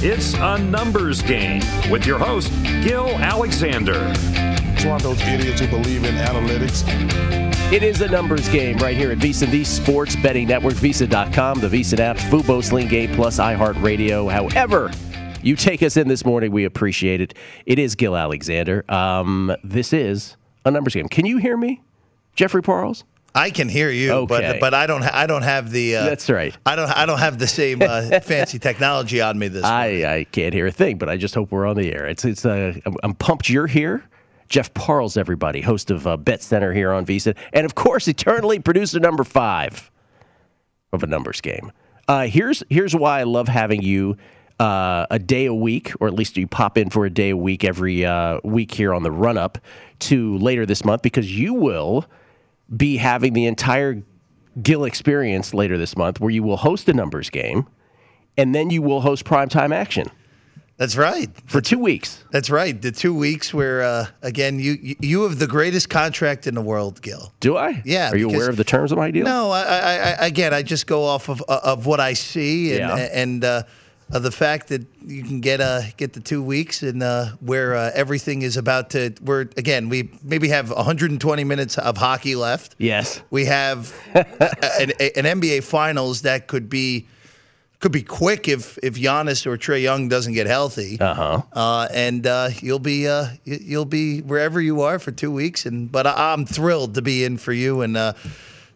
It's 0.00 0.34
a 0.34 0.56
numbers 0.58 1.22
game 1.22 1.60
with 1.90 2.06
your 2.06 2.20
host, 2.20 2.52
Gil 2.84 3.08
Alexander. 3.08 4.12
It's 4.14 4.84
one 4.84 4.94
of 4.94 5.02
those 5.02 5.20
idiots 5.22 5.60
who 5.60 5.66
believe 5.66 6.04
in 6.04 6.14
analytics. 6.14 6.84
It 7.72 7.82
is 7.82 8.00
a 8.00 8.06
numbers 8.06 8.48
game 8.48 8.76
right 8.76 8.96
here 8.96 9.10
at 9.10 9.18
VSIN, 9.18 9.50
the 9.50 9.64
sports 9.64 10.14
betting 10.14 10.46
network, 10.46 10.74
VSIN.com, 10.74 11.58
the 11.58 11.66
VSIN 11.66 11.98
app, 11.98 12.16
Fubo, 12.16 12.62
Sling 12.62 12.86
Game 12.86 13.12
Plus, 13.16 13.40
iHeartRadio. 13.40 14.30
However, 14.30 14.92
you 15.42 15.56
take 15.56 15.82
us 15.82 15.96
in 15.96 16.06
this 16.06 16.24
morning, 16.24 16.52
we 16.52 16.64
appreciate 16.64 17.20
it. 17.20 17.34
It 17.66 17.80
is 17.80 17.96
Gil 17.96 18.16
Alexander. 18.16 18.84
Um, 18.88 19.52
this 19.64 19.92
is 19.92 20.36
a 20.64 20.70
numbers 20.70 20.94
game. 20.94 21.08
Can 21.08 21.26
you 21.26 21.38
hear 21.38 21.56
me, 21.56 21.82
Jeffrey 22.36 22.62
Parles? 22.62 23.02
I 23.38 23.50
can 23.50 23.68
hear 23.68 23.90
you, 23.90 24.12
Okay. 24.12 24.26
but 24.26 24.60
but 24.60 24.74
I 24.74 24.86
don't 24.86 25.02
ha- 25.02 25.12
I 25.14 25.26
don't 25.26 25.42
have 25.42 25.70
the 25.70 25.96
uh, 25.96 26.04
That's 26.04 26.28
right. 26.28 26.56
I 26.66 26.76
don't 26.76 26.90
I 26.90 27.06
don't 27.06 27.18
have 27.20 27.38
the 27.38 27.46
same 27.46 27.80
uh, 27.82 28.20
fancy 28.22 28.58
technology 28.58 29.20
on 29.20 29.38
me 29.38 29.48
this 29.48 29.62
morning. 29.62 30.04
I, 30.04 30.16
I 30.16 30.24
can't 30.24 30.52
hear 30.52 30.66
a 30.66 30.72
thing, 30.72 30.98
but 30.98 31.08
I 31.08 31.16
just 31.16 31.34
hope 31.34 31.50
we're 31.52 31.66
on 31.66 31.76
the 31.76 31.92
air. 31.94 32.06
It's 32.06 32.24
it's 32.24 32.44
uh, 32.44 32.74
I'm, 32.84 32.96
I'm 33.02 33.14
pumped 33.14 33.48
you're 33.48 33.66
here. 33.68 34.04
Jeff 34.48 34.72
Parles, 34.72 35.16
everybody, 35.18 35.60
host 35.60 35.90
of 35.90 36.06
uh, 36.06 36.16
Bet 36.16 36.42
Center 36.42 36.72
here 36.72 36.90
on 36.92 37.04
VSIN, 37.04 37.36
and 37.52 37.66
of 37.66 37.74
course, 37.74 38.08
eternally 38.08 38.58
producer 38.58 38.98
number 38.98 39.22
five 39.22 39.90
of 40.92 41.02
a 41.02 41.06
numbers 41.06 41.40
game. 41.40 41.70
Uh, 42.08 42.26
here's 42.26 42.62
here's 42.70 42.96
why 42.96 43.20
I 43.20 43.24
love 43.24 43.46
having 43.46 43.82
you 43.82 44.16
uh, 44.58 45.06
a 45.10 45.18
day 45.18 45.44
a 45.46 45.54
week, 45.54 45.92
or 46.00 46.08
at 46.08 46.14
least 46.14 46.36
you 46.36 46.46
pop 46.46 46.78
in 46.78 46.88
for 46.90 47.04
a 47.04 47.10
day 47.10 47.30
a 47.30 47.36
week 47.36 47.62
every 47.62 48.04
uh, 48.06 48.40
week 48.42 48.72
here 48.72 48.94
on 48.94 49.02
the 49.02 49.12
run 49.12 49.36
up 49.38 49.58
to 50.00 50.38
later 50.38 50.64
this 50.66 50.84
month, 50.84 51.02
because 51.02 51.38
you 51.38 51.52
will 51.54 52.06
be 52.76 52.96
having 52.96 53.32
the 53.32 53.46
entire 53.46 54.02
Gill 54.62 54.84
experience 54.84 55.54
later 55.54 55.78
this 55.78 55.96
month, 55.96 56.20
where 56.20 56.30
you 56.30 56.42
will 56.42 56.56
host 56.56 56.88
a 56.88 56.92
numbers 56.92 57.30
game, 57.30 57.66
and 58.36 58.54
then 58.54 58.70
you 58.70 58.82
will 58.82 59.00
host 59.00 59.24
primetime 59.24 59.72
action 59.72 60.10
That's 60.78 60.96
right. 60.96 61.30
for 61.46 61.60
two 61.60 61.78
weeks. 61.78 62.24
That's 62.32 62.50
right. 62.50 62.80
The 62.80 62.90
two 62.90 63.14
weeks 63.14 63.54
where 63.54 63.82
uh, 63.82 64.06
again 64.22 64.58
you 64.58 64.96
you- 65.00 65.22
have 65.22 65.38
the 65.38 65.46
greatest 65.46 65.90
contract 65.90 66.46
in 66.48 66.54
the 66.56 66.60
world, 66.62 67.00
Gil. 67.02 67.32
Do 67.38 67.56
I? 67.56 67.82
Yeah, 67.84 68.10
Are 68.10 68.16
you 68.16 68.28
aware 68.30 68.48
of 68.50 68.56
the 68.56 68.64
terms 68.64 68.90
of 68.90 68.98
my 68.98 69.12
deal? 69.12 69.24
No, 69.24 69.50
I, 69.52 69.60
I, 69.62 69.92
I 70.22 70.26
again 70.26 70.52
I 70.52 70.62
just 70.62 70.88
go 70.88 71.04
off 71.04 71.28
of 71.28 71.40
uh, 71.48 71.60
of 71.62 71.86
what 71.86 72.00
I 72.00 72.14
see 72.14 72.72
and 72.72 72.80
Yeah. 72.98 73.08
and 73.12 73.44
uh, 73.44 73.62
of 74.10 74.22
the 74.22 74.30
fact 74.30 74.68
that 74.68 74.86
you 75.06 75.22
can 75.22 75.40
get 75.40 75.60
uh 75.60 75.82
get 75.96 76.12
the 76.12 76.20
two 76.20 76.42
weeks 76.42 76.82
and 76.82 77.02
uh, 77.02 77.26
where 77.40 77.74
uh, 77.74 77.90
everything 77.94 78.42
is 78.42 78.56
about 78.56 78.90
to. 78.90 79.14
We're 79.22 79.42
again 79.56 79.88
we 79.88 80.10
maybe 80.22 80.48
have 80.48 80.70
120 80.70 81.44
minutes 81.44 81.78
of 81.78 81.96
hockey 81.96 82.34
left. 82.34 82.74
Yes. 82.78 83.20
We 83.30 83.44
have 83.46 83.94
an, 84.14 84.92
an 85.16 85.40
NBA 85.40 85.62
Finals 85.62 86.22
that 86.22 86.46
could 86.46 86.68
be 86.68 87.06
could 87.80 87.92
be 87.92 88.02
quick 88.02 88.48
if 88.48 88.78
if 88.82 88.94
Giannis 88.94 89.46
or 89.46 89.56
Trae 89.56 89.82
Young 89.82 90.08
doesn't 90.08 90.32
get 90.32 90.46
healthy. 90.46 90.98
Uh-huh. 91.00 91.42
Uh, 91.52 91.88
and 91.92 92.26
uh, 92.26 92.50
you'll 92.60 92.78
be 92.78 93.06
uh, 93.06 93.28
you'll 93.44 93.84
be 93.84 94.20
wherever 94.20 94.60
you 94.60 94.80
are 94.82 94.98
for 94.98 95.12
two 95.12 95.30
weeks. 95.30 95.66
And 95.66 95.90
but 95.90 96.06
I, 96.06 96.32
I'm 96.32 96.44
thrilled 96.44 96.94
to 96.94 97.02
be 97.02 97.24
in 97.24 97.38
for 97.38 97.52
you, 97.52 97.82
and 97.82 97.96
uh, 97.96 98.14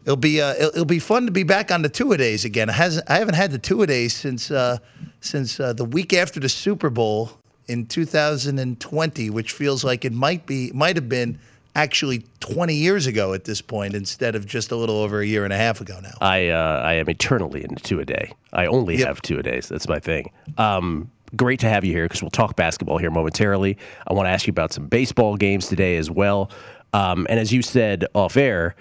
it'll 0.03 0.15
be 0.15 0.41
uh, 0.41 0.53
it'll, 0.53 0.69
it'll 0.69 0.85
be 0.85 0.99
fun 0.99 1.25
to 1.25 1.31
be 1.31 1.43
back 1.43 1.71
on 1.71 1.81
the 1.81 1.89
two 1.89 2.11
a 2.13 2.17
days 2.17 2.45
again. 2.45 2.69
I 2.69 2.73
hasn't 2.73 3.09
I 3.09 3.15
haven't 3.17 3.35
had 3.35 3.51
the 3.51 3.57
two 3.59 3.81
a 3.81 3.87
days 3.87 4.15
since 4.15 4.51
uh, 4.51 4.77
since 5.21 5.59
uh, 5.59 5.73
the 5.73 5.85
week 5.85 6.13
after 6.13 6.39
the 6.39 6.49
Super 6.49 6.89
Bowl 6.89 7.31
in 7.67 7.85
2020, 7.85 9.29
which 9.29 9.51
feels 9.53 9.83
like 9.83 10.05
it 10.05 10.13
might 10.13 10.45
be 10.45 10.71
might 10.73 10.95
have 10.95 11.09
been 11.09 11.39
actually 11.75 12.23
20 12.39 12.75
years 12.75 13.07
ago 13.07 13.33
at 13.33 13.45
this 13.45 13.59
point 13.59 13.95
instead 13.95 14.35
of 14.35 14.45
just 14.45 14.71
a 14.71 14.75
little 14.75 14.97
over 14.97 15.21
a 15.21 15.25
year 15.25 15.43
and 15.43 15.51
a 15.51 15.57
half 15.57 15.81
ago 15.81 15.99
now. 16.01 16.11
I 16.21 16.49
uh, 16.49 16.81
I 16.85 16.93
am 16.93 17.09
eternally 17.09 17.63
into 17.63 17.81
two 17.81 17.99
a 17.99 18.05
day. 18.05 18.33
I 18.51 18.67
only 18.67 18.97
Yep. 18.97 19.07
have 19.07 19.21
two 19.21 19.39
a 19.39 19.43
days. 19.43 19.69
That's 19.69 19.87
my 19.87 19.99
thing. 19.99 20.31
Um, 20.57 21.09
great 21.35 21.59
to 21.61 21.69
have 21.69 21.83
you 21.83 21.91
here 21.93 22.05
because 22.05 22.21
we'll 22.21 22.29
talk 22.29 22.55
basketball 22.55 22.99
here 22.99 23.09
momentarily. 23.09 23.77
I 24.07 24.13
want 24.13 24.27
to 24.27 24.29
ask 24.29 24.45
you 24.45 24.51
about 24.51 24.71
some 24.71 24.85
baseball 24.87 25.35
games 25.35 25.67
today 25.67 25.97
as 25.97 26.11
well. 26.11 26.51
Um, 26.93 27.25
and 27.27 27.39
as 27.39 27.51
you 27.51 27.63
said 27.63 28.05
off 28.13 28.37
air, 28.37 28.75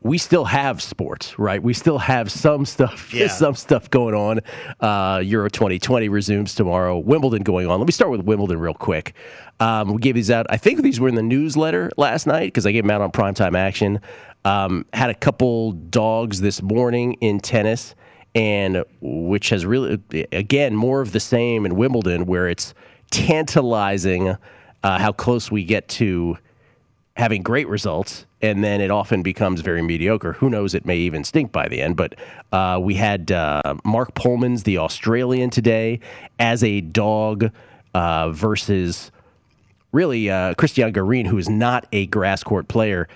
we 0.00 0.16
still 0.16 0.44
have 0.44 0.80
sports, 0.80 1.38
right? 1.38 1.60
We 1.62 1.74
still 1.74 1.98
have 1.98 2.30
some 2.30 2.64
stuff, 2.64 3.12
Yeah. 3.14 3.26
some 3.28 3.54
stuff 3.54 3.90
going 3.90 4.14
on. 4.14 4.40
Uh, 4.80 5.18
Euro 5.24 5.48
2020 5.50 6.08
resumes 6.08 6.54
tomorrow. 6.54 6.98
Wimbledon 6.98 7.42
going 7.42 7.66
on. 7.68 7.80
Let 7.80 7.86
me 7.86 7.92
start 7.92 8.10
with 8.12 8.20
Wimbledon 8.22 8.60
real 8.60 8.74
quick. 8.74 9.14
Um, 9.60 9.92
we 9.94 10.00
gave 10.00 10.14
these 10.14 10.30
out. 10.30 10.46
I 10.50 10.56
think 10.56 10.82
these 10.82 11.00
were 11.00 11.08
in 11.08 11.16
the 11.16 11.22
newsletter 11.22 11.90
last 11.96 12.26
night 12.28 12.46
because 12.46 12.64
I 12.64 12.70
gave 12.72 12.84
them 12.84 12.92
out 12.92 13.00
on 13.00 13.10
primetime 13.10 13.56
action. 13.58 14.00
Um, 14.44 14.86
had 14.92 15.10
a 15.10 15.14
couple 15.14 15.72
dogs 15.72 16.40
this 16.40 16.62
morning 16.62 17.14
in 17.14 17.40
tennis, 17.40 17.96
and 18.36 18.84
which 19.00 19.48
has 19.50 19.66
really, 19.66 20.00
again, 20.30 20.76
more 20.76 21.00
of 21.00 21.10
the 21.10 21.18
same 21.18 21.66
in 21.66 21.74
Wimbledon, 21.74 22.24
where 22.26 22.48
it's 22.48 22.72
tantalizing 23.10 24.28
uh, 24.84 24.98
how 24.98 25.12
close 25.12 25.50
we 25.50 25.64
get 25.64 25.88
to 25.88 26.36
having 27.18 27.42
great 27.42 27.66
results, 27.66 28.24
and 28.40 28.62
then 28.62 28.80
it 28.80 28.92
often 28.92 29.22
becomes 29.22 29.60
very 29.60 29.82
mediocre. 29.82 30.34
Who 30.34 30.48
knows? 30.48 30.72
It 30.72 30.86
may 30.86 30.98
even 30.98 31.24
stink 31.24 31.50
by 31.50 31.68
the 31.68 31.82
end. 31.82 31.96
But 31.96 32.14
uh, 32.52 32.78
we 32.80 32.94
had 32.94 33.32
uh, 33.32 33.74
Marc 33.84 34.14
Polmans 34.14 34.62
the 34.62 34.78
Australian 34.78 35.50
today 35.50 35.98
as 36.38 36.62
a 36.62 36.80
dog 36.80 37.50
uh, 37.92 38.30
versus 38.30 39.10
really 39.90 40.30
uh, 40.30 40.54
Christian 40.54 40.92
Garin, 40.92 41.26
who 41.26 41.38
is 41.38 41.48
not 41.48 41.86
a 41.92 42.06
grass 42.06 42.44
court 42.44 42.68
player. 42.68 43.08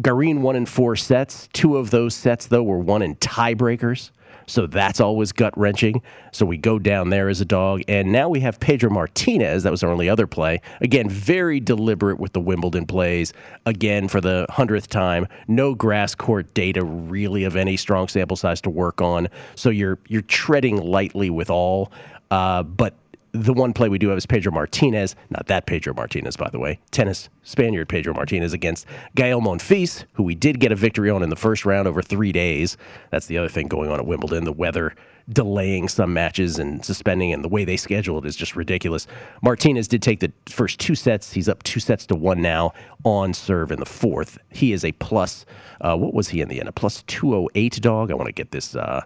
Garin 0.00 0.40
won 0.40 0.56
in 0.56 0.64
four 0.64 0.96
sets. 0.96 1.48
Two 1.52 1.76
of 1.76 1.90
those 1.90 2.14
sets, 2.14 2.46
though, 2.46 2.62
were 2.62 2.78
won 2.78 3.02
in 3.02 3.14
tiebreakers. 3.16 4.10
So 4.48 4.66
that's 4.66 5.00
always 5.00 5.32
gut 5.32 5.56
wrenching. 5.56 6.02
So 6.32 6.44
we 6.44 6.56
go 6.56 6.78
down 6.78 7.10
there 7.10 7.28
as 7.28 7.40
a 7.40 7.44
dog. 7.44 7.82
And 7.88 8.10
now 8.10 8.28
we 8.28 8.40
have 8.40 8.58
Pedro 8.58 8.90
Martinez. 8.90 9.62
That 9.62 9.70
was 9.70 9.82
our 9.82 9.90
only 9.90 10.08
other 10.08 10.26
play. 10.26 10.60
Again, 10.80 11.08
very 11.08 11.60
deliberate 11.60 12.18
with 12.18 12.32
the 12.32 12.40
Wimbledon 12.40 12.86
plays. 12.86 13.32
Again, 13.66 14.08
for 14.08 14.20
the 14.20 14.46
hundredth 14.50 14.88
time, 14.88 15.26
no 15.46 15.74
grass 15.74 16.14
court 16.14 16.52
data 16.54 16.84
really 16.84 17.44
of 17.44 17.56
any 17.56 17.76
strong 17.76 18.08
sample 18.08 18.36
size 18.36 18.60
to 18.62 18.70
work 18.70 19.00
on. 19.00 19.28
So 19.54 19.70
you're 19.70 19.98
you're 20.08 20.22
treading 20.22 20.76
lightly 20.78 21.30
with 21.30 21.50
all. 21.50 21.92
Uh, 22.30 22.62
but 22.62 22.94
the 23.44 23.52
one 23.52 23.72
play 23.72 23.88
we 23.88 23.98
do 23.98 24.08
have 24.08 24.18
is 24.18 24.26
Pedro 24.26 24.52
Martinez, 24.52 25.14
not 25.30 25.46
that 25.46 25.66
Pedro 25.66 25.94
Martinez, 25.94 26.36
by 26.36 26.50
the 26.50 26.58
way, 26.58 26.78
tennis 26.90 27.28
Spaniard 27.42 27.88
Pedro 27.88 28.12
Martinez 28.12 28.52
against 28.52 28.86
Gael 29.14 29.40
Monfils, 29.40 30.04
who 30.14 30.22
we 30.22 30.34
did 30.34 30.60
get 30.60 30.72
a 30.72 30.74
victory 30.74 31.08
on 31.08 31.22
in 31.22 31.30
the 31.30 31.36
first 31.36 31.64
round 31.64 31.86
over 31.86 32.02
three 32.02 32.32
days. 32.32 32.76
That's 33.10 33.26
the 33.26 33.38
other 33.38 33.48
thing 33.48 33.68
going 33.68 33.90
on 33.90 33.98
at 33.98 34.06
Wimbledon. 34.06 34.44
The 34.44 34.52
weather 34.52 34.94
delaying 35.30 35.88
some 35.88 36.12
matches 36.12 36.58
and 36.58 36.84
suspending, 36.84 37.32
and 37.32 37.44
the 37.44 37.48
way 37.48 37.64
they 37.64 37.76
schedule 37.76 38.18
it 38.18 38.24
is 38.24 38.34
just 38.34 38.56
ridiculous. 38.56 39.06
Martinez 39.42 39.86
did 39.86 40.02
take 40.02 40.20
the 40.20 40.32
first 40.46 40.80
two 40.80 40.94
sets. 40.94 41.32
He's 41.32 41.48
up 41.48 41.62
two 41.62 41.80
sets 41.80 42.06
to 42.06 42.14
one 42.14 42.42
now 42.42 42.72
on 43.04 43.34
serve 43.34 43.70
in 43.70 43.78
the 43.78 43.86
fourth. 43.86 44.38
He 44.50 44.72
is 44.72 44.84
a 44.84 44.92
plus, 44.92 45.46
uh, 45.80 45.96
what 45.96 46.14
was 46.14 46.28
he 46.28 46.40
in 46.40 46.48
the 46.48 46.58
end? 46.60 46.68
A 46.68 46.72
plus 46.72 47.02
208 47.06 47.80
dog. 47.80 48.10
I 48.10 48.14
want 48.14 48.26
to 48.26 48.32
get 48.32 48.50
this. 48.50 48.74
Uh, 48.74 49.02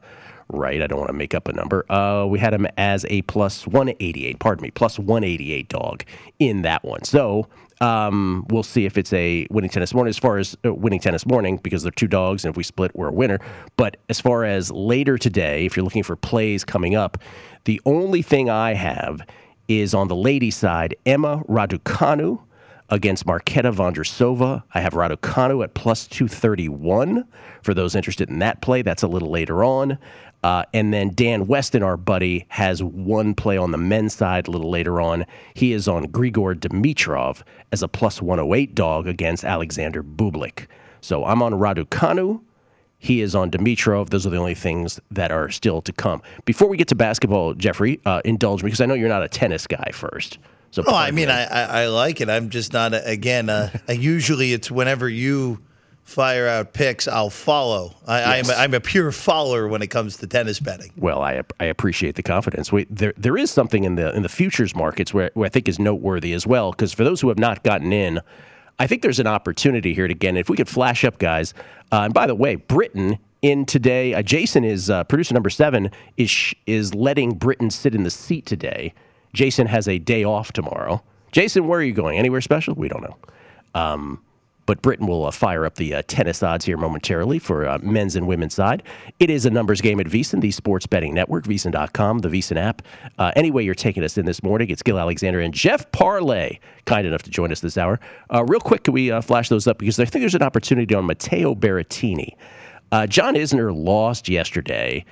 right. 0.52 0.82
I 0.82 0.86
don't 0.86 0.98
want 0.98 1.08
to 1.08 1.16
make 1.16 1.34
up 1.34 1.48
a 1.48 1.52
number. 1.52 1.90
Uh, 1.90 2.26
we 2.26 2.38
had 2.38 2.54
him 2.54 2.66
as 2.76 3.04
a 3.08 3.22
plus 3.22 3.66
188, 3.66 4.38
pardon 4.38 4.62
me, 4.62 4.70
plus 4.70 4.98
188 4.98 5.68
dog 5.68 6.04
in 6.38 6.62
that 6.62 6.84
one. 6.84 7.04
So 7.04 7.48
um, 7.80 8.46
we'll 8.48 8.62
see 8.62 8.84
if 8.86 8.96
it's 8.96 9.12
a 9.12 9.46
winning 9.50 9.70
tennis 9.70 9.92
morning 9.92 10.10
as 10.10 10.18
far 10.18 10.38
as 10.38 10.56
uh, 10.64 10.72
winning 10.72 11.00
tennis 11.00 11.26
morning 11.26 11.56
because 11.56 11.82
they're 11.82 11.90
two 11.90 12.06
dogs, 12.06 12.44
and 12.44 12.52
if 12.52 12.56
we 12.56 12.62
split, 12.62 12.94
we're 12.94 13.08
a 13.08 13.12
winner. 13.12 13.40
But 13.76 13.96
as 14.08 14.20
far 14.20 14.44
as 14.44 14.70
later 14.70 15.18
today, 15.18 15.66
if 15.66 15.76
you're 15.76 15.84
looking 15.84 16.04
for 16.04 16.14
plays 16.14 16.64
coming 16.64 16.94
up, 16.94 17.18
the 17.64 17.80
only 17.84 18.22
thing 18.22 18.48
I 18.48 18.74
have 18.74 19.20
is 19.66 19.94
on 19.94 20.08
the 20.08 20.16
ladies' 20.16 20.56
side, 20.56 20.94
Emma 21.06 21.42
Raducanu 21.48 22.40
against 22.92 23.26
Marketa 23.26 23.74
Vondrousova. 23.74 24.62
I 24.74 24.80
have 24.80 24.92
Raducanu 24.92 25.64
at 25.64 25.74
plus 25.74 26.06
231 26.06 27.26
for 27.62 27.74
those 27.74 27.94
interested 27.94 28.28
in 28.28 28.38
that 28.40 28.60
play. 28.60 28.82
That's 28.82 29.02
a 29.02 29.08
little 29.08 29.30
later 29.30 29.64
on. 29.64 29.98
Uh, 30.42 30.64
and 30.74 30.92
then 30.92 31.10
Dan 31.14 31.46
Weston, 31.46 31.82
our 31.82 31.96
buddy, 31.96 32.46
has 32.48 32.82
one 32.82 33.34
play 33.34 33.56
on 33.56 33.70
the 33.70 33.78
men's 33.78 34.14
side 34.14 34.48
a 34.48 34.50
little 34.50 34.70
later 34.70 35.00
on. 35.00 35.24
He 35.54 35.72
is 35.72 35.86
on 35.86 36.06
Grigor 36.06 36.54
Dimitrov 36.54 37.42
as 37.70 37.82
a 37.82 37.88
plus 37.88 38.20
108 38.20 38.74
dog 38.74 39.06
against 39.06 39.44
Alexander 39.44 40.02
Bublik. 40.02 40.66
So 41.00 41.24
I'm 41.24 41.42
on 41.42 41.52
Radu 41.52 41.86
Raducanu. 41.86 42.40
He 42.98 43.20
is 43.20 43.34
on 43.34 43.50
Dimitrov. 43.50 44.10
Those 44.10 44.26
are 44.26 44.30
the 44.30 44.36
only 44.36 44.54
things 44.54 45.00
that 45.10 45.32
are 45.32 45.50
still 45.50 45.82
to 45.82 45.92
come. 45.92 46.22
Before 46.44 46.68
we 46.68 46.76
get 46.76 46.86
to 46.88 46.94
basketball, 46.94 47.54
Jeffrey, 47.54 48.00
uh, 48.06 48.22
indulge 48.24 48.62
me 48.62 48.68
because 48.68 48.80
I 48.80 48.86
know 48.86 48.94
you're 48.94 49.08
not 49.08 49.24
a 49.24 49.28
tennis 49.28 49.66
guy 49.66 49.90
first. 49.92 50.38
So 50.70 50.84
oh, 50.86 50.94
I 50.94 51.10
mean, 51.10 51.28
I, 51.28 51.44
I, 51.44 51.82
I, 51.82 51.86
like 51.88 52.20
it. 52.20 52.30
I'm 52.30 52.48
just 52.48 52.72
not, 52.72 52.94
a, 52.94 53.04
again, 53.06 53.50
uh, 53.50 53.70
usually 53.88 54.52
it's 54.52 54.70
whenever 54.70 55.08
you 55.08 55.60
fire 56.04 56.46
out 56.46 56.72
picks, 56.72 57.08
I'll 57.08 57.30
follow. 57.30 57.94
I, 58.06 58.38
am 58.38 58.50
a, 58.50 58.52
I'm 58.54 58.74
a 58.74 58.80
pure 58.80 59.12
follower 59.12 59.68
when 59.68 59.82
it 59.82 59.88
comes 59.88 60.16
to 60.18 60.26
tennis 60.26 60.60
betting. 60.60 60.92
Well, 60.96 61.22
I, 61.22 61.42
I 61.60 61.66
appreciate 61.66 62.16
the 62.16 62.22
confidence. 62.22 62.72
Wait, 62.72 62.88
there 62.94 63.14
there 63.16 63.36
is 63.36 63.50
something 63.50 63.84
in 63.84 63.94
the 63.94 64.14
in 64.14 64.22
the 64.22 64.28
futures 64.28 64.74
markets 64.74 65.14
where, 65.14 65.30
where 65.34 65.46
I 65.46 65.48
think 65.48 65.68
is 65.68 65.78
noteworthy 65.78 66.32
as 66.32 66.46
well. 66.46 66.70
Because 66.70 66.92
for 66.92 67.04
those 67.04 67.20
who 67.20 67.28
have 67.28 67.38
not 67.38 67.62
gotten 67.62 67.92
in, 67.92 68.20
I 68.78 68.86
think 68.86 69.02
there's 69.02 69.20
an 69.20 69.26
opportunity 69.26 69.94
here 69.94 70.08
to 70.08 70.14
get 70.14 70.30
in. 70.30 70.36
If 70.36 70.48
we 70.48 70.56
could 70.56 70.68
flash 70.68 71.04
up, 71.04 71.18
guys. 71.18 71.54
Uh, 71.90 72.02
and 72.02 72.14
by 72.14 72.26
the 72.26 72.34
way, 72.34 72.56
Britain 72.56 73.18
in 73.42 73.66
today. 73.66 74.14
Uh, 74.14 74.22
Jason 74.22 74.64
is 74.64 74.88
uh, 74.88 75.04
producer 75.04 75.34
number 75.34 75.50
seven 75.50 75.90
is 76.16 76.54
is 76.66 76.94
letting 76.94 77.34
Britain 77.34 77.70
sit 77.70 77.94
in 77.94 78.04
the 78.04 78.10
seat 78.10 78.46
today. 78.46 78.94
Jason 79.34 79.66
has 79.66 79.88
a 79.88 79.98
day 79.98 80.24
off 80.24 80.52
tomorrow. 80.52 81.02
Jason, 81.32 81.66
where 81.66 81.80
are 81.80 81.82
you 81.82 81.92
going? 81.92 82.18
Anywhere 82.18 82.40
special? 82.40 82.74
We 82.74 82.88
don't 82.88 83.02
know. 83.02 83.16
Um, 83.74 84.22
but 84.72 84.80
Britain 84.80 85.06
will 85.06 85.26
uh, 85.26 85.30
fire 85.30 85.66
up 85.66 85.74
the 85.74 85.92
uh, 85.92 86.02
tennis 86.06 86.42
odds 86.42 86.64
here 86.64 86.78
momentarily 86.78 87.38
for 87.38 87.68
uh, 87.68 87.76
men's 87.82 88.16
and 88.16 88.26
women's 88.26 88.54
side. 88.54 88.82
It 89.18 89.28
is 89.28 89.44
a 89.44 89.50
numbers 89.50 89.82
game 89.82 90.00
at 90.00 90.06
VSiN, 90.06 90.40
the 90.40 90.50
sports 90.50 90.86
betting 90.86 91.12
network, 91.12 91.44
VSiN.com, 91.44 92.20
the 92.20 92.30
VSiN 92.30 92.56
app. 92.56 92.80
Uh, 93.18 93.32
anyway, 93.36 93.66
you're 93.66 93.74
taking 93.74 94.02
us 94.02 94.16
in 94.16 94.24
this 94.24 94.42
morning. 94.42 94.70
It's 94.70 94.82
Gil 94.82 94.98
Alexander 94.98 95.40
and 95.40 95.52
Jeff 95.52 95.92
Parles, 95.92 96.58
kind 96.86 97.06
enough 97.06 97.22
to 97.24 97.28
join 97.28 97.52
us 97.52 97.60
this 97.60 97.76
hour. 97.76 98.00
Uh, 98.32 98.44
real 98.46 98.60
quick, 98.60 98.84
can 98.84 98.94
we 98.94 99.10
uh, 99.10 99.20
flash 99.20 99.50
those 99.50 99.66
up? 99.66 99.76
Because 99.76 100.00
I 100.00 100.06
think 100.06 100.22
there's 100.22 100.34
an 100.34 100.42
opportunity 100.42 100.94
on 100.94 101.04
Matteo 101.04 101.54
Berrettini. 101.54 102.34
John 103.10 103.34
Isner 103.34 103.76
lost 103.76 104.30
yesterday. 104.30 105.04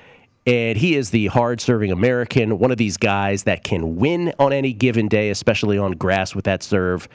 And 0.46 0.78
he 0.78 0.96
is 0.96 1.10
the 1.10 1.26
hard 1.26 1.60
serving 1.60 1.92
American, 1.92 2.58
one 2.58 2.70
of 2.70 2.78
these 2.78 2.96
guys 2.96 3.42
that 3.42 3.62
can 3.62 3.96
win 3.96 4.32
on 4.38 4.54
any 4.54 4.72
given 4.72 5.06
day, 5.06 5.28
especially 5.28 5.76
on 5.76 5.92
grass 5.92 6.34
with 6.34 6.46
that 6.46 6.62
serve 6.62 7.10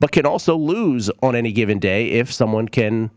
but 0.00 0.12
can 0.12 0.26
also 0.26 0.56
lose 0.56 1.10
on 1.22 1.34
any 1.34 1.52
given 1.52 1.78
day 1.78 2.10
if 2.10 2.32
someone 2.32 2.68
can 2.68 3.10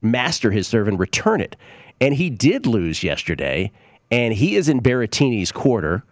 master 0.00 0.50
his 0.50 0.66
serve 0.66 0.88
and 0.88 0.98
return 0.98 1.40
it. 1.40 1.56
And 2.00 2.14
he 2.14 2.30
did 2.30 2.66
lose 2.66 3.02
yesterday, 3.02 3.72
and 4.10 4.34
he 4.34 4.56
is 4.56 4.68
in 4.68 4.80
Berrettini's 4.80 5.50
quarter. 5.50 6.04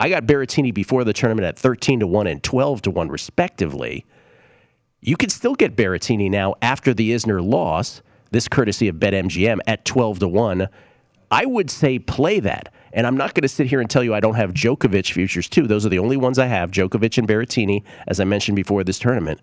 I 0.00 0.08
got 0.08 0.24
Berrettini 0.26 0.72
before 0.72 1.04
the 1.04 1.12
tournament 1.12 1.46
at 1.46 1.58
13 1.58 2.00
to 2.00 2.06
1 2.06 2.26
and 2.26 2.42
12 2.42 2.82
to 2.82 2.90
1, 2.90 3.08
respectively. 3.08 4.06
You 5.00 5.16
can 5.16 5.28
still 5.28 5.54
get 5.54 5.76
Berrettini 5.76 6.30
now 6.30 6.54
after 6.62 6.94
the 6.94 7.12
Isner 7.12 7.46
loss, 7.46 8.02
this 8.30 8.48
courtesy 8.48 8.88
of 8.88 8.96
BetMGM 8.96 9.58
at 9.66 9.84
12 9.84 10.20
to 10.20 10.28
1. 10.28 10.68
I 11.30 11.44
would 11.44 11.70
say 11.70 11.98
play 11.98 12.40
that. 12.40 12.72
And 12.92 13.06
I'm 13.06 13.16
not 13.16 13.34
going 13.34 13.42
to 13.42 13.48
sit 13.48 13.66
here 13.66 13.80
and 13.80 13.88
tell 13.88 14.02
you 14.02 14.14
I 14.14 14.20
don't 14.20 14.34
have 14.34 14.54
Djokovic 14.54 15.12
futures 15.12 15.48
too. 15.48 15.66
Those 15.66 15.84
are 15.84 15.90
the 15.90 15.98
only 15.98 16.16
ones 16.16 16.38
I 16.38 16.46
have 16.46 16.70
Djokovic 16.70 17.18
and 17.18 17.28
Berrettini, 17.28 17.82
as 18.06 18.20
I 18.20 18.24
mentioned 18.24 18.56
before 18.56 18.84
this 18.84 18.98
tournament. 18.98 19.40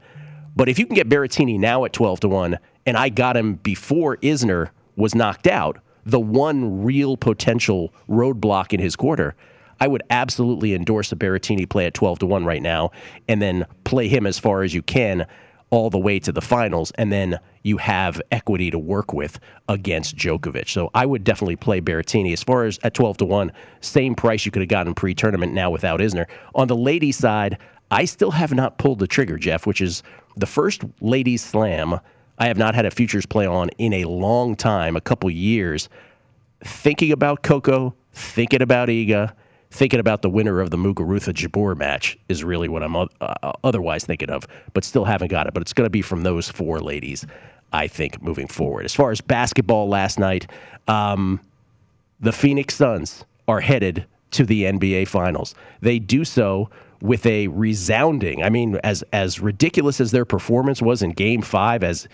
But 0.56 0.70
if 0.70 0.80
you 0.80 0.86
can 0.86 0.96
get 0.96 1.10
Berrettini 1.10 1.60
now 1.60 1.86
at 1.86 1.94
12 1.94 2.22
to 2.22 2.30
1, 2.30 2.58
and 2.86 2.98
I 2.98 3.10
got 3.10 3.36
him 3.36 3.56
before 3.56 4.18
Isner 4.18 4.70
was 4.96 5.14
knocked 5.14 5.48
out, 5.48 5.80
the 6.06 6.20
one 6.20 6.84
real 6.84 7.18
potential 7.18 7.94
roadblock 8.08 8.72
in 8.74 8.80
his 8.80 8.96
quarter, 8.96 9.36
I 9.80 9.88
would 9.88 10.04
absolutely 10.10 10.74
endorse 10.74 11.12
a 11.12 11.16
Berrettini 11.16 11.68
play 11.68 11.86
at 11.86 11.94
12 11.94 12.20
to 12.20 12.26
1 12.26 12.46
right 12.46 12.62
now 12.62 12.92
and 13.28 13.42
then 13.42 13.66
play 13.84 14.08
him 14.08 14.26
as 14.26 14.40
far 14.40 14.64
as 14.64 14.74
you 14.74 14.82
can 14.82 15.26
all 15.70 15.90
the 15.90 16.00
way 16.00 16.20
to 16.20 16.32
the 16.32 16.42
finals, 16.42 16.92
and 16.96 17.12
then 17.12 17.40
you 17.64 17.78
have 17.78 18.22
equity 18.32 18.72
to 18.72 18.80
work 18.80 19.14
with 19.14 19.40
against 19.68 20.16
Djokovic. 20.16 20.70
So 20.70 20.90
I 20.94 21.06
would 21.06 21.24
definitely 21.24 21.56
play 21.56 21.82
Berrettini. 21.82 22.34
As 22.34 22.44
far 22.44 22.66
as 22.66 22.80
at 22.84 22.94
12 22.94 23.18
to 23.18 23.26
1, 23.26 23.52
same 23.82 24.16
price 24.16 24.46
you 24.46 24.52
could 24.52 24.62
have 24.62 24.70
gotten 24.70 24.94
pre 24.94 25.14
tournament 25.14 25.54
now 25.54 25.70
without 25.70 26.00
Isner. 26.00 26.28
On 26.54 26.68
the 26.68 26.76
ladies' 26.76 27.18
side, 27.18 27.58
I 27.92 28.06
still 28.06 28.32
have 28.32 28.54
not 28.54 28.78
pulled 28.78 29.00
the 29.00 29.08
trigger, 29.08 29.38
Jeff, 29.38 29.66
which 29.66 29.82
is 29.82 30.04
the 30.38 30.46
first 30.46 30.84
ladies' 31.02 31.44
slam 31.44 32.00
I 32.38 32.48
have 32.48 32.58
not 32.58 32.76
had 32.76 32.86
a 32.86 32.92
futures 32.92 33.26
play 33.26 33.46
on 33.46 33.70
in 33.78 33.94
a 33.94 34.06
long 34.06 34.56
time, 34.56 34.96
a 34.96 35.02
couple 35.02 35.30
years. 35.30 35.88
Thinking 36.64 37.12
about 37.12 37.44
Coco, 37.44 37.96
thinking 38.12 38.62
about 38.62 38.90
Iga, 38.90 39.34
thinking 39.76 40.00
about 40.00 40.22
the 40.22 40.30
winner 40.30 40.62
of 40.62 40.70
the 40.70 40.78
Muguruza 40.78 41.34
Jabeur 41.34 41.78
match 41.78 42.18
is 42.30 42.44
really 42.44 42.70
what 42.70 42.82
I'm 42.82 42.96
uh, 42.96 43.08
otherwise 43.64 44.06
thinking 44.06 44.30
of, 44.30 44.48
but 44.74 44.86
still 44.86 45.04
haven't 45.04 45.28
got 45.28 45.48
it. 45.48 45.54
But 45.54 45.62
it's 45.62 45.74
going 45.74 45.86
to 45.86 45.92
be 45.92 46.02
from 46.02 46.24
those 46.24 46.50
four 46.50 46.80
ladies, 46.80 47.26
I 47.74 47.88
think, 47.88 48.22
moving 48.22 48.48
forward. 48.48 48.86
As 48.86 48.96
far 48.96 49.12
as 49.12 49.20
basketball 49.20 49.90
last 49.90 50.18
night, 50.18 50.50
um, 50.88 51.42
the 52.22 52.32
Phoenix 52.32 52.76
Suns 52.76 53.26
are 53.50 53.60
headed 53.60 54.06
to 54.32 54.46
the 54.46 54.64
NBA 54.64 55.10
Finals. 55.10 55.54
They 55.82 56.00
do 56.00 56.24
so 56.24 56.70
with 57.02 57.26
a 57.26 57.50
resounding, 57.50 58.44
I 58.44 58.50
mean, 58.50 58.80
as 58.84 59.04
as 59.12 59.42
ridiculous 59.42 60.00
as 60.00 60.12
their 60.12 60.26
performance 60.26 60.82
was 60.82 61.04
in 61.04 61.12
Game 61.12 61.42
Five, 61.42 61.84
as 61.84 62.08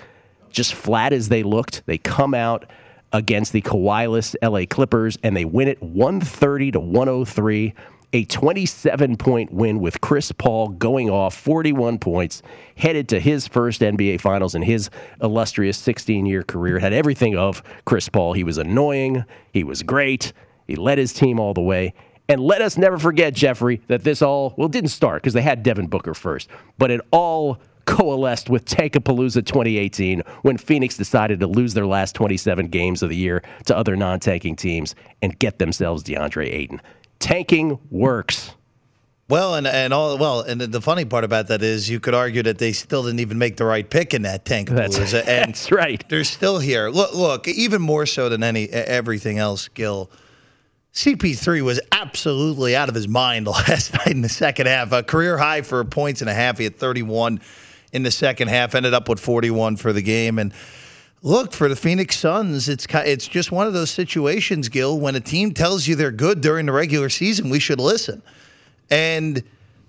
just 0.49 0.73
flat 0.73 1.13
as 1.13 1.29
they 1.29 1.43
looked, 1.43 1.83
they 1.85 1.99
come 1.99 2.33
out 2.33 2.65
against 3.13 3.53
the 3.53 3.61
Kawhi-less 3.61 4.35
LA 4.41 4.65
Clippers, 4.69 5.17
and 5.23 5.35
they 5.35 5.45
win 5.45 5.67
it 5.67 5.81
130 5.81 6.71
to 6.71 6.79
103. 6.79 7.73
A 8.13 8.25
27 8.25 9.15
point 9.15 9.53
win 9.53 9.79
with 9.79 10.01
Chris 10.01 10.33
Paul 10.33 10.67
going 10.67 11.09
off 11.09 11.33
41 11.33 11.97
points, 11.97 12.41
headed 12.75 13.07
to 13.07 13.21
his 13.21 13.47
first 13.47 13.79
NBA 13.79 14.19
Finals 14.19 14.53
in 14.53 14.63
his 14.63 14.89
illustrious 15.21 15.77
16 15.77 16.25
year 16.25 16.43
career. 16.43 16.79
Had 16.79 16.91
everything 16.91 17.37
of 17.37 17.63
Chris 17.85 18.09
Paul. 18.09 18.33
He 18.33 18.43
was 18.43 18.57
annoying, 18.57 19.23
he 19.53 19.63
was 19.63 19.81
great, 19.81 20.33
he 20.67 20.75
led 20.75 20.97
his 20.97 21.13
team 21.13 21.39
all 21.39 21.53
the 21.53 21.61
way. 21.61 21.93
And 22.27 22.41
let 22.41 22.61
us 22.61 22.77
never 22.77 22.97
forget, 22.97 23.33
Jeffrey, 23.33 23.81
that 23.87 24.03
this 24.03 24.21
all, 24.21 24.53
well, 24.57 24.69
didn't 24.69 24.89
start 24.89 25.21
because 25.21 25.33
they 25.33 25.41
had 25.41 25.63
Devin 25.63 25.87
Booker 25.87 26.13
first, 26.13 26.49
but 26.77 26.91
it 26.91 27.01
all 27.11 27.59
coalesced 27.85 28.49
with 28.49 28.65
Tankapalooza 28.65 29.45
2018 29.45 30.21
when 30.41 30.57
Phoenix 30.57 30.97
decided 30.97 31.39
to 31.39 31.47
lose 31.47 31.73
their 31.73 31.85
last 31.85 32.15
27 32.15 32.67
games 32.67 33.03
of 33.03 33.09
the 33.09 33.15
year 33.15 33.43
to 33.65 33.75
other 33.75 33.95
non 33.95 34.19
tanking 34.19 34.55
teams 34.55 34.95
and 35.21 35.37
get 35.39 35.59
themselves 35.59 36.03
DeAndre 36.03 36.53
Ayton. 36.53 36.81
Tanking 37.19 37.79
works. 37.89 38.53
Well, 39.31 39.55
and 39.55 39.65
and 39.65 39.93
all 39.93 40.17
well, 40.17 40.41
and 40.41 40.59
the 40.59 40.81
funny 40.81 41.05
part 41.05 41.23
about 41.23 41.47
that 41.47 41.63
is 41.63 41.89
you 41.89 42.01
could 42.01 42.13
argue 42.13 42.43
that 42.43 42.57
they 42.57 42.73
still 42.73 43.03
didn't 43.03 43.21
even 43.21 43.37
make 43.37 43.55
the 43.55 43.63
right 43.63 43.89
pick 43.89 44.13
in 44.13 44.23
that 44.23 44.43
tank. 44.43 44.67
That's, 44.67 44.97
and 44.97 45.07
that's 45.25 45.71
right. 45.71 46.03
they're 46.09 46.25
still 46.25 46.59
here. 46.59 46.89
Look, 46.89 47.15
look, 47.15 47.47
even 47.47 47.81
more 47.81 48.05
so 48.05 48.27
than 48.27 48.43
any 48.43 48.67
everything 48.69 49.37
else, 49.37 49.69
Gil. 49.69 50.11
CP3 50.93 51.61
was 51.61 51.79
absolutely 51.93 52.75
out 52.75 52.89
of 52.89 52.95
his 52.95 53.07
mind 53.07 53.47
last 53.69 53.93
night 53.93 54.07
in 54.07 54.21
the 54.21 54.27
second 54.27 54.67
half. 54.67 54.91
A 54.91 55.01
career 55.01 55.37
high 55.37 55.61
for 55.61 55.81
points 55.85 56.19
and 56.19 56.29
a 56.29 56.33
half. 56.33 56.57
He 56.57 56.65
had 56.65 56.75
31 56.75 57.39
in 57.91 58.03
the 58.03 58.11
second 58.11 58.47
half. 58.47 58.75
Ended 58.75 58.93
up 58.93 59.09
with 59.09 59.19
41 59.19 59.77
for 59.77 59.93
the 59.93 60.01
game. 60.01 60.39
And 60.39 60.53
look 61.21 61.53
for 61.53 61.69
the 61.69 61.75
Phoenix 61.75 62.17
Suns. 62.17 62.69
It's 62.69 62.85
it's 62.89 63.27
just 63.27 63.51
one 63.51 63.67
of 63.67 63.73
those 63.73 63.91
situations, 63.91 64.69
Gil. 64.69 64.99
When 64.99 65.15
a 65.15 65.19
team 65.19 65.53
tells 65.53 65.87
you 65.87 65.95
they're 65.95 66.11
good 66.11 66.41
during 66.41 66.65
the 66.65 66.71
regular 66.71 67.09
season, 67.09 67.49
we 67.49 67.59
should 67.59 67.79
listen. 67.79 68.21
And 68.89 69.43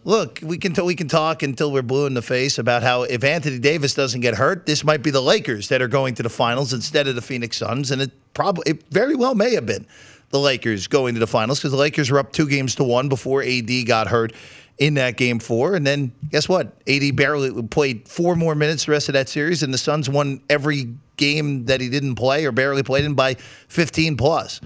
look, 0.05 0.41
we 0.43 0.59
can 0.59 0.73
t- 0.73 0.83
we 0.83 0.95
can 0.95 1.09
talk 1.09 1.43
until 1.43 1.73
we're 1.73 1.83
blue 1.83 2.07
in 2.07 2.15
the 2.15 2.23
face 2.23 2.59
about 2.59 2.83
how 2.83 3.03
if 3.03 3.25
Anthony 3.25 3.59
Davis 3.59 3.95
doesn't 3.95 4.21
get 4.21 4.35
hurt, 4.35 4.67
this 4.67 4.85
might 4.85 5.03
be 5.03 5.11
the 5.11 5.23
Lakers 5.23 5.69
that 5.69 5.83
are 5.83 5.89
going 5.89 6.15
to 6.17 6.23
the 6.23 6.31
finals 6.31 6.73
instead 6.73 7.09
of 7.09 7.15
the 7.15 7.23
Phoenix 7.23 7.57
Suns, 7.57 7.91
and 7.91 8.03
it 8.03 8.11
probably 8.35 8.65
it 8.67 8.83
very 8.91 9.15
well 9.15 9.35
may 9.35 9.55
have 9.55 9.67
been 9.67 9.87
the 10.31 10.39
Lakers 10.39 10.87
going 10.87 11.15
to 11.15 11.21
the 11.21 11.27
finals 11.27 11.59
because 11.59 11.73
the 11.73 11.77
Lakers 11.77 12.11
were 12.11 12.19
up 12.19 12.33
two 12.33 12.49
games 12.49 12.75
to 12.77 12.85
one 12.85 13.09
before 13.09 13.43
AD 13.43 13.71
got 13.87 14.07
hurt 14.07 14.33
in 14.79 14.95
that 14.95 15.17
game 15.17 15.39
four, 15.39 15.75
and 15.75 15.87
then 15.87 16.13
guess 16.31 16.49
what? 16.49 16.73
AD 16.89 17.15
barely 17.17 17.63
played 17.65 18.09
four 18.09 18.35
more 18.37 18.55
minutes 18.55 18.87
the 18.87 18.93
rest 18.93 19.09
of 19.09 19.13
that 19.13 19.29
series, 19.29 19.63
and 19.63 19.73
the 19.73 19.79
Suns 19.79 20.09
won 20.09 20.41
every 20.51 20.95
game 21.17 21.67
that 21.67 21.81
he 21.81 21.89
didn't 21.89 22.15
play 22.17 22.45
or 22.47 22.53
barely 22.53 22.83
played 22.83 23.05
in 23.05 23.15
by 23.15 23.35
15 23.69 24.17
plus. 24.17 24.61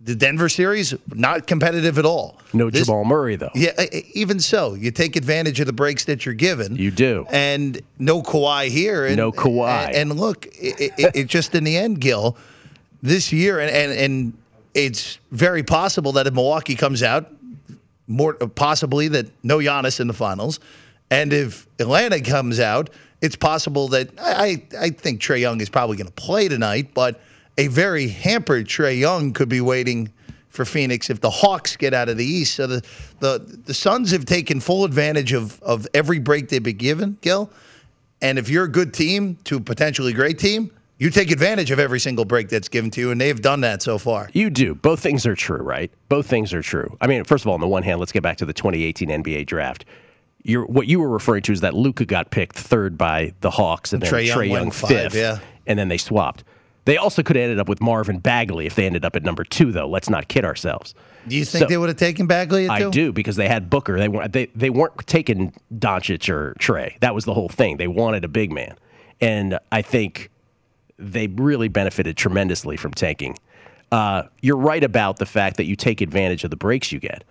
The 0.00 0.14
Denver 0.14 0.48
series 0.48 0.94
not 1.12 1.46
competitive 1.46 1.98
at 1.98 2.06
all. 2.06 2.38
No 2.54 2.70
This- 2.70 2.86
Jamal 2.86 3.04
Murray 3.04 3.36
though. 3.36 3.50
yeah, 3.54 3.72
even 4.14 4.40
so, 4.40 4.74
you 4.74 4.90
take 4.90 5.16
advantage 5.16 5.60
of 5.60 5.66
the 5.66 5.72
breaks 5.72 6.06
that 6.06 6.24
you're 6.24 6.34
given. 6.34 6.76
You 6.76 6.90
do. 6.90 7.26
and 7.30 7.80
no 7.98 8.22
Kawhi 8.22 8.68
here. 8.68 9.04
And, 9.06 9.16
No 9.16 9.30
Kawhi. 9.32 9.88
And, 9.88 9.96
and 9.96 10.12
look, 10.18 10.46
it, 10.46 10.92
it, 10.98 11.10
it 11.14 11.26
just 11.26 11.54
in 11.54 11.64
the 11.64 11.76
end, 11.76 12.00
Gil, 12.00 12.36
this 13.02 13.32
year, 13.32 13.60
and, 13.60 13.70
and 13.70 13.92
and 13.92 14.32
it's 14.74 15.18
very 15.32 15.62
possible 15.62 16.12
that 16.12 16.26
if 16.26 16.34
Milwaukee 16.34 16.76
comes 16.76 17.02
out, 17.02 17.30
more 18.08 18.34
possibly 18.34 19.08
that 19.08 19.26
no 19.44 19.58
Giannis 19.58 20.00
in 20.00 20.08
the 20.08 20.14
finals, 20.14 20.58
and 21.10 21.32
if 21.32 21.66
Atlanta 21.78 22.20
comes 22.20 22.58
out, 22.58 22.90
it's 23.20 23.36
possible 23.36 23.88
that 23.88 24.10
I 24.18 24.62
I, 24.78 24.90
think 24.90 25.20
Trae 25.20 25.40
Young 25.40 25.60
is 25.60 25.68
probably 25.68 25.96
going 25.96 26.08
to 26.08 26.12
play 26.12 26.48
tonight, 26.48 26.90
but 26.94 27.20
a 27.56 27.68
very 27.68 28.08
hampered 28.08 28.66
Trae 28.66 28.98
Young 28.98 29.32
could 29.32 29.48
be 29.48 29.60
waiting 29.60 30.12
for 30.48 30.64
Phoenix 30.64 31.10
if 31.10 31.20
the 31.20 31.30
Hawks 31.30 31.76
get 31.76 31.94
out 31.94 32.08
of 32.08 32.16
the 32.16 32.24
East. 32.24 32.54
So 32.54 32.66
the 32.66 32.84
the 33.20 33.60
the 33.64 33.74
Suns 33.74 34.10
have 34.10 34.24
taken 34.24 34.60
full 34.60 34.84
advantage 34.84 35.32
of 35.32 35.62
of 35.62 35.86
every 35.94 36.18
break 36.18 36.48
they've 36.48 36.62
been 36.62 36.76
given, 36.76 37.18
Gil. 37.20 37.50
And 38.20 38.38
if 38.38 38.48
you're 38.48 38.64
a 38.64 38.70
good 38.70 38.92
team 38.92 39.36
to 39.44 39.58
a 39.58 39.60
potentially 39.60 40.12
great 40.12 40.38
team, 40.38 40.72
you 40.98 41.10
take 41.10 41.30
advantage 41.30 41.70
of 41.70 41.78
every 41.78 42.00
single 42.00 42.24
break 42.24 42.48
that's 42.48 42.68
given 42.68 42.90
to 42.92 43.00
you, 43.00 43.10
and 43.10 43.20
they've 43.20 43.40
done 43.40 43.60
that 43.60 43.82
so 43.82 43.98
far. 43.98 44.28
You 44.32 44.50
do. 44.50 44.74
Both 44.74 45.00
things 45.00 45.26
are 45.26 45.36
true, 45.36 45.62
right? 45.62 45.90
Both 46.08 46.26
things 46.26 46.52
are 46.52 46.62
true. 46.62 46.96
I 47.00 47.06
mean, 47.06 47.24
first 47.24 47.44
of 47.44 47.48
all, 47.48 47.54
on 47.54 47.60
the 47.60 47.68
one 47.68 47.84
hand, 47.84 48.00
let's 48.00 48.12
get 48.12 48.22
back 48.22 48.36
to 48.38 48.44
the 48.44 48.52
2018 48.52 49.08
NBA 49.08 49.46
draft. 49.46 49.84
You're, 50.42 50.66
what 50.66 50.86
you 50.86 51.00
were 51.00 51.08
referring 51.08 51.42
to 51.42 51.52
is 51.52 51.60
that 51.60 51.74
Luka 51.74 52.04
got 52.04 52.30
picked 52.30 52.56
third 52.56 52.98
by 52.98 53.32
the 53.40 53.50
Hawks 53.50 53.92
and 53.92 54.02
then 54.02 54.12
Trae 54.12 54.26
Young 54.26 54.44
Young, 54.44 54.50
went 54.50 54.74
five, 54.74 54.88
fifth, 54.88 55.14
yeah. 55.14 55.38
and 55.66 55.78
then 55.78 55.88
they 55.88 55.98
swapped. 55.98 56.44
They 56.84 56.96
also 56.96 57.22
could 57.22 57.36
have 57.36 57.42
ended 57.42 57.58
up 57.58 57.68
with 57.68 57.82
Marvin 57.82 58.18
Bagley 58.18 58.64
if 58.64 58.74
they 58.74 58.86
ended 58.86 59.04
up 59.04 59.14
at 59.14 59.22
number 59.22 59.44
two, 59.44 59.72
though. 59.72 59.86
Let's 59.86 60.08
not 60.08 60.28
kid 60.28 60.44
ourselves. 60.44 60.94
Do 61.28 61.36
you 61.36 61.44
think 61.44 61.64
So- 61.64 61.68
they 61.68 61.76
would 61.76 61.90
have 61.90 61.98
taken 61.98 62.26
Bagley 62.26 62.64
at 62.64 62.70
I 62.70 62.88
do 62.88 63.12
because 63.12 63.36
they 63.36 63.46
had 63.46 63.68
Booker. 63.68 63.98
They 63.98 64.08
weren't 64.08 64.32
they, 64.32 64.46
they 64.54 64.70
weren't 64.70 64.96
taking 65.06 65.52
Doncic 65.74 66.28
or 66.30 66.56
Trae. 66.58 66.98
That 67.00 67.14
was 67.14 67.24
the 67.26 67.34
whole 67.34 67.50
thing. 67.50 67.76
They 67.76 67.88
wanted 67.88 68.24
a 68.24 68.28
big 68.28 68.50
man, 68.50 68.74
and 69.20 69.58
I 69.70 69.82
think 69.82 70.30
they 70.98 71.26
really 71.28 71.68
benefited 71.68 72.16
tremendously 72.16 72.76
from 72.76 72.92
tanking. 72.92 73.36
Uh, 73.90 74.24
you're 74.42 74.56
right 74.56 74.84
about 74.84 75.18
the 75.18 75.26
fact 75.26 75.56
that 75.56 75.64
you 75.64 75.76
take 75.76 76.00
advantage 76.00 76.44
of 76.44 76.50
the 76.50 76.56
breaks 76.56 76.92
you 76.92 77.00
get, 77.00 77.24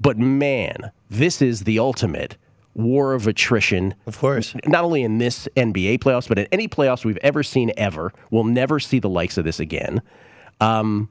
but 0.00 0.18
man, 0.18 0.90
this 1.08 1.40
is 1.40 1.64
the 1.64 1.78
ultimate 1.78 2.36
war 2.74 3.14
of 3.14 3.26
attrition. 3.26 3.94
Of 4.06 4.18
course. 4.18 4.54
Not 4.66 4.84
only 4.84 5.02
in 5.02 5.18
this 5.18 5.48
NBA 5.56 6.00
playoffs, 6.00 6.28
but 6.28 6.38
in 6.38 6.46
any 6.52 6.68
playoffs 6.68 7.04
we've 7.04 7.18
ever 7.18 7.42
seen 7.42 7.72
ever. 7.76 8.12
We'll 8.30 8.44
never 8.44 8.80
see 8.80 8.98
the 8.98 9.08
likes 9.08 9.38
of 9.38 9.44
this 9.44 9.60
again. 9.60 10.02
Um, 10.60 11.08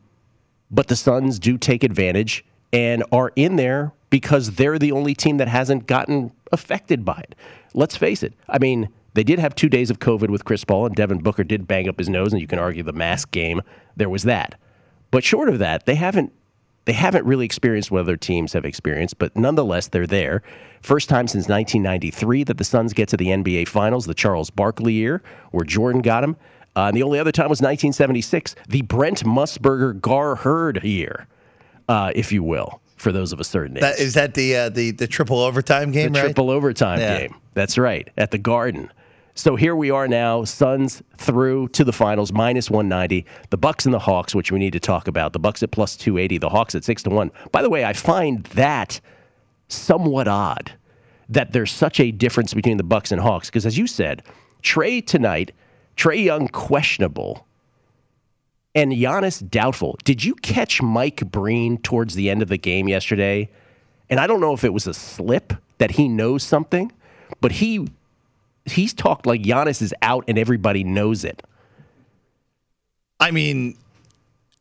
but 0.70 0.88
the 0.88 0.96
Suns 0.96 1.40
do 1.40 1.58
take 1.58 1.84
advantage 1.84 2.46
and 2.72 3.04
are 3.12 3.32
in 3.36 3.56
there 3.56 3.94
because 4.10 4.52
they're 4.52 4.80
the 4.80 4.92
only 4.92 5.16
team 5.16 5.38
that 5.38 5.48
hasn't 5.48 5.88
gotten 5.88 6.32
affected 6.52 7.06
by 7.06 7.20
it. 7.20 7.36
Let's 7.74 7.96
face 7.96 8.24
it. 8.24 8.34
I 8.50 8.60
mean, 8.60 8.90
they 9.14 9.24
did 9.24 9.40
have 9.40 9.56
two 9.56 9.70
days 9.70 9.90
of 9.90 10.00
COVID 10.00 10.30
with 10.30 10.46
Chris 10.46 10.64
Paul, 10.64 10.88
and 10.88 10.96
Devin 10.96 11.20
Booker 11.20 11.44
did 11.44 11.68
bang 11.68 11.88
up 11.88 11.98
his 12.00 12.10
nose, 12.10 12.34
and 12.34 12.42
you 12.42 12.48
can 12.48 12.60
argue 12.60 12.84
the 12.84 12.94
mask 12.94 13.32
game. 13.32 13.62
There 13.96 14.10
was 14.10 14.24
that. 14.24 14.60
But 15.12 15.24
short 15.24 15.50
of 15.50 15.60
that, 15.60 15.86
they 15.86 15.96
haven't 15.96 16.34
they 16.86 16.94
haven't 16.94 17.26
really 17.26 17.46
experienced 17.46 17.92
what 17.92 18.02
other 18.02 18.18
teams 18.18 18.52
have 18.54 18.66
experienced, 18.66 19.18
but 19.18 19.36
nonetheless, 19.38 19.88
they're 19.88 20.08
there. 20.08 20.44
First 20.82 21.08
time 21.08 21.28
since 21.28 21.48
1993 21.48 22.44
that 22.44 22.58
the 22.58 22.64
Suns 22.66 22.92
get 22.92 23.08
to 23.10 23.16
the 23.18 23.28
NBA 23.28 23.70
Finals, 23.70 24.06
the 24.06 24.14
Charles 24.14 24.50
Barkley 24.50 24.92
year, 24.94 25.22
where 25.52 25.64
Jordan 25.64 26.02
got 26.02 26.26
him. 26.26 26.36
Uh, 26.76 26.88
and 26.88 26.98
the 26.98 27.04
only 27.04 27.20
other 27.20 27.32
time 27.32 27.46
was 27.50 27.62
1976, 27.62 28.56
the 28.68 28.82
Brent 28.82 29.24
Musburger 29.24 30.02
Gar 30.02 30.36
Heard 30.36 30.84
year, 30.84 31.28
uh, 31.88 32.12
if 32.16 32.32
you 32.34 32.44
will, 32.44 32.82
for 32.98 33.12
those 33.14 33.32
of 33.32 33.40
a 33.40 33.44
certain 33.46 33.78
age. 33.78 33.82
That, 33.82 34.00
is 34.00 34.16
that 34.16 34.34
the 34.34 34.56
uh, 34.56 34.70
the 34.70 34.92
the 34.92 35.08
triple 35.08 35.40
overtime 35.40 35.92
game? 35.92 36.12
the 36.12 36.20
right? 36.20 36.26
triple 36.26 36.50
overtime 36.50 37.00
Yeah. 37.00 37.20
game. 37.20 37.36
That's 37.54 37.78
right, 37.78 38.10
at 38.18 38.32
the 38.32 38.40
Garden. 38.40 38.92
So 39.36 39.56
here 39.56 39.76
we 39.76 39.90
are 39.90 40.08
now, 40.08 40.44
Suns 40.44 41.02
through 41.18 41.70
to 41.70 41.84
the 41.84 41.92
finals, 41.92 42.32
minus 42.32 42.70
190. 42.70 43.26
The 43.50 43.58
Bucks 43.58 43.86
and 43.86 43.94
the 43.94 44.00
Hawks, 44.00 44.36
which 44.36 44.52
we 44.52 44.60
need 44.60 44.74
to 44.74 44.80
talk 44.80 45.08
about. 45.08 45.34
The 45.34 45.40
Bucks 45.40 45.64
at 45.64 45.72
plus 45.72 45.98
280, 45.98 46.38
the 46.38 46.50
Hawks 46.50 46.76
at 46.76 46.84
6 46.84 47.04
to 47.04 47.10
1. 47.10 47.32
By 47.52 47.64
the 47.64 47.70
way, 47.70 47.84
I 47.84 47.94
find 47.94 48.44
that 48.46 49.02
somewhat 49.70 50.28
odd 50.28 50.74
that 51.30 51.52
there's 51.52 51.72
such 51.72 52.00
a 52.00 52.12
difference 52.12 52.54
between 52.54 52.78
the 52.78 52.84
Bucks 52.84 53.12
and 53.12 53.20
Hawks 53.20 53.50
because 53.50 53.66
as 53.66 53.78
you 53.78 53.88
said, 53.88 54.22
Trae 54.62 55.06
tonight, 55.06 55.52
Trae 55.98 56.24
Young 56.24 56.48
questionable 56.48 57.48
and 58.76 58.92
Giannis 58.92 59.48
doubtful. 59.50 59.98
Did 60.04 60.24
you 60.24 60.36
catch 60.36 60.82
Mike 60.82 61.32
Breen 61.32 61.80
towards 61.80 62.14
the 62.14 62.30
end 62.30 62.42
of 62.44 62.50
the 62.50 62.58
game 62.58 62.88
yesterday? 62.88 63.50
And 64.10 64.20
I 64.20 64.28
don't 64.28 64.42
know 64.42 64.54
if 64.54 64.64
it 64.64 64.74
was 64.74 64.86
a 64.86 64.94
slip 64.94 65.54
that 65.80 65.92
he 65.92 66.08
knows 66.08 66.44
something, 66.44 66.92
but 67.42 67.54
he 67.54 67.88
he's 68.66 68.94
talked 68.94 69.26
like 69.26 69.42
Giannis 69.42 69.82
is 69.82 69.94
out 70.02 70.26
and 70.28 70.38
everybody 70.38 70.84
knows 70.84 71.24
it. 71.24 71.44
I 73.20 73.32
mean, 73.32 73.78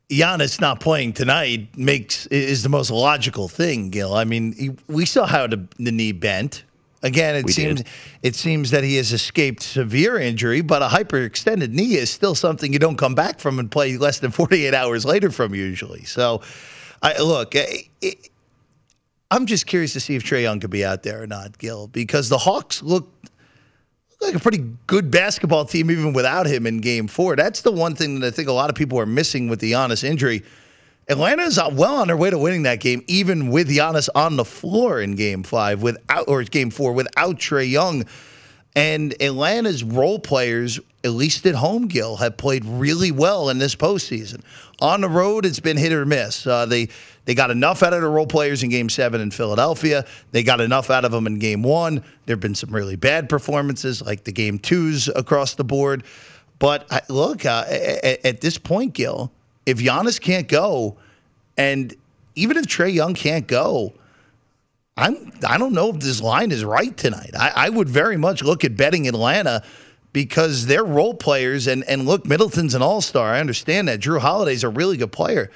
Giannis 0.09 0.61
not 0.61 0.81
playing 0.81 1.15
tonight 1.15 1.77
makes 1.77 2.27
is 2.27 2.63
the 2.63 2.69
most 2.69 2.91
logical 2.91 3.49
thing, 3.49 3.91
Gil. 3.91 4.15
I 4.15 4.25
mean, 4.25 4.53
he, 4.53 4.71
we 4.89 5.07
saw 5.07 5.27
how 5.27 5.47
the, 5.47 5.67
the 5.79 5.91
knee 5.93 6.13
bent. 6.13 6.65
Again, 7.05 7.35
it 7.35 7.47
We 7.47 7.53
seems 7.53 7.81
did. 7.83 7.89
it 8.23 8.37
seems 8.37 8.71
that 8.71 8.85
he 8.85 8.95
has 8.97 9.13
escaped 9.13 9.63
severe 9.63 10.19
injury, 10.19 10.61
but 10.61 10.83
a 10.83 10.87
hyperextended 10.87 11.71
knee 11.71 11.95
is 11.95 12.11
still 12.11 12.37
something 12.37 12.73
you 12.73 12.79
don't 12.79 12.97
come 12.97 13.17
back 13.17 13.41
from 13.41 13.59
and 13.59 13.69
play 13.71 13.97
less 13.97 14.21
than 14.21 14.31
48 14.33 14.73
hours 14.73 15.05
later 15.05 15.31
from 15.31 15.53
usually. 15.55 16.05
So, 16.05 16.43
I 17.03 17.21
look, 17.21 17.57
it, 17.57 17.89
it, 18.01 18.29
I'm 19.33 19.47
just 19.47 19.67
curious 19.67 19.95
to 19.95 20.01
see 20.01 20.15
if 20.15 20.23
Trae 20.23 20.43
Young 20.43 20.61
could 20.61 20.71
be 20.71 20.85
out 20.85 21.03
there 21.03 21.21
or 21.23 21.27
not, 21.27 21.59
Gil, 21.59 21.89
because 21.89 22.29
the 22.29 22.39
Hawks 22.39 22.83
look 22.83 23.11
like 24.23 24.35
a 24.35 24.41
pretty 24.41 24.65
good 24.87 25.11
basketball 25.11 25.65
team 25.65 25.91
even 25.91 26.13
without 26.13 26.47
him 26.47 26.67
in 26.67 26.81
game 26.81 27.09
four. 27.09 27.37
That's 27.37 27.63
the 27.63 27.73
one 27.73 27.95
thing 27.95 28.21
that 28.21 28.27
I 28.29 28.31
think 28.31 28.49
a 28.49 28.53
lot 28.53 28.71
of 28.71 28.77
people 28.77 28.99
are 28.99 29.07
missing 29.07 29.49
with 29.49 29.61
the 29.61 29.73
Giannis 29.73 30.05
injury. 30.05 30.43
Atlanta 31.09 31.43
is 31.43 31.59
well 31.73 31.97
on 31.97 32.07
their 32.07 32.17
way 32.17 32.31
to 32.31 32.39
winning 32.39 32.63
that 32.63 32.81
game, 32.81 33.03
even 33.09 33.51
with 33.51 33.69
Giannis 33.69 34.09
on 34.15 34.37
the 34.37 34.45
floor 34.45 35.01
in 35.01 35.17
game 35.17 35.43
five 35.43 35.83
without 35.83 36.29
or 36.29 36.43
game 36.45 36.71
four 36.71 36.93
without 36.93 37.37
Trae 37.37 37.69
Young. 37.69 38.05
And 38.75 39.13
Atlanta's 39.21 39.85
role 39.85 40.19
players, 40.19 40.81
at 41.05 41.11
least 41.11 41.45
at 41.45 41.55
home, 41.55 41.89
Gil, 41.89 42.17
have 42.17 42.39
played 42.39 42.65
really 42.65 43.11
well 43.11 43.51
in 43.51 43.59
this 43.59 43.75
postseason. 43.75 44.41
On 44.81 45.03
the 45.03 45.09
road, 45.09 45.45
it's 45.45 45.61
been 45.61 45.77
hit 45.77 45.93
or 45.93 46.07
miss. 46.07 46.47
Uh, 46.47 46.65
they 46.65 46.89
they 47.25 47.35
got 47.35 47.51
enough 47.51 47.83
out 47.83 47.93
of 47.93 48.01
the 48.01 48.09
role 48.09 48.27
players 48.27 48.63
in 48.63 48.71
Game 48.71 48.89
Seven 48.89 49.21
in 49.21 49.31
Philadelphia. 49.31 50.05
They 50.33 50.43
got 50.43 50.61
enough 50.61 50.91
out 50.91 51.05
of 51.05 51.13
them 51.13 51.27
in 51.27 51.39
Game 51.39 51.63
One. 51.63 52.03
There 52.27 52.35
have 52.35 52.41
been 52.41 52.55
some 52.55 52.75
really 52.75 52.97
bad 52.97 53.29
performances, 53.29 54.03
like 54.03 54.25
the 54.25 54.33
Game 54.33 54.59
Twos 54.59 55.09
across 55.09 55.55
the 55.55 55.65
board. 55.65 56.05
But 56.59 56.87
I, 56.91 57.01
look, 57.09 57.47
uh, 57.47 57.65
at, 57.69 58.25
at 58.25 58.41
this 58.41 58.59
point, 58.59 58.95
Gil, 58.95 59.33
if 59.67 59.79
Giannis 59.79 60.21
can't 60.21 60.49
go, 60.49 60.97
and 61.57 61.95
even 62.35 62.57
if 62.57 62.67
Trae 62.67 62.93
Young 62.93 63.15
can't 63.15 63.47
go, 63.47 63.93
I'm 64.97 65.33
I 65.47 65.59
don't 65.59 65.73
know 65.73 65.91
if 65.91 66.01
this 66.01 66.21
line 66.21 66.51
is 66.51 66.65
right 66.65 66.97
tonight. 66.97 67.31
I, 67.39 67.53
I 67.55 67.69
would 67.69 67.89
very 67.89 68.17
much 68.17 68.43
look 68.43 68.65
at 68.65 68.77
betting 68.77 69.09
Atlanta 69.09 69.63
because 70.13 70.67
they're 70.67 70.85
role 70.85 71.15
players 71.15 71.67
and 71.67 71.85
and 71.85 72.05
look, 72.05 72.27
Middleton's 72.27 72.75
an 72.75 72.83
all 72.83 73.01
star. 73.01 73.33
I 73.33 73.41
understand 73.41 73.89
that. 73.89 74.01
Jrue 74.01 74.19
Holiday's 74.19 74.65
a 74.65 74.69
really 74.69 74.97
good 74.97 75.13
player. 75.13 75.51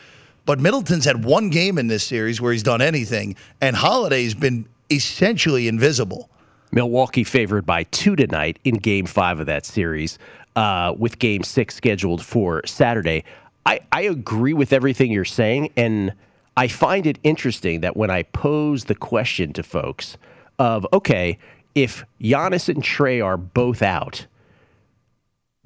But 0.47 0.61
Middleton's 0.61 1.05
had 1.05 1.25
one 1.25 1.50
game 1.50 1.76
in 1.76 1.88
this 1.88 2.05
series 2.05 2.41
where 2.41 2.53
he's 2.53 2.62
done 2.62 2.81
anything, 2.81 3.37
and 3.61 3.76
Holiday's 3.76 4.35
been 4.35 4.67
essentially 4.91 5.69
invisible. 5.69 6.31
Milwaukee 6.73 7.25
favored 7.25 7.67
by 7.67 7.83
two 7.85 8.17
tonight 8.17 8.59
in 8.65 8.76
game 8.76 9.07
five 9.07 9.41
of 9.41 9.47
that 9.47 9.67
series, 9.67 10.19
uh, 10.55 10.95
with 10.97 11.19
game 11.19 11.43
six 11.43 11.75
scheduled 11.75 12.25
for 12.25 12.62
Saturday. 12.65 13.25
I, 13.67 13.81
I 13.91 14.03
agree 14.03 14.55
with 14.55 14.73
everything 14.73 15.11
you're 15.11 15.25
saying. 15.25 15.73
And 15.76 16.15
I 16.57 16.69
find 16.69 17.07
it 17.07 17.19
interesting 17.25 17.81
that 17.81 17.97
when 17.97 18.11
I 18.11 18.23
pose 18.23 18.85
the 18.85 18.95
question 18.95 19.53
to 19.55 19.62
folks 19.62 20.17
of, 20.59 20.87
okay, 20.93 21.38
if 21.75 22.05
Giannis 22.21 22.69
and 22.69 22.83
Trae 22.83 23.25
are 23.25 23.37
both 23.37 23.83
out, 23.83 24.26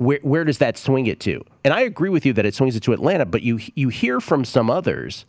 where, 0.00 0.19
where 0.23 0.45
does 0.45 0.59
that 0.59 0.78
swing 0.78 1.07
it 1.07 1.21
to? 1.21 1.45
And 1.62 1.75
I 1.75 1.83
agree 1.83 2.09
with 2.09 2.25
you 2.25 2.33
that 2.33 2.47
it 2.47 2.54
swings 2.54 2.75
it 2.75 2.83
to 2.85 2.95
Atlanta, 2.95 3.26
but 3.26 3.42
you 3.42 3.61
you 3.75 3.90
hear 3.90 4.19
from 4.19 4.47
some 4.47 4.71
others 4.71 5.26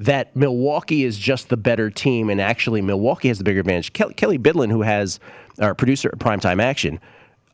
that 0.00 0.34
Milwaukee 0.34 1.04
is 1.04 1.16
just 1.16 1.48
the 1.48 1.56
better 1.56 1.90
team, 1.90 2.28
and 2.28 2.40
actually 2.40 2.82
Milwaukee 2.82 3.28
has 3.28 3.38
the 3.38 3.44
bigger 3.44 3.60
advantage. 3.60 3.92
Kelly, 3.92 4.14
Kelly 4.14 4.38
Bidlin, 4.38 4.72
who 4.72 4.82
has 4.82 5.20
our 5.60 5.76
producer 5.76 6.10
at 6.12 6.18
Primetime 6.18 6.60
Action, 6.60 6.98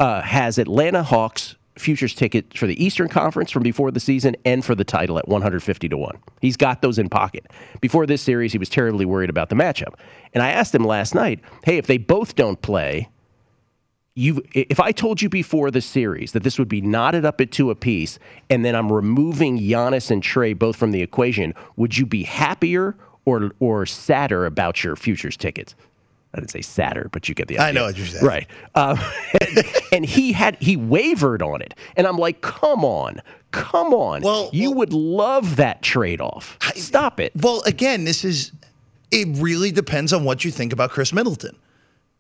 uh, 0.01 0.23
has 0.23 0.57
Atlanta 0.57 1.03
Hawks 1.03 1.57
futures 1.77 2.15
ticket 2.15 2.57
for 2.57 2.67
the 2.67 2.83
Eastern 2.83 3.09
Conference 3.09 3.51
from 3.51 3.63
before 3.63 3.91
the 3.91 4.01
season 4.01 4.35
and 4.47 4.65
for 4.65 4.75
the 4.75 4.85
title 4.85 5.19
at 5.19 5.29
150 5.29 5.89
to 5.91 5.97
1. 5.99 6.19
He's 6.41 6.57
got 6.57 6.81
those 6.81 6.99
in 6.99 7.11
pocket. 7.11 7.47
Before 7.83 8.07
this 8.07 8.23
series, 8.23 8.53
he 8.53 8.59
was 8.59 8.71
terribly 8.71 9.05
worried 9.05 9.29
about 9.29 9.51
the 9.51 9.57
matchup. 9.57 9.93
And 10.33 10.43
I 10.43 10.53
asked 10.53 10.75
him 10.75 10.85
last 10.85 11.15
night, 11.15 11.41
hey, 11.65 11.77
if 11.77 11.87
they 11.87 11.99
both 11.99 12.35
don't 12.35 12.63
play, 12.63 13.11
you 14.17 14.43
if 14.55 14.81
I 14.81 14.91
told 14.91 15.23
you 15.23 15.29
before 15.29 15.71
the 15.71 15.83
series 15.83 16.33
that 16.33 16.43
this 16.43 16.59
would 16.59 16.69
be 16.69 16.81
knotted 16.81 17.25
up 17.25 17.41
at 17.41 17.53
two 17.53 17.71
apiece, 17.71 18.19
and 18.51 18.65
then 18.65 18.75
I'm 18.75 18.91
removing 18.91 19.59
Giannis 19.59 20.11
and 20.11 20.23
Trae 20.23 20.59
both 20.59 20.75
from 20.75 20.91
the 20.91 21.03
equation, 21.03 21.55
would 21.77 21.97
you 21.97 22.07
be 22.07 22.25
happier 22.25 22.97
or 23.27 23.53
or 23.61 23.87
sadder 23.87 24.47
about 24.47 24.83
your 24.83 24.97
futures 24.97 25.37
tickets? 25.37 25.77
I 26.33 26.39
didn't 26.39 26.51
say 26.51 26.63
sadder, 26.63 27.09
but 27.13 27.29
you 27.29 27.35
get 27.35 27.49
the 27.49 27.59
idea. 27.59 27.67
I 27.69 27.73
know 27.73 27.85
what 27.85 27.97
you're 27.97 28.07
saying. 28.07 28.25
Right. 28.25 28.47
Um, 28.75 28.99
and, 29.41 29.65
and, 29.93 30.07
he 30.07 30.33
had 30.33 30.57
he 30.61 30.77
wavered 30.77 31.41
on 31.41 31.63
it, 31.63 31.75
and 31.97 32.07
I'm 32.07 32.19
like, 32.19 32.41
come 32.41 32.85
on, 32.85 33.23
come 33.53 33.95
on. 33.95 34.23
Well, 34.23 34.51
you 34.53 34.71
well, 34.71 34.79
would 34.79 34.93
love 34.93 35.57
that 35.57 35.83
trade 35.83 36.21
off. 36.21 36.59
Stop 36.75 37.21
it. 37.21 37.33
Well, 37.37 37.63
again, 37.65 38.05
this 38.05 38.25
is 38.25 38.53
it. 39.11 39.29
Really 39.39 39.71
depends 39.71 40.13
on 40.13 40.25
what 40.25 40.45
you 40.45 40.51
think 40.51 40.73
about 40.73 40.91
Khris 40.91 41.13
Middleton. 41.13 41.57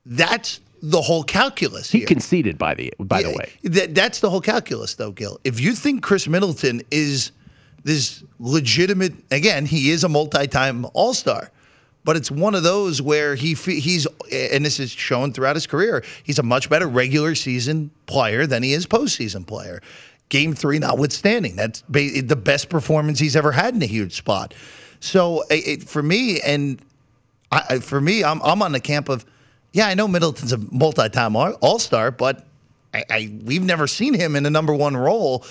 That's 0.06 0.60
the 0.82 1.00
whole 1.00 1.22
calculus. 1.22 1.90
He 1.90 1.98
here. 1.98 2.06
conceded 2.06 2.58
by 2.58 2.74
the 2.74 2.92
by 2.98 3.20
yeah, 3.20 3.28
the 3.28 3.36
way. 3.36 3.52
That, 3.64 3.94
that's 3.94 4.20
the 4.20 4.30
whole 4.30 4.40
calculus, 4.40 4.94
though, 4.94 5.12
Gil. 5.12 5.38
If 5.44 5.60
you 5.60 5.74
think 5.74 6.02
Khris 6.02 6.28
Middleton 6.28 6.82
is 6.90 7.32
this 7.84 8.22
legitimate, 8.38 9.14
again, 9.30 9.66
he 9.66 9.90
is 9.90 10.04
a 10.04 10.08
multi-time 10.08 10.86
All 10.92 11.14
Star 11.14 11.50
but 12.06 12.16
it's 12.16 12.30
one 12.30 12.54
of 12.54 12.62
those 12.62 13.02
where 13.02 13.34
he 13.34 13.54
he's 13.54 14.06
and 14.32 14.64
this 14.64 14.78
is 14.78 14.92
shown 14.92 15.32
throughout 15.32 15.56
his 15.56 15.66
career. 15.66 16.04
He's 16.22 16.38
a 16.38 16.42
much 16.44 16.70
better 16.70 16.86
regular 16.86 17.34
season 17.34 17.90
player 18.06 18.46
than 18.46 18.62
he 18.62 18.72
is 18.72 18.86
postseason 18.86 19.44
player. 19.44 19.82
Game 20.28 20.54
three, 20.54 20.78
notwithstanding, 20.78 21.56
that's 21.56 21.82
the 21.88 22.40
best 22.40 22.68
performance 22.68 23.18
he's 23.18 23.34
ever 23.34 23.50
had 23.50 23.74
in 23.74 23.82
a 23.82 23.86
huge 23.86 24.14
spot. 24.16 24.54
So 25.00 25.42
it, 25.50 25.82
for 25.82 26.02
me, 26.02 26.40
and 26.40 26.80
I, 27.50 27.80
for 27.80 28.00
me, 28.00 28.22
I'm 28.22 28.40
I'm 28.42 28.62
on 28.62 28.70
the 28.70 28.80
camp 28.80 29.08
of, 29.08 29.26
yeah, 29.72 29.86
I 29.88 29.94
know 29.94 30.08
Middleton's 30.08 30.52
a 30.52 30.58
multi-time 30.58 31.36
All 31.36 31.78
Star, 31.78 32.10
but 32.10 32.46
I, 32.94 33.04
I 33.10 33.38
we've 33.44 33.64
never 33.64 33.86
seen 33.86 34.14
him 34.14 34.36
in 34.36 34.46
a 34.46 34.50
number 34.50 34.74
one 34.74 34.96
role. 34.96 35.44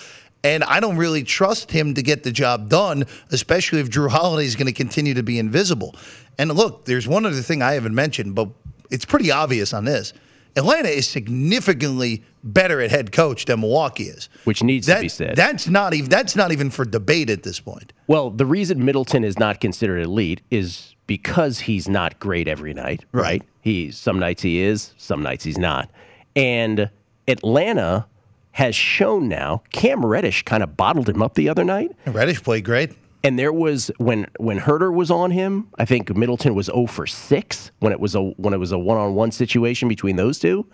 And 0.43 0.63
I 0.63 0.79
don't 0.79 0.97
really 0.97 1.23
trust 1.23 1.71
him 1.71 1.95
to 1.95 2.03
get 2.03 2.21
the 2.21 2.31
job 2.31 2.69
done, 2.69 3.05
especially 3.31 3.79
if 3.79 3.89
Jrue 3.89 4.09
Holiday 4.09 4.45
is 4.45 4.55
going 4.55 4.67
to 4.67 4.73
continue 4.73 5.15
to 5.15 5.23
be 5.23 5.39
invisible. 5.39 5.95
And 6.37 6.51
look, 6.53 6.85
there's 6.85 7.07
one 7.07 7.25
other 7.25 7.41
thing 7.41 7.63
I 7.63 7.73
haven't 7.73 7.95
mentioned, 7.95 8.35
but 8.35 8.49
it's 8.91 9.05
pretty 9.05 9.31
obvious 9.31 9.73
on 9.73 9.85
this. 9.85 10.13
Atlanta 10.55 10.89
is 10.89 11.07
significantly 11.07 12.23
better 12.43 12.79
at 12.79 12.91
head 12.91 13.11
coach 13.11 13.45
than 13.45 13.59
Milwaukee 13.59 14.05
is, 14.05 14.29
which 14.45 14.63
needs 14.63 14.87
that, 14.87 14.97
to 14.97 15.01
be 15.01 15.09
said. 15.09 15.35
That's 15.35 15.67
not 15.67 15.93
even 15.93 16.09
that's 16.09 16.35
not 16.35 16.51
even 16.51 16.69
for 16.69 16.85
debate 16.85 17.29
at 17.29 17.43
this 17.43 17.59
point. 17.59 17.91
Well, 18.07 18.29
the 18.29 18.45
reason 18.45 18.85
Middleton 18.85 19.23
is 19.23 19.37
not 19.37 19.59
considered 19.59 20.01
elite 20.01 20.41
is 20.51 20.95
because 21.07 21.59
he's 21.59 21.89
not 21.89 22.19
great 22.19 22.47
every 22.47 22.73
night, 22.73 23.03
right? 23.11 23.23
right? 23.23 23.43
He 23.65 23.89
some 23.89 24.19
nights 24.19 24.43
he 24.43 24.59
is, 24.59 24.93
some 24.95 25.23
nights 25.23 25.43
he's 25.43 25.57
not. 25.57 25.89
And 26.35 26.91
Atlanta 27.27 28.05
has 28.51 28.75
shown 28.75 29.27
now. 29.27 29.63
Cam 29.71 30.05
Reddish 30.05 30.43
kind 30.43 30.61
of 30.61 30.77
bottled 30.77 31.09
him 31.09 31.23
up 31.23 31.33
the 31.33 31.49
other 31.49 31.63
night. 31.63 31.91
Reddish 32.05 32.43
played 32.43 32.63
great. 32.63 32.91
And 33.23 33.39
there 33.39 33.51
was 33.51 33.89
when 33.97 34.27
when 34.37 34.59
Huerter 34.59 34.93
was 34.93 35.09
on 35.09 35.31
him, 35.31 35.67
I 35.79 35.85
think 35.85 36.15
Middleton 36.15 36.53
was 36.53 36.67
0 36.67 36.85
for 36.85 37.07
6 37.07 37.71
when 37.79 37.91
it 37.91 37.99
was 37.99 38.13
a 38.13 38.21
when 38.21 38.53
it 38.53 38.57
was 38.57 38.71
a 38.71 38.77
one-on-one 38.77 39.31
situation 39.31 39.89
between 39.89 40.15
those 40.15 40.37
two. 40.37 40.67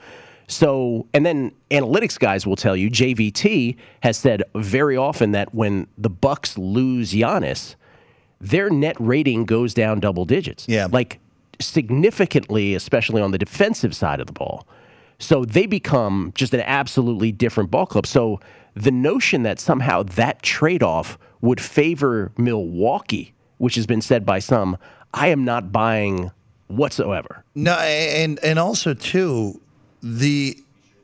So, 0.49 1.07
and 1.13 1.25
then 1.25 1.53
analytics 1.69 2.19
guys 2.19 2.45
will 2.45 2.57
tell 2.57 2.75
you 2.75 2.89
JVT 2.89 3.77
has 4.03 4.17
said 4.17 4.43
very 4.53 4.97
often 4.97 5.31
that 5.31 5.55
when 5.55 5.87
the 5.97 6.09
Bucks 6.09 6.57
lose 6.57 7.13
Giannis, 7.13 7.75
their 8.41 8.69
net 8.69 8.97
rating 8.99 9.45
goes 9.45 9.73
down 9.73 10.01
double 10.01 10.25
digits. 10.25 10.65
Yeah. 10.67 10.87
Like 10.91 11.20
significantly, 11.61 12.75
especially 12.75 13.21
on 13.21 13.31
the 13.31 13.37
defensive 13.37 13.95
side 13.95 14.19
of 14.19 14.27
the 14.27 14.33
ball. 14.33 14.67
So 15.19 15.45
they 15.45 15.65
become 15.65 16.31
just 16.35 16.53
an 16.53 16.61
absolutely 16.61 17.31
different 17.31 17.69
ball 17.69 17.85
club. 17.85 18.07
So 18.07 18.39
the 18.73 18.91
notion 18.91 19.43
that 19.43 19.59
somehow 19.59 20.03
that 20.03 20.41
trade 20.41 20.81
off 20.81 21.17
would 21.41 21.61
favor 21.61 22.31
Milwaukee, 22.37 23.33
which 23.57 23.75
has 23.75 23.85
been 23.85 24.01
said 24.01 24.25
by 24.25 24.39
some, 24.39 24.77
I 25.13 25.27
am 25.27 25.43
not 25.43 25.71
buying 25.71 26.31
whatsoever. 26.67 27.43
No, 27.53 27.73
and 27.73 28.39
and 28.43 28.57
also 28.57 28.93
too 28.93 29.59
the 30.01 30.57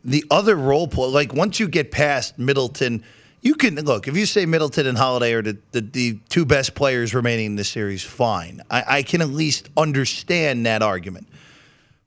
the 0.03 0.23
other 0.31 0.55
role 0.55 0.87
play 0.87 1.07
like 1.07 1.33
once 1.33 1.59
you 1.59 1.67
get 1.67 1.91
past 1.91 2.39
Middleton, 2.39 3.03
you 3.41 3.55
can 3.55 3.75
look 3.75 4.07
if 4.07 4.17
you 4.17 4.25
say 4.25 4.45
Middleton 4.45 4.87
and 4.87 4.97
Holiday 4.97 5.33
are 5.33 5.41
the, 5.41 5.57
the, 5.71 5.81
the 5.81 6.19
two 6.29 6.45
best 6.45 6.75
players 6.75 7.13
remaining 7.13 7.47
in 7.47 7.55
the 7.55 7.63
series, 7.63 8.03
fine. 8.03 8.61
I, 8.69 8.83
I 8.87 9.03
can 9.03 9.21
at 9.21 9.29
least 9.29 9.69
understand 9.77 10.65
that 10.65 10.81
argument. 10.81 11.27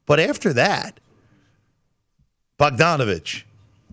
But 0.07 0.21
after 0.21 0.53
that, 0.55 0.99
Bogdanovich, 2.59 3.45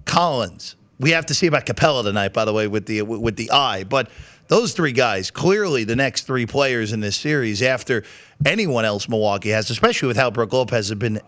Collins. 0.06 0.76
We 1.00 1.12
have 1.12 1.28
to 1.28 1.36
see 1.36 1.46
about 1.46 1.66
Capela 1.66 2.04
tonight, 2.04 2.34
by 2.34 2.44
the 2.44 2.54
way, 2.54 2.68
with 2.68 2.88
the 2.88 3.04
with 3.04 3.36
the 3.36 3.52
eye. 3.52 3.84
But 3.84 4.10
those 4.48 4.74
three 4.74 4.92
guys, 4.92 5.30
clearly 5.30 5.84
the 5.84 5.96
next 5.96 6.24
three 6.24 6.46
players 6.46 6.92
in 6.92 7.00
this 7.00 7.16
series 7.16 7.62
after 7.62 8.04
anyone 8.46 8.84
else 8.84 9.08
Milwaukee 9.08 9.50
has, 9.50 9.70
especially 9.70 10.08
with 10.08 10.18
how 10.18 10.32
Brook 10.32 10.54
Lopez 10.54 10.90
has 10.90 10.98
been 10.98 11.22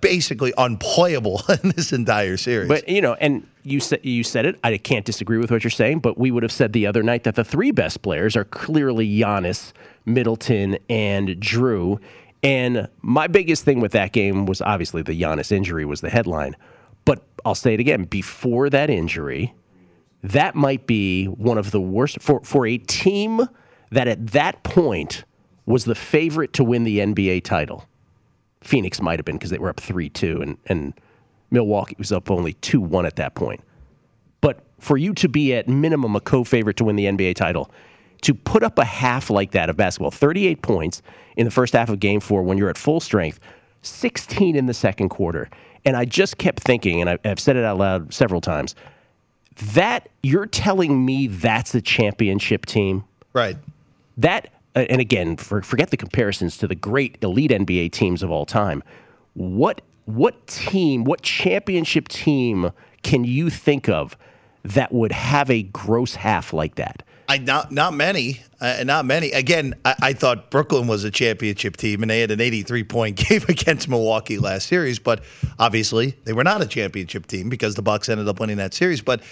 basically 0.00 0.52
unplayable 0.56 1.42
in 1.62 1.70
this 1.70 1.92
entire 1.92 2.36
series. 2.36 2.68
But 2.68 2.88
you 2.88 3.00
know, 3.00 3.14
and 3.14 3.46
you 3.62 3.80
said 3.80 4.00
you 4.04 4.24
said 4.24 4.46
it. 4.46 4.58
I 4.64 4.76
can't 4.78 5.04
disagree 5.04 5.38
with 5.38 5.50
what 5.50 5.64
you're 5.64 5.70
saying. 5.70 6.00
But 6.00 6.18
we 6.18 6.30
would 6.30 6.42
have 6.42 6.52
said 6.52 6.72
the 6.72 6.86
other 6.86 7.02
night 7.02 7.24
that 7.24 7.34
the 7.34 7.44
three 7.44 7.70
best 7.70 8.02
players 8.02 8.36
are 8.36 8.44
clearly 8.44 9.08
Giannis, 9.08 9.72
Middleton, 10.04 10.78
and 10.88 11.28
Jrue. 11.40 12.00
And 12.42 12.88
my 13.02 13.28
biggest 13.28 13.64
thing 13.64 13.80
with 13.80 13.92
that 13.92 14.12
game 14.12 14.46
was 14.46 14.60
obviously 14.60 15.02
the 15.02 15.20
Giannis 15.20 15.52
injury 15.52 15.84
was 15.84 16.00
the 16.00 16.10
headline. 16.10 16.56
But 17.04 17.22
I'll 17.44 17.54
say 17.54 17.74
it 17.74 17.80
again 17.80 18.04
before 18.04 18.68
that 18.70 18.90
injury, 18.90 19.54
that 20.22 20.54
might 20.54 20.86
be 20.86 21.26
one 21.26 21.58
of 21.58 21.70
the 21.70 21.80
worst 21.80 22.20
for, 22.20 22.40
for 22.42 22.66
a 22.66 22.78
team 22.78 23.48
that 23.90 24.08
at 24.08 24.28
that 24.28 24.62
point 24.62 25.24
was 25.66 25.84
the 25.84 25.94
favorite 25.94 26.52
to 26.54 26.64
win 26.64 26.84
the 26.84 26.98
NBA 26.98 27.44
title. 27.44 27.86
Phoenix 28.62 29.00
might 29.00 29.18
have 29.18 29.24
been 29.24 29.36
because 29.36 29.50
they 29.50 29.58
were 29.58 29.68
up 29.68 29.80
3 29.80 30.08
2, 30.08 30.42
and, 30.42 30.58
and 30.66 30.94
Milwaukee 31.50 31.96
was 31.98 32.12
up 32.12 32.30
only 32.30 32.54
2 32.54 32.80
1 32.80 33.06
at 33.06 33.16
that 33.16 33.34
point. 33.34 33.60
But 34.40 34.60
for 34.78 34.96
you 34.96 35.14
to 35.14 35.28
be 35.28 35.54
at 35.54 35.68
minimum 35.68 36.16
a 36.16 36.20
co 36.20 36.44
favorite 36.44 36.76
to 36.78 36.84
win 36.84 36.96
the 36.96 37.06
NBA 37.06 37.34
title, 37.34 37.70
to 38.22 38.34
put 38.34 38.62
up 38.62 38.78
a 38.78 38.84
half 38.84 39.30
like 39.30 39.50
that 39.52 39.68
of 39.68 39.76
basketball, 39.76 40.10
38 40.10 40.62
points 40.62 41.02
in 41.36 41.44
the 41.44 41.50
first 41.50 41.72
half 41.72 41.88
of 41.88 42.00
game 42.00 42.20
four 42.20 42.42
when 42.42 42.56
you're 42.56 42.70
at 42.70 42.78
full 42.78 43.00
strength, 43.00 43.40
16 43.82 44.54
in 44.56 44.66
the 44.66 44.74
second 44.74 45.08
quarter, 45.08 45.48
and 45.84 45.96
I 45.96 46.04
just 46.04 46.38
kept 46.38 46.60
thinking, 46.62 47.00
and 47.00 47.18
I've 47.24 47.40
said 47.40 47.56
it 47.56 47.64
out 47.64 47.78
loud 47.78 48.14
several 48.14 48.40
times, 48.40 48.74
that 49.74 50.08
you're 50.22 50.46
telling 50.46 51.04
me 51.04 51.26
that's 51.26 51.74
a 51.74 51.80
championship 51.80 52.66
team? 52.66 53.04
Right. 53.32 53.56
That, 54.16 54.52
and 54.74 55.00
again, 55.00 55.36
for, 55.36 55.62
forget 55.62 55.90
the 55.90 55.96
comparisons 55.96 56.56
to 56.58 56.66
the 56.66 56.74
great 56.74 57.18
elite 57.22 57.50
NBA 57.50 57.92
teams 57.92 58.22
of 58.22 58.30
all 58.30 58.46
time. 58.46 58.82
What 59.34 59.82
what 60.04 60.46
team, 60.46 61.04
what 61.04 61.22
championship 61.22 62.08
team 62.08 62.72
can 63.02 63.24
you 63.24 63.50
think 63.50 63.88
of 63.88 64.16
that 64.64 64.92
would 64.92 65.12
have 65.12 65.50
a 65.50 65.62
gross 65.62 66.16
half 66.16 66.52
like 66.52 66.74
that? 66.76 67.02
I 67.28 67.38
not 67.38 67.70
not 67.70 67.94
many, 67.94 68.42
uh, 68.60 68.82
not 68.84 69.04
many. 69.04 69.30
Again, 69.30 69.74
I, 69.84 69.94
I, 70.02 70.12
thought 70.12 70.50
Brooklyn 70.50 70.86
was 70.86 71.04
a 71.04 71.10
championship 71.10 71.76
team, 71.76 72.02
and 72.02 72.10
they 72.10 72.20
had 72.20 72.30
an 72.30 72.40
83 72.40 72.84
point 72.84 73.16
game 73.28 73.42
against 73.48 73.88
Milwaukee 73.88 74.38
last 74.38 74.66
series. 74.66 74.98
But 74.98 75.22
obviously, 75.58 76.16
they 76.24 76.32
were 76.32 76.44
not 76.44 76.60
a 76.62 76.66
championship 76.66 77.26
team 77.26 77.48
because 77.48 77.74
the 77.74 77.82
Bucks 77.82 78.08
ended 78.08 78.28
up 78.28 78.40
winning 78.40 78.56
that 78.56 78.74
series. 78.74 79.00
But 79.00 79.22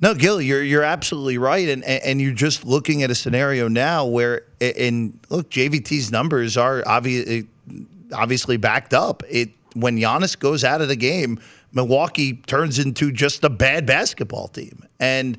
no, 0.00 0.14
Gil, 0.14 0.40
you're 0.40 0.62
you're 0.62 0.82
absolutely 0.82 1.38
right, 1.38 1.68
and 1.68 1.84
and 1.84 2.20
you're 2.20 2.32
just 2.32 2.64
looking 2.64 3.02
at 3.02 3.10
a 3.10 3.14
scenario 3.14 3.68
now 3.68 4.06
where, 4.06 4.42
and 4.60 5.18
look, 5.30 5.50
JVT's 5.50 6.10
numbers 6.10 6.56
are 6.56 6.82
obvious. 6.86 7.44
obviously 8.12 8.56
backed 8.56 8.94
up. 8.94 9.22
It 9.28 9.50
when 9.74 9.98
Giannis 9.98 10.38
goes 10.38 10.64
out 10.64 10.80
of 10.80 10.88
the 10.88 10.96
game, 10.96 11.38
Milwaukee 11.72 12.34
turns 12.34 12.78
into 12.78 13.12
just 13.12 13.44
a 13.44 13.50
bad 13.50 13.86
basketball 13.86 14.48
team. 14.48 14.84
And 14.98 15.38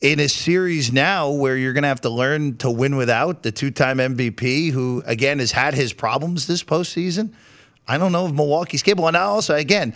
in 0.00 0.20
a 0.20 0.28
series 0.28 0.92
now 0.92 1.30
where 1.30 1.56
you're 1.56 1.72
going 1.72 1.82
to 1.82 1.88
have 1.88 2.00
to 2.02 2.10
learn 2.10 2.56
to 2.58 2.70
win 2.70 2.96
without 2.96 3.42
the 3.42 3.52
two-time 3.52 3.98
MVP, 3.98 4.70
who 4.70 5.02
again 5.06 5.38
has 5.38 5.52
had 5.52 5.74
his 5.74 5.92
problems 5.92 6.46
this 6.46 6.62
postseason. 6.62 7.32
I 7.86 7.98
don't 7.98 8.12
know 8.12 8.26
if 8.26 8.32
Milwaukee's 8.32 8.82
capable. 8.82 9.08
And 9.08 9.16
also, 9.16 9.54
again, 9.54 9.94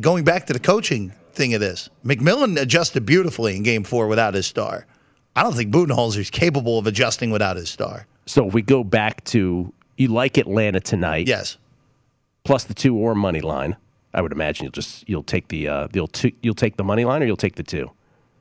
going 0.00 0.24
back 0.24 0.46
to 0.46 0.52
the 0.52 0.58
coaching 0.58 1.12
thing 1.38 1.54
of 1.54 1.60
this, 1.60 1.88
McMillan 2.04 2.60
adjusted 2.60 3.06
beautifully 3.06 3.56
in 3.56 3.62
Game 3.62 3.84
Four 3.84 4.06
without 4.08 4.34
his 4.34 4.46
star. 4.46 4.86
I 5.34 5.42
don't 5.42 5.54
think 5.54 5.72
Budenholzer 5.72 6.18
is 6.18 6.30
capable 6.30 6.78
of 6.78 6.86
adjusting 6.86 7.30
without 7.30 7.56
his 7.56 7.70
star. 7.70 8.06
So 8.26 8.46
if 8.48 8.52
we 8.54 8.60
go 8.60 8.84
back 8.84 9.24
to 9.26 9.72
you 9.96 10.08
like 10.08 10.36
Atlanta 10.36 10.80
tonight, 10.80 11.26
Yes. 11.28 11.56
plus 12.44 12.64
the 12.64 12.74
two 12.74 12.94
or 12.96 13.14
money 13.14 13.40
line. 13.40 13.76
I 14.14 14.20
would 14.22 14.32
imagine 14.32 14.64
you'll 14.64 14.72
just 14.72 15.08
you'll 15.08 15.22
take 15.22 15.48
the 15.48 15.68
uh, 15.68 15.88
you'll 15.94 16.08
t- 16.08 16.34
you'll 16.42 16.54
take 16.54 16.76
the 16.76 16.84
money 16.84 17.04
line 17.04 17.22
or 17.22 17.26
you'll 17.26 17.36
take 17.36 17.54
the 17.56 17.62
two. 17.62 17.90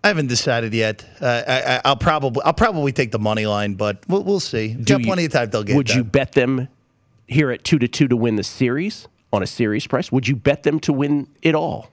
I 0.03 0.07
haven't 0.07 0.27
decided 0.27 0.73
yet. 0.73 1.05
Uh, 1.21 1.43
I, 1.47 1.61
I, 1.75 1.81
I'll 1.85 1.97
probably 1.97 2.41
I'll 2.43 2.53
probably 2.53 2.91
take 2.93 3.11
the 3.11 3.19
money 3.19 3.45
line, 3.45 3.73
but 3.75 4.03
we'll, 4.07 4.23
we'll 4.23 4.39
see. 4.39 4.73
Do 4.73 4.83
Got 4.83 4.99
you- 5.01 5.05
plenty 5.05 5.25
of 5.25 5.31
time. 5.33 5.49
They'll 5.49 5.63
get. 5.63 5.75
Would 5.75 5.89
you 5.93 6.03
bet 6.03 6.31
them 6.33 6.67
here 7.27 7.51
at 7.51 7.63
two 7.63 7.77
to 7.79 7.87
two 7.87 8.07
to 8.07 8.15
win 8.15 8.37
the 8.37 8.43
series 8.43 9.07
on 9.33 9.43
a 9.43 9.47
series 9.47 9.85
price? 9.87 10.09
Would 10.11 10.27
you 10.27 10.35
bet 10.37 10.63
them 10.63 10.79
to 10.81 10.93
win 10.93 11.27
it 11.41 11.53
all 11.53 11.89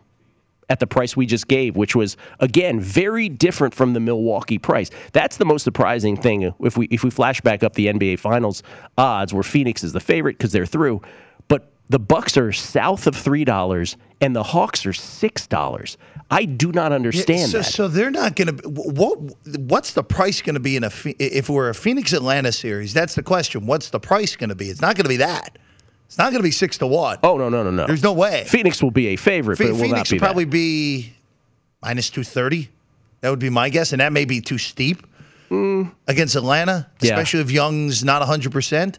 at 0.69 0.81
the 0.81 0.87
price 0.87 1.17
we 1.17 1.27
just 1.27 1.49
gave, 1.49 1.77
which 1.77 1.95
was 1.95 2.17
again 2.41 2.81
very 2.81 3.29
different 3.29 3.75
from 3.75 3.93
the 3.93 4.01
Milwaukee 4.01 4.59
price? 4.59 4.91
That's 5.13 5.37
the 5.37 5.45
most 5.45 5.63
surprising 5.63 6.17
thing. 6.17 6.53
If 6.61 6.77
we 6.77 6.87
if 6.87 7.05
we 7.05 7.11
flash 7.11 7.41
back 7.41 7.63
up 7.63 7.75
the 7.75 7.87
NBA 7.87 8.19
Finals 8.19 8.63
odds, 8.99 9.33
where 9.35 9.43
Phoenix 9.43 9.85
is 9.85 9.93
the 9.93 10.01
favorite 10.01 10.39
because 10.39 10.53
they're 10.53 10.67
through, 10.67 11.03
but 11.49 11.71
the 11.91 11.99
Bucks 11.99 12.37
are 12.37 12.51
south 12.53 13.07
of 13.07 13.15
three 13.15 13.45
dollars 13.45 13.97
and 14.21 14.35
the 14.35 14.43
Hawks 14.43 14.87
are 14.87 14.93
six 14.93 15.47
dollars. 15.47 15.99
I 16.31 16.47
do 16.47 16.73
not 16.73 16.91
Yeah, 16.91 16.97
understand 16.97 17.51
so, 17.51 17.59
that. 17.59 17.65
so 17.65 17.87
they're 17.89 18.11
not 18.11 18.35
going 18.35 18.57
to. 18.57 18.69
What 18.69 19.19
what's 19.59 19.93
the 19.93 20.03
price 20.03 20.41
going 20.41 20.55
to 20.55 20.61
be 20.61 20.77
in 20.77 20.85
a 20.85 20.91
if 21.19 21.51
we're 21.51 21.69
a 21.69 21.75
Phoenix 21.75 22.15
Atlanta 22.15 22.51
series? 22.53 22.95
That's 22.95 23.15
the 23.15 23.23
question. 23.23 23.67
What's 23.67 23.91
the 23.91 24.01
price 24.01 24.35
going 24.35 24.49
to 24.49 24.55
be? 24.55 24.71
It's 24.71 24.81
not 24.81 24.97
going 24.97 25.05
to 25.05 25.11
be 25.11 25.19
that. 25.19 25.59
It's 26.07 26.19
not 26.19 26.31
going 26.31 26.41
to 26.41 26.43
be 26.43 26.51
six 26.51 26.79
to 26.79 26.87
one. 26.87 27.19
oh 27.23 27.37
no 27.39 27.49
no 27.49 27.63
no 27.63 27.71
no! 27.71 27.87
There's 27.87 28.03
no 28.03 28.13
way. 28.13 28.45
Phoenix 28.47 28.83
will 28.83 28.91
be 28.91 29.09
a 29.09 29.17
favorite, 29.17 29.59
but 29.59 29.67
it 29.67 29.73
will 29.73 29.79
not 29.79 29.87
Phoenix 29.89 30.11
be 30.11 30.17
will 30.17 30.21
that. 30.21 30.27
probably 30.27 30.45
be 30.45 31.13
minus 31.83 32.11
two 32.11 32.25
thirty. 32.25 32.69
That 33.21 33.31
would 33.31 33.39
be 33.39 33.51
my 33.51 33.71
guess, 33.71 33.93
and 33.93 34.01
that 34.01 34.13
may 34.13 34.27
be 34.27 34.41
too 34.41 34.59
steep 34.59 35.07
hmm. 35.49 35.85
against 36.07 36.37
Atlanta, 36.37 36.91
Yeah. 37.01 37.13
especially 37.13 37.41
if 37.41 37.51
Young's 37.51 38.05
not 38.05 38.23
hundred 38.23 38.53
percent. 38.53 38.99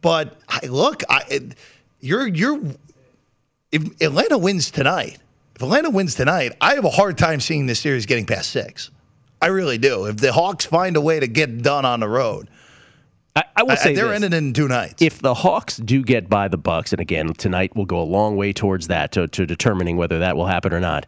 But 0.00 0.38
I, 0.48 0.66
look, 0.66 1.02
I, 1.08 1.40
you're 2.00 2.26
you're 2.26 2.60
if 3.72 4.02
Atlanta 4.02 4.38
wins 4.38 4.70
tonight, 4.70 5.18
if 5.56 5.62
Atlanta 5.62 5.90
wins 5.90 6.14
tonight, 6.14 6.52
I 6.60 6.74
have 6.74 6.84
a 6.84 6.90
hard 6.90 7.16
time 7.18 7.40
seeing 7.40 7.66
this 7.66 7.80
series 7.80 8.06
getting 8.06 8.26
past 8.26 8.50
six. 8.50 8.90
I 9.40 9.48
really 9.48 9.78
do. 9.78 10.06
If 10.06 10.18
the 10.18 10.32
Hawks 10.32 10.64
find 10.64 10.96
a 10.96 11.00
way 11.00 11.20
to 11.20 11.26
get 11.26 11.62
done 11.62 11.84
on 11.84 12.00
the 12.00 12.08
road, 12.08 12.48
I, 13.36 13.44
I 13.56 13.62
will 13.64 13.72
I- 13.72 13.76
say 13.76 13.94
they're 13.94 14.08
this. 14.08 14.22
ending 14.22 14.32
in 14.32 14.52
two 14.52 14.68
nights. 14.68 15.02
if 15.02 15.20
the 15.20 15.34
Hawks 15.34 15.76
do 15.78 16.02
get 16.02 16.28
by 16.28 16.48
the 16.48 16.56
Bucks, 16.56 16.92
and 16.92 17.00
again 17.00 17.34
tonight 17.34 17.74
will 17.74 17.84
go 17.86 18.00
a 18.00 18.04
long 18.04 18.36
way 18.36 18.52
towards 18.52 18.88
that 18.88 19.12
to, 19.12 19.26
to 19.28 19.46
determining 19.46 19.96
whether 19.96 20.18
that 20.20 20.36
will 20.36 20.46
happen 20.46 20.72
or 20.72 20.80
not. 20.80 21.06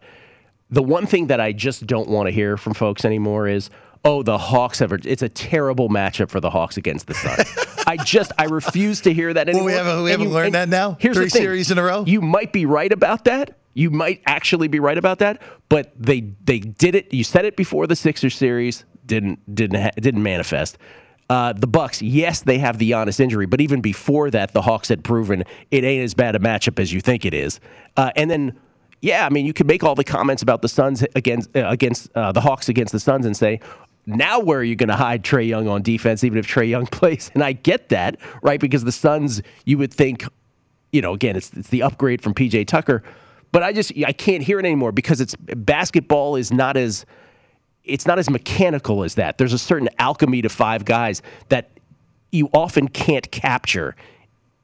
The 0.70 0.82
one 0.82 1.06
thing 1.06 1.28
that 1.28 1.40
I 1.40 1.52
just 1.52 1.86
don't 1.86 2.08
want 2.08 2.26
to 2.26 2.32
hear 2.32 2.56
from 2.56 2.74
folks 2.74 3.04
anymore 3.04 3.46
is, 3.46 3.70
"Oh, 4.04 4.24
the 4.24 4.36
Hawks 4.36 4.80
have 4.80 4.90
a, 4.90 4.98
it's 5.04 5.22
a 5.22 5.28
terrible 5.28 5.88
matchup 5.88 6.28
for 6.28 6.40
the 6.40 6.50
Hawks 6.50 6.76
against 6.76 7.06
the 7.06 7.14
Suns." 7.14 7.48
I 7.86 7.96
just 7.98 8.32
I 8.36 8.46
refuse 8.46 9.00
to 9.02 9.12
hear 9.14 9.32
that 9.32 9.46
Well, 9.46 9.54
anymore. 9.54 9.66
we 9.66 9.72
haven't- 9.74 10.02
we 10.02 10.10
haven't 10.10 10.32
learned 10.32 10.54
that 10.56 10.68
now? 10.68 10.96
Here's 10.98 11.16
Three 11.16 11.26
the 11.26 11.30
thing. 11.30 11.42
series 11.42 11.70
in 11.70 11.78
a 11.78 11.84
row? 11.84 12.02
You 12.04 12.20
might 12.20 12.52
be 12.52 12.66
right 12.66 12.90
about 12.90 13.26
that. 13.26 13.56
You 13.74 13.90
might 13.92 14.22
actually 14.26 14.66
be 14.66 14.80
right 14.80 14.98
about 14.98 15.20
that, 15.20 15.40
but 15.68 15.92
they 15.96 16.22
they 16.42 16.58
did 16.58 16.96
it. 16.96 17.14
You 17.14 17.22
said 17.22 17.44
it 17.44 17.56
before 17.56 17.86
the 17.86 17.94
Sixers 17.94 18.34
series 18.34 18.84
didn't 19.04 19.54
didn't 19.54 19.80
ha- 19.80 19.90
didn't 20.00 20.24
manifest. 20.24 20.78
Uh, 21.28 21.52
the 21.52 21.66
Bucks, 21.66 22.00
yes, 22.00 22.42
they 22.42 22.58
have 22.58 22.78
the 22.78 22.92
Giannis 22.92 23.18
injury, 23.18 23.46
but 23.46 23.60
even 23.60 23.80
before 23.80 24.30
that, 24.30 24.52
the 24.52 24.62
Hawks 24.62 24.88
had 24.88 25.02
proven 25.02 25.42
it 25.70 25.82
ain't 25.82 26.04
as 26.04 26.14
bad 26.14 26.36
a 26.36 26.38
matchup 26.38 26.78
as 26.78 26.92
you 26.92 27.00
think 27.00 27.24
it 27.24 27.34
is. 27.34 27.58
Uh, 27.96 28.12
and 28.14 28.30
then, 28.30 28.58
yeah, 29.02 29.26
I 29.26 29.30
mean, 29.30 29.44
you 29.44 29.52
could 29.52 29.66
make 29.66 29.82
all 29.82 29.96
the 29.96 30.04
comments 30.04 30.42
about 30.42 30.62
the 30.62 30.68
Suns 30.68 31.04
against 31.16 31.54
uh, 31.56 31.66
against 31.68 32.10
uh, 32.14 32.30
the 32.30 32.40
Hawks 32.40 32.68
against 32.68 32.92
the 32.92 33.00
Suns 33.00 33.26
and 33.26 33.36
say, 33.36 33.60
now 34.06 34.38
where 34.38 34.60
are 34.60 34.64
you 34.64 34.76
going 34.76 34.88
to 34.88 34.96
hide 34.96 35.24
Trae 35.24 35.48
Young 35.48 35.66
on 35.66 35.82
defense, 35.82 36.22
even 36.22 36.38
if 36.38 36.46
Trae 36.46 36.68
Young 36.68 36.86
plays? 36.92 37.30
And 37.34 37.42
I 37.42 37.52
get 37.52 37.88
that, 37.88 38.18
right? 38.40 38.60
Because 38.60 38.84
the 38.84 38.92
Suns, 38.92 39.42
you 39.64 39.78
would 39.78 39.92
think 39.92 40.24
you 40.92 41.02
know, 41.02 41.12
again, 41.12 41.36
it's, 41.36 41.52
it's 41.52 41.68
the 41.68 41.82
upgrade 41.82 42.22
from 42.22 42.34
PJ 42.34 42.66
Tucker, 42.66 43.02
but 43.52 43.62
I 43.62 43.72
just 43.72 43.92
I 44.06 44.12
can't 44.12 44.42
hear 44.42 44.58
it 44.58 44.64
anymore 44.64 44.92
because 44.92 45.20
it's 45.20 45.34
basketball 45.36 46.36
is 46.36 46.52
not 46.52 46.76
as 46.76 47.04
it's 47.86 48.06
not 48.06 48.18
as 48.18 48.28
mechanical 48.28 49.04
as 49.04 49.14
that. 49.14 49.38
There's 49.38 49.52
a 49.52 49.58
certain 49.58 49.88
alchemy 49.98 50.42
to 50.42 50.48
five 50.48 50.84
guys 50.84 51.22
that 51.48 51.70
you 52.32 52.50
often 52.52 52.88
can't 52.88 53.30
capture 53.30 53.96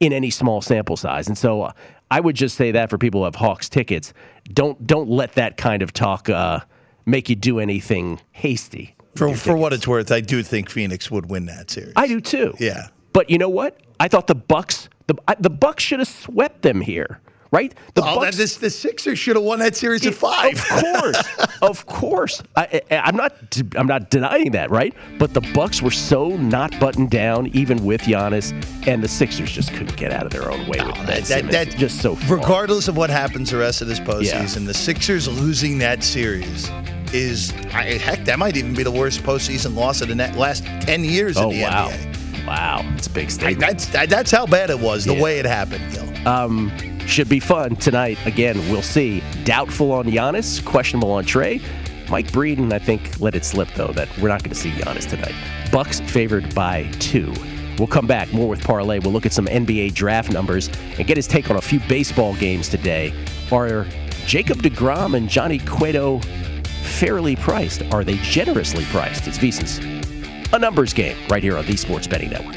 in 0.00 0.12
any 0.12 0.30
small 0.30 0.60
sample 0.60 0.96
size. 0.96 1.28
And 1.28 1.38
so 1.38 1.62
uh, 1.62 1.72
I 2.10 2.20
would 2.20 2.36
just 2.36 2.56
say 2.56 2.72
that 2.72 2.90
for 2.90 2.98
people 2.98 3.20
who 3.20 3.24
have 3.24 3.36
Hawks 3.36 3.68
tickets, 3.68 4.12
don't 4.52 4.86
don't 4.86 5.08
let 5.08 5.32
that 5.34 5.56
kind 5.56 5.82
of 5.82 5.92
talk 5.92 6.28
uh, 6.28 6.60
make 7.06 7.28
you 7.28 7.36
do 7.36 7.58
anything 7.60 8.20
hasty. 8.32 8.96
for 9.14 9.34
for 9.34 9.56
what 9.56 9.72
it's 9.72 9.86
worth, 9.86 10.10
I 10.10 10.20
do 10.20 10.42
think 10.42 10.68
Phoenix 10.68 11.10
would 11.10 11.30
win 11.30 11.46
that 11.46 11.70
series. 11.70 11.92
I 11.96 12.08
do 12.08 12.20
too. 12.20 12.54
Yeah. 12.58 12.88
But 13.12 13.30
you 13.30 13.38
know 13.38 13.48
what? 13.48 13.80
I 14.00 14.08
thought 14.08 14.26
the 14.26 14.34
Bucks 14.34 14.88
the 15.06 15.14
the 15.38 15.50
Bucks 15.50 15.84
should 15.84 16.00
have 16.00 16.08
swept 16.08 16.62
them 16.62 16.80
here, 16.80 17.20
right? 17.52 17.72
The 17.94 18.02
Oh, 18.02 18.16
Bucks 18.20 18.36
this, 18.36 18.56
the 18.56 18.70
Sixers 18.70 19.18
should 19.18 19.36
have 19.36 19.44
won 19.44 19.60
that 19.60 19.76
series 19.76 20.04
at 20.06 20.14
five. 20.14 20.54
Of 20.54 20.66
course, 20.82 21.22
of 21.62 21.86
course. 21.86 22.42
I, 22.56 22.80
I, 22.90 22.96
I'm 22.96 23.14
not. 23.16 23.32
I'm 23.76 23.86
not 23.86 24.10
denying 24.10 24.50
that, 24.52 24.70
right? 24.70 24.94
But 25.18 25.34
the 25.34 25.40
Bucks 25.54 25.80
were 25.80 25.90
so 25.92 26.30
not 26.36 26.78
buttoned 26.80 27.10
down, 27.10 27.46
even 27.48 27.84
with 27.84 28.00
Giannis, 28.02 28.52
and 28.88 29.02
the 29.02 29.08
Sixers 29.08 29.52
just 29.52 29.72
couldn't 29.72 29.96
get 29.96 30.10
out 30.12 30.24
of 30.26 30.32
their 30.32 30.50
own 30.50 30.60
way 30.66 30.80
with 30.84 30.96
Ben 31.06 31.22
that, 31.24 31.50
that, 31.52 31.68
just 31.70 32.00
so. 32.02 32.16
flawed. 32.16 32.40
regardless 32.40 32.88
of 32.88 32.96
what 32.96 33.10
happens 33.10 33.50
the 33.50 33.58
rest 33.58 33.82
of 33.82 33.86
this 33.88 34.00
postseason, 34.00 34.66
the 34.66 34.74
Sixers 34.74 35.28
losing 35.28 35.78
that 35.78 36.02
series 36.02 36.68
is 37.12 37.52
I, 37.74 37.98
heck 37.98 38.24
that 38.24 38.38
might 38.38 38.56
even 38.56 38.74
be 38.74 38.82
the 38.82 38.90
worst 38.90 39.22
postseason 39.22 39.74
loss 39.76 40.00
of 40.00 40.08
the 40.08 40.14
net, 40.14 40.34
last 40.36 40.64
ten 40.80 41.04
years 41.04 41.36
Oh 41.36 41.50
in 41.50 41.56
the 41.58 41.62
wow, 41.64 41.88
NBA. 41.90 42.46
wow, 42.46 42.92
it's 42.96 43.06
a 43.06 43.10
big 43.10 43.30
I, 43.44 43.52
that's 43.54 43.86
that, 43.88 44.08
that's 44.08 44.30
how 44.30 44.46
bad 44.46 44.70
it 44.70 44.80
was 44.80 45.04
the 45.04 45.14
Yeah. 45.14 45.22
way 45.22 45.38
it 45.38 45.44
happened, 45.44 45.84
Gil. 45.92 46.26
Um, 46.26 46.72
should 47.06 47.28
be 47.28 47.40
fun 47.40 47.76
tonight. 47.76 48.18
Again, 48.26 48.58
we'll 48.70 48.82
see. 48.82 49.22
Doubtful 49.44 49.92
on 49.92 50.06
Giannis, 50.06 50.64
questionable 50.64 51.10
on 51.10 51.24
Trae. 51.24 51.62
Mike 52.10 52.30
Breeden, 52.30 52.72
I 52.72 52.78
think, 52.78 53.20
let 53.20 53.34
it 53.34 53.44
slip 53.44 53.68
though 53.74 53.92
that 53.92 54.08
we're 54.18 54.28
not 54.28 54.42
going 54.42 54.54
to 54.54 54.60
see 54.60 54.70
Giannis 54.70 55.08
tonight. 55.08 55.34
Bucks 55.70 56.00
favored 56.00 56.54
by 56.54 56.84
two. 56.98 57.32
We'll 57.78 57.88
come 57.88 58.06
back 58.06 58.32
more 58.32 58.48
with 58.48 58.62
parlay. 58.62 58.98
We'll 58.98 59.12
look 59.12 59.26
at 59.26 59.32
some 59.32 59.46
NBA 59.46 59.94
draft 59.94 60.30
numbers 60.30 60.68
and 60.98 61.06
get 61.06 61.16
his 61.16 61.26
take 61.26 61.50
on 61.50 61.56
a 61.56 61.60
few 61.62 61.80
baseball 61.80 62.34
games 62.36 62.68
today. 62.68 63.14
Are 63.50 63.86
Jacob 64.26 64.58
Degrom 64.58 65.16
and 65.16 65.28
Johnny 65.28 65.58
Cueto 65.58 66.20
fairly 66.82 67.36
priced? 67.36 67.82
Are 67.92 68.04
they 68.04 68.16
generously 68.18 68.84
priced? 68.86 69.26
It's 69.26 69.38
VSiN's 69.38 69.80
a 70.52 70.58
numbers 70.58 70.92
game 70.92 71.16
right 71.28 71.42
here 71.42 71.56
on 71.56 71.64
the 71.64 71.76
Sports 71.76 72.06
Betting 72.06 72.30
Network. 72.30 72.56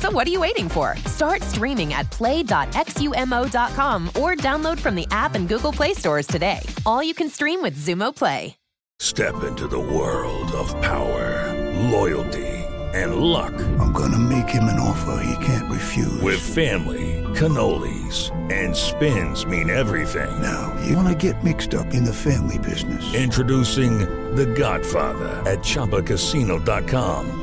So 0.00 0.10
what 0.10 0.26
are 0.26 0.30
you 0.30 0.40
waiting 0.40 0.68
for? 0.68 0.96
Start 1.06 1.42
streaming 1.42 1.94
at 1.94 2.10
play.xumo.com 2.10 4.08
or 4.08 4.36
download 4.36 4.78
from 4.78 4.94
the 4.94 5.06
app 5.10 5.34
and 5.34 5.48
Google 5.48 5.72
Play 5.72 5.94
stores 5.94 6.26
today. 6.26 6.60
All 6.84 7.02
you 7.02 7.14
can 7.14 7.30
stream 7.30 7.62
with 7.62 7.76
Xumo 7.78 8.14
Play. 8.14 8.56
Step 8.98 9.44
into 9.44 9.66
the 9.68 9.78
world 9.78 10.50
of 10.52 10.68
power, 10.80 11.52
loyalty, 11.90 12.46
and 12.94 13.16
luck. 13.16 13.52
I'm 13.78 13.92
gonna 13.92 14.18
make 14.18 14.48
him 14.48 14.64
an 14.64 14.80
offer 14.80 15.22
he 15.22 15.44
can't 15.44 15.70
refuse. 15.70 16.20
With 16.22 16.40
family, 16.40 17.22
cannolis, 17.34 18.30
and 18.50 18.74
spins 18.74 19.44
mean 19.44 19.68
everything. 19.68 20.40
Now, 20.40 20.74
you 20.86 20.96
wanna 20.96 21.14
get 21.14 21.44
mixed 21.44 21.74
up 21.74 21.92
in 21.92 22.04
the 22.04 22.12
family 22.12 22.58
business. 22.58 23.14
Introducing 23.14 23.98
The 24.34 24.46
Godfather 24.46 25.42
at 25.46 25.58
ChumbaCasino.com. 25.58 27.42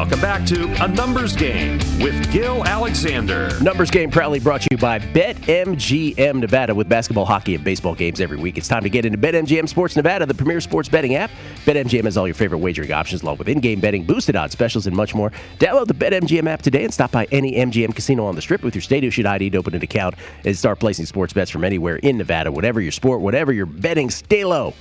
Welcome 0.00 0.20
back 0.22 0.46
to 0.46 0.64
A 0.82 0.88
Numbers 0.88 1.36
Game 1.36 1.76
with 2.00 2.32
Gil 2.32 2.64
Alexander. 2.64 3.50
Numbers 3.60 3.90
Game 3.90 4.10
proudly 4.10 4.40
brought 4.40 4.62
to 4.62 4.68
you 4.70 4.78
by 4.78 4.98
BetMGM 4.98 6.36
Nevada 6.36 6.74
with 6.74 6.88
basketball, 6.88 7.26
hockey, 7.26 7.54
and 7.54 7.62
baseball 7.62 7.94
games 7.94 8.18
every 8.18 8.38
week. 8.38 8.56
It's 8.56 8.66
time 8.66 8.82
to 8.82 8.88
get 8.88 9.04
into 9.04 9.18
BetMGM 9.18 9.68
Sports 9.68 9.96
Nevada, 9.96 10.24
the 10.24 10.32
premier 10.32 10.62
sports 10.62 10.88
betting 10.88 11.16
app. 11.16 11.30
BetMGM 11.66 12.04
has 12.04 12.16
all 12.16 12.26
your 12.26 12.32
favorite 12.32 12.60
wagering 12.60 12.92
options, 12.92 13.20
along 13.20 13.36
with 13.36 13.48
in-game 13.50 13.78
betting, 13.78 14.04
boosted 14.04 14.36
odds 14.36 14.54
specials, 14.54 14.86
and 14.86 14.96
much 14.96 15.14
more. 15.14 15.32
Download 15.58 15.86
the 15.86 15.92
BetMGM 15.92 16.48
app 16.48 16.62
today 16.62 16.84
and 16.84 16.94
stop 16.94 17.12
by 17.12 17.26
any 17.30 17.56
MGM 17.56 17.94
casino 17.94 18.24
on 18.24 18.34
the 18.34 18.40
Strip 18.40 18.62
with 18.62 18.74
your 18.74 18.80
state-issued 18.80 19.26
ID 19.26 19.50
to 19.50 19.58
open 19.58 19.74
an 19.74 19.82
account 19.82 20.14
and 20.46 20.56
start 20.56 20.80
placing 20.80 21.04
sports 21.04 21.34
bets 21.34 21.50
from 21.50 21.62
anywhere 21.62 21.96
in 21.96 22.16
Nevada. 22.16 22.50
Whatever 22.50 22.80
your 22.80 22.92
sport, 22.92 23.20
whatever 23.20 23.52
your 23.52 23.66
betting, 23.66 24.08
stay 24.08 24.46
low. 24.46 24.72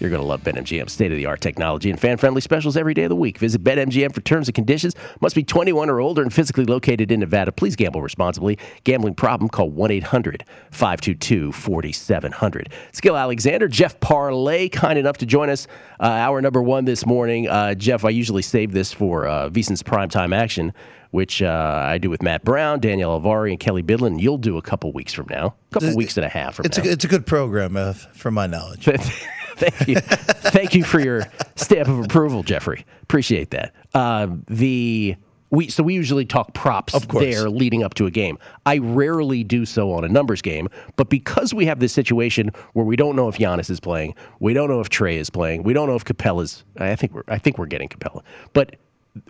You're 0.00 0.10
going 0.10 0.22
to 0.22 0.26
love 0.26 0.42
BetMGM. 0.42 0.88
State 0.88 1.10
of 1.10 1.16
the 1.16 1.26
art 1.26 1.40
technology 1.40 1.90
and 1.90 1.98
fan 1.98 2.16
friendly 2.16 2.40
specials 2.40 2.76
every 2.76 2.94
day 2.94 3.04
of 3.04 3.08
the 3.08 3.16
week. 3.16 3.38
Visit 3.38 3.64
BetMGM 3.64 4.14
for 4.14 4.20
terms 4.20 4.48
and 4.48 4.54
conditions. 4.54 4.94
Must 5.20 5.34
be 5.34 5.42
21 5.42 5.90
or 5.90 6.00
older 6.00 6.22
and 6.22 6.32
physically 6.32 6.64
located 6.64 7.10
in 7.10 7.20
Nevada. 7.20 7.50
Please 7.50 7.74
gamble 7.74 8.00
responsibly. 8.00 8.58
Gambling 8.84 9.14
problem? 9.14 9.48
Call 9.48 9.70
1 9.70 9.90
800 9.90 10.44
522 10.70 11.52
4700. 11.52 12.68
Skill 12.92 13.16
Alexander, 13.16 13.66
Jeff 13.66 13.98
Parles, 14.00 14.70
kind 14.70 14.98
enough 14.98 15.18
to 15.18 15.26
join 15.26 15.50
us. 15.50 15.66
Uh, 15.98 16.04
hour 16.04 16.40
number 16.40 16.62
one 16.62 16.84
this 16.84 17.04
morning. 17.04 17.48
Uh, 17.48 17.74
Jeff, 17.74 18.04
I 18.04 18.10
usually 18.10 18.42
save 18.42 18.72
this 18.72 18.92
for 18.92 19.26
uh, 19.26 19.48
VSiN's 19.50 19.82
primetime 19.82 20.34
action 20.34 20.72
which 21.10 21.40
uh, 21.40 21.84
I 21.86 21.96
do 21.96 22.10
with 22.10 22.22
Matt 22.22 22.44
Brown, 22.44 22.80
Danielle 22.80 23.18
Alvari, 23.18 23.50
and 23.50 23.58
Kelly 23.58 23.82
Bidlin. 23.82 24.20
You'll 24.20 24.36
do 24.36 24.58
a 24.58 24.62
couple 24.62 24.92
weeks 24.92 25.14
from 25.14 25.26
now, 25.30 25.54
a 25.70 25.72
couple 25.72 25.96
weeks 25.96 26.18
and 26.18 26.26
a 26.26 26.28
half 26.28 26.56
from 26.56 26.66
it's 26.66 26.76
now. 26.76 26.84
A, 26.84 26.88
it's 26.88 27.04
a 27.04 27.08
good 27.08 27.24
program, 27.24 27.78
uh, 27.78 27.94
from 27.94 28.34
my 28.34 28.46
knowledge. 28.46 28.86
Thank 29.58 29.88
you. 29.88 29.96
Thank 29.96 30.74
you 30.74 30.84
for 30.84 31.00
your 31.00 31.22
stamp 31.56 31.88
of 31.88 31.98
approval, 32.00 32.42
Jeffrey. 32.42 32.84
Appreciate 33.02 33.50
that. 33.50 33.74
Uh, 33.94 34.28
the 34.48 35.16
we 35.50 35.68
so 35.68 35.82
we 35.82 35.94
usually 35.94 36.26
talk 36.26 36.52
props 36.52 36.94
there 37.06 37.48
leading 37.48 37.82
up 37.82 37.94
to 37.94 38.06
a 38.06 38.10
game. 38.10 38.38
I 38.66 38.78
rarely 38.78 39.44
do 39.44 39.64
so 39.64 39.92
on 39.92 40.04
a 40.04 40.08
numbers 40.08 40.42
game, 40.42 40.68
but 40.96 41.08
because 41.08 41.54
we 41.54 41.66
have 41.66 41.80
this 41.80 41.92
situation 41.92 42.50
where 42.74 42.84
we 42.84 42.96
don't 42.96 43.16
know 43.16 43.28
if 43.28 43.38
Giannis 43.38 43.70
is 43.70 43.80
playing, 43.80 44.14
we 44.40 44.52
don't 44.52 44.68
know 44.68 44.80
if 44.80 44.90
Trae 44.90 45.14
is 45.14 45.30
playing, 45.30 45.62
we 45.62 45.72
don't 45.72 45.88
know 45.88 45.96
if 45.96 46.04
Capela's. 46.04 46.64
I 46.76 46.94
think 46.96 47.14
we're 47.14 47.22
I 47.28 47.38
think 47.38 47.58
we're 47.58 47.66
getting 47.66 47.88
Capela, 47.88 48.22
but 48.52 48.76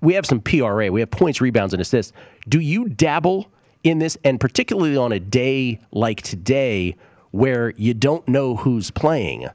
we 0.02 0.14
have 0.14 0.26
some 0.26 0.40
PRA. 0.40 0.90
We 0.90 1.00
have 1.00 1.10
points, 1.10 1.40
rebounds, 1.40 1.72
and 1.72 1.80
assists. 1.80 2.12
Do 2.48 2.60
you 2.60 2.88
dabble 2.88 3.50
in 3.84 3.98
this, 3.98 4.18
and 4.24 4.40
particularly 4.40 4.96
on 4.96 5.12
a 5.12 5.20
day 5.20 5.80
like 5.92 6.22
today 6.22 6.96
where 7.30 7.70
you 7.76 7.94
don't 7.94 8.26
know 8.26 8.56
who's 8.56 8.90
playing? 8.90 9.48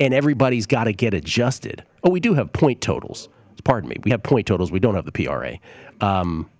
And 0.00 0.12
everybody's 0.12 0.66
got 0.66 0.84
to 0.84 0.92
get 0.92 1.14
adjusted. 1.14 1.84
Oh, 2.02 2.10
we 2.10 2.20
do 2.20 2.34
have 2.34 2.52
point 2.52 2.80
totals. 2.80 3.28
Pardon 3.64 3.88
me. 3.88 3.96
We 4.02 4.10
have 4.10 4.22
point 4.22 4.46
totals. 4.46 4.70
We 4.72 4.80
don't 4.80 4.94
have 4.94 5.04
the 5.06 5.12
PRA. 5.12 5.58
Um, 6.00 6.50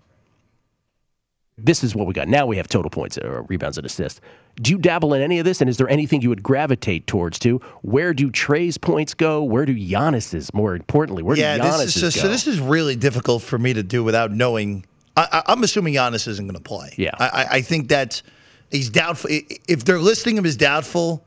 this 1.56 1.84
is 1.84 1.94
what 1.94 2.06
we 2.06 2.14
got. 2.14 2.26
Now 2.28 2.46
we 2.46 2.56
have 2.56 2.66
total 2.68 2.90
points, 2.90 3.16
or 3.18 3.42
rebounds, 3.42 3.76
and 3.78 3.86
assists. 3.86 4.20
Do 4.56 4.70
you 4.72 4.78
dabble 4.78 5.14
in 5.14 5.22
any 5.22 5.38
of 5.38 5.44
this? 5.44 5.60
And 5.60 5.70
is 5.70 5.76
there 5.76 5.88
anything 5.88 6.20
you 6.22 6.28
would 6.28 6.42
gravitate 6.42 7.06
towards 7.06 7.38
to? 7.40 7.58
Where 7.82 8.12
do 8.14 8.30
Trae's 8.30 8.76
points 8.78 9.14
go? 9.14 9.42
Where 9.42 9.64
do 9.66 9.74
Giannis's, 9.74 10.52
more 10.54 10.74
importantly, 10.74 11.22
where 11.22 11.36
yeah, 11.36 11.56
do 11.56 11.62
this 11.62 11.74
Giannis's 11.74 11.96
is, 11.96 12.14
so, 12.14 12.20
go? 12.20 12.22
so 12.26 12.28
this 12.28 12.46
is 12.46 12.58
really 12.60 12.96
difficult 12.96 13.42
for 13.42 13.58
me 13.58 13.72
to 13.72 13.82
do 13.82 14.02
without 14.02 14.30
knowing. 14.32 14.84
I, 15.16 15.28
I, 15.46 15.52
I'm 15.52 15.62
assuming 15.62 15.94
Giannis 15.94 16.26
isn't 16.26 16.44
going 16.46 16.56
to 16.56 16.62
play. 16.62 16.92
Yeah. 16.96 17.10
I- 17.18 17.46
I 17.50 17.60
think 17.62 17.88
that 17.88 18.22
he's 18.70 18.90
doubtful. 18.90 19.30
If 19.30 19.84
they're 19.84 19.98
listing 20.00 20.36
him 20.36 20.46
as 20.46 20.56
doubtful, 20.56 21.24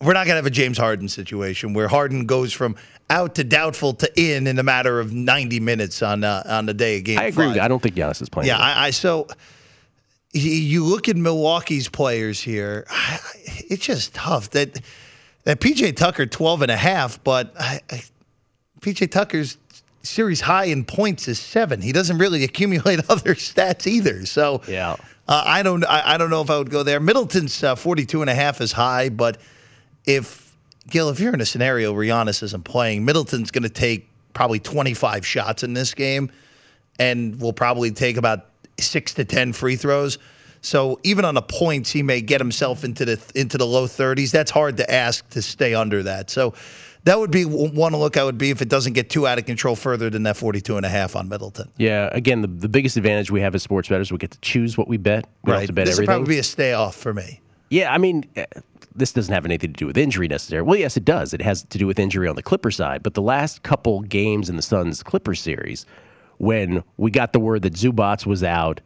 we're 0.00 0.14
not 0.14 0.26
going 0.26 0.34
to 0.34 0.36
have 0.36 0.46
a 0.46 0.50
James 0.50 0.78
Harden 0.78 1.08
situation 1.08 1.74
where 1.74 1.88
Harden 1.88 2.24
goes 2.26 2.52
from 2.52 2.76
out 3.10 3.34
to 3.34 3.44
doubtful 3.44 3.92
to 3.94 4.10
in 4.20 4.46
in 4.46 4.58
a 4.58 4.62
matter 4.62 4.98
of 4.98 5.12
90 5.12 5.60
minutes 5.60 6.02
on 6.02 6.24
uh, 6.24 6.42
on 6.46 6.66
the 6.66 6.74
day 6.74 6.98
of 6.98 7.04
game. 7.04 7.18
I 7.18 7.24
agree. 7.24 7.44
five. 7.44 7.48
With 7.48 7.56
you. 7.56 7.62
I 7.62 7.68
don't 7.68 7.82
think 7.82 7.96
Giannis 7.96 8.22
is 8.22 8.28
playing. 8.28 8.48
Yeah, 8.48 8.58
I, 8.58 8.86
I 8.86 8.90
so 8.90 9.26
you 10.32 10.84
look 10.84 11.08
at 11.08 11.16
Milwaukee's 11.16 11.88
players 11.88 12.40
here. 12.40 12.86
It's 13.44 13.84
just 13.84 14.14
tough 14.14 14.50
that 14.50 14.80
that 15.44 15.60
PJ 15.60 15.96
Tucker 15.96 16.26
12 16.26 16.62
and 16.62 16.70
a 16.70 16.76
half, 16.76 17.22
but 17.22 17.52
I, 17.58 17.80
I, 17.90 18.02
PJ 18.80 19.10
Tucker's 19.10 19.58
series 20.02 20.40
high 20.40 20.64
in 20.64 20.84
points 20.84 21.28
is 21.28 21.38
seven. 21.38 21.80
He 21.80 21.92
doesn't 21.92 22.18
really 22.18 22.44
accumulate 22.44 23.00
other 23.08 23.34
stats 23.34 23.86
either. 23.86 24.24
So 24.26 24.62
yeah. 24.66 24.96
uh, 25.28 25.42
I 25.44 25.62
don't 25.62 25.84
I, 25.84 26.14
I 26.14 26.18
don't 26.18 26.30
know 26.30 26.42
if 26.42 26.50
I 26.50 26.58
would 26.58 26.70
go 26.70 26.82
there. 26.82 27.00
Middleton's 27.00 27.62
uh, 27.62 27.74
42 27.74 28.22
and 28.22 28.30
a 28.30 28.34
half 28.34 28.60
is 28.60 28.72
high, 28.72 29.08
but 29.08 29.38
if 30.06 30.56
Gil, 30.88 31.08
if 31.08 31.20
you're 31.20 31.34
in 31.34 31.40
a 31.40 31.46
scenario 31.46 31.92
where 31.92 32.04
Giannis 32.04 32.42
isn't 32.42 32.64
playing, 32.64 33.04
Middleton's 33.04 33.50
going 33.50 33.62
to 33.62 33.68
take 33.68 34.08
probably 34.32 34.58
25 34.58 35.26
shots 35.26 35.62
in 35.62 35.74
this 35.74 35.94
game, 35.94 36.30
and 36.98 37.40
will 37.40 37.52
probably 37.52 37.90
take 37.90 38.16
about 38.16 38.46
six 38.78 39.14
to 39.14 39.24
10 39.24 39.52
free 39.52 39.76
throws. 39.76 40.18
So 40.62 41.00
even 41.04 41.24
on 41.24 41.34
the 41.34 41.42
points, 41.42 41.90
he 41.90 42.02
may 42.02 42.20
get 42.20 42.40
himself 42.40 42.84
into 42.84 43.04
the 43.04 43.32
into 43.34 43.56
the 43.56 43.66
low 43.66 43.86
30s. 43.86 44.30
That's 44.30 44.50
hard 44.50 44.76
to 44.76 44.92
ask 44.92 45.26
to 45.30 45.40
stay 45.40 45.74
under 45.74 46.02
that. 46.02 46.28
So 46.28 46.54
that 47.04 47.18
would 47.18 47.30
be 47.30 47.44
one 47.44 47.96
look 47.96 48.18
I 48.18 48.24
would 48.24 48.36
be 48.36 48.50
if 48.50 48.60
it 48.60 48.68
doesn't 48.68 48.92
get 48.92 49.08
too 49.08 49.26
out 49.26 49.38
of 49.38 49.46
control 49.46 49.74
further 49.74 50.10
than 50.10 50.24
that 50.24 50.36
42 50.36 50.76
and 50.76 50.84
a 50.84 50.88
half 50.88 51.16
on 51.16 51.28
Middleton. 51.30 51.70
Yeah. 51.78 52.10
Again, 52.12 52.42
the, 52.42 52.48
the 52.48 52.68
biggest 52.68 52.98
advantage 52.98 53.30
we 53.30 53.40
have 53.40 53.54
as 53.54 53.62
sports 53.62 53.88
bettors, 53.88 54.12
we 54.12 54.18
get 54.18 54.32
to 54.32 54.40
choose 54.40 54.76
what 54.76 54.86
we 54.86 54.98
bet. 54.98 55.26
We 55.44 55.52
don't 55.52 55.60
have 55.60 55.68
to 55.68 55.72
bet 55.72 55.86
This 55.86 55.98
would 55.98 56.06
probably 56.06 56.28
be 56.28 56.38
a 56.38 56.42
stay 56.42 56.74
off 56.74 56.94
for 56.94 57.14
me. 57.14 57.40
Yeah, 57.70 57.92
I 57.92 57.98
mean, 57.98 58.28
eh, 58.36 58.44
this 58.94 59.12
doesn't 59.12 59.32
have 59.32 59.44
anything 59.44 59.72
to 59.72 59.78
do 59.78 59.86
with 59.86 59.96
injury 59.96 60.28
necessarily. 60.28 60.66
Well, 60.66 60.78
yes, 60.78 60.96
it 60.96 61.04
does. 61.04 61.32
It 61.32 61.42
has 61.42 61.62
to 61.64 61.78
do 61.78 61.86
with 61.86 61.98
injury 61.98 62.28
on 62.28 62.36
the 62.36 62.42
Clipper 62.42 62.70
side. 62.70 63.02
But 63.02 63.14
the 63.14 63.22
last 63.22 63.62
couple 63.62 64.00
games 64.02 64.48
in 64.48 64.56
the 64.56 64.62
Suns 64.62 65.02
Clipper 65.02 65.34
series, 65.34 65.86
when 66.38 66.82
we 66.96 67.10
got 67.10 67.32
the 67.32 67.40
word 67.40 67.62
that 67.62 67.74
Zubac 67.74 68.26
was 68.26 68.42
out, 68.42 68.80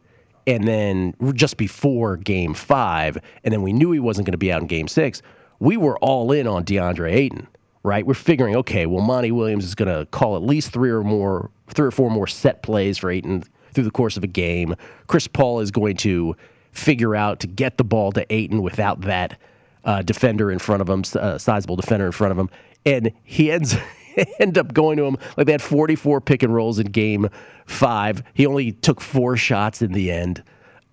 and 0.47 0.67
then 0.67 1.15
just 1.33 1.57
before 1.57 2.17
game 2.17 2.53
five, 2.53 3.17
and 3.43 3.51
then 3.51 3.63
we 3.63 3.73
knew 3.73 3.91
he 3.91 3.99
wasn't 3.99 4.27
going 4.27 4.33
to 4.33 4.37
be 4.37 4.51
out 4.51 4.61
in 4.61 4.67
game 4.67 4.87
six, 4.87 5.21
we 5.59 5.77
were 5.77 5.97
all 5.99 6.31
in 6.31 6.47
on 6.47 6.63
DeAndre 6.63 7.11
Ayton, 7.11 7.47
right? 7.83 8.05
We're 8.05 8.13
figuring, 8.13 8.55
okay, 8.57 8.85
well, 8.85 9.03
Monty 9.03 9.31
Williams 9.31 9.65
is 9.65 9.73
going 9.73 9.93
to 9.93 10.05
call 10.07 10.35
at 10.35 10.43
least 10.43 10.71
three 10.71 10.91
or 10.91 11.03
more, 11.03 11.49
three 11.67 11.87
or 11.87 11.91
four 11.91 12.11
more 12.11 12.27
set 12.27 12.61
plays 12.61 12.97
for 12.97 13.09
Ayton 13.09 13.43
through 13.73 13.85
the 13.85 13.91
course 13.91 14.17
of 14.17 14.23
a 14.23 14.27
game. 14.27 14.75
Chris 15.07 15.27
Paul 15.27 15.61
is 15.61 15.71
going 15.71 15.97
to 15.97 16.35
figure 16.71 17.15
out 17.15 17.39
to 17.39 17.47
get 17.47 17.77
the 17.77 17.83
ball 17.83 18.11
to 18.11 18.31
Ayton 18.33 18.61
without 18.61 19.01
that 19.01 19.39
uh, 19.85 20.01
defender 20.01 20.51
in 20.51 20.59
front 20.59 20.81
of 20.81 20.89
him, 20.89 21.03
uh, 21.15 21.37
sizable 21.37 21.75
defender 21.75 22.05
in 22.05 22.11
front 22.11 22.31
of 22.31 22.37
him, 22.37 22.49
and 22.85 23.11
he 23.23 23.51
ends 23.51 23.75
end 24.39 24.57
up 24.57 24.73
going 24.73 24.97
to 24.97 25.03
him 25.05 25.17
like 25.37 25.45
they 25.45 25.51
had 25.51 25.61
44 25.61 26.21
pick 26.21 26.43
and 26.43 26.53
rolls 26.53 26.79
in 26.79 26.87
game 26.87 27.29
five. 27.65 28.23
He 28.33 28.45
only 28.45 28.71
took 28.73 29.01
four 29.01 29.37
shots 29.37 29.81
in 29.81 29.91
the 29.93 30.11
end. 30.11 30.43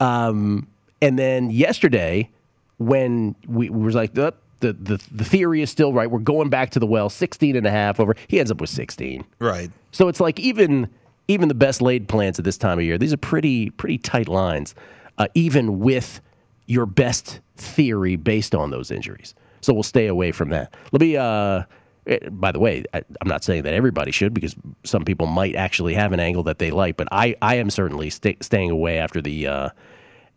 Um, 0.01 0.69
And 1.01 1.19
then 1.19 1.51
yesterday, 1.51 2.31
when 2.79 3.35
we, 3.47 3.71
we 3.71 3.85
was 3.85 3.95
like, 3.95 4.15
the, 4.15 4.35
the, 4.61 4.73
the, 4.73 5.03
the 5.11 5.25
theory 5.25 5.63
is 5.63 5.71
still 5.71 5.93
right. 5.93 6.11
We're 6.11 6.21
going 6.21 6.49
back 6.49 6.71
to 6.71 6.79
the 6.79 6.87
well, 6.87 7.09
16 7.09 7.57
and 7.57 7.67
a 7.67 7.71
half 7.71 8.01
over. 8.01 8.15
He 8.29 8.39
ends 8.39 8.51
up 8.51 8.61
with 8.61 8.71
16. 8.71 9.25
Right. 9.39 9.71
So 9.91 10.09
it's 10.09 10.21
like 10.21 10.39
even 10.41 10.89
even 11.29 11.49
the 11.49 11.55
best 11.55 11.81
laid 11.81 12.09
plans 12.09 12.39
at 12.39 12.45
this 12.45 12.59
time 12.59 12.79
of 12.79 12.85
year, 12.85 12.99
these 12.99 13.13
are 13.13 13.17
pretty 13.17 13.71
pretty 13.71 13.99
tight 13.99 14.29
lines, 14.29 14.75
uh, 15.19 15.29
even 15.35 15.79
with 15.79 16.21
your 16.67 16.87
best 16.87 17.41
theory 17.57 18.17
based 18.17 18.55
on 18.55 18.71
those 18.71 18.91
injuries. 18.91 19.35
So 19.61 19.73
we'll 19.73 19.83
stay 19.83 20.07
away 20.07 20.33
from 20.33 20.51
that. 20.51 20.75
Let 20.91 21.01
me. 21.01 21.17
Uh, 21.17 21.63
eh, 22.07 22.29
by 22.31 22.53
the 22.53 22.59
way, 22.59 22.85
I, 22.93 23.03
I'm 23.21 23.29
not 23.29 23.45
saying 23.45 23.63
that 23.63 23.75
everybody 23.75 24.11
should 24.11 24.35
because 24.35 24.57
some 24.85 25.05
people 25.05 25.27
might 25.27 25.55
actually 25.55 25.95
have 25.95 26.13
an 26.13 26.21
angle 26.21 26.43
that 26.45 26.59
they 26.59 26.71
like, 26.71 26.97
but 26.97 27.09
I, 27.13 27.37
I 27.41 27.57
am 27.57 27.71
certainly 27.71 28.11
sta 28.11 28.37
staying 28.41 28.71
away 28.71 28.99
after 28.99 29.23
the 29.23 29.47
uh, 29.47 29.69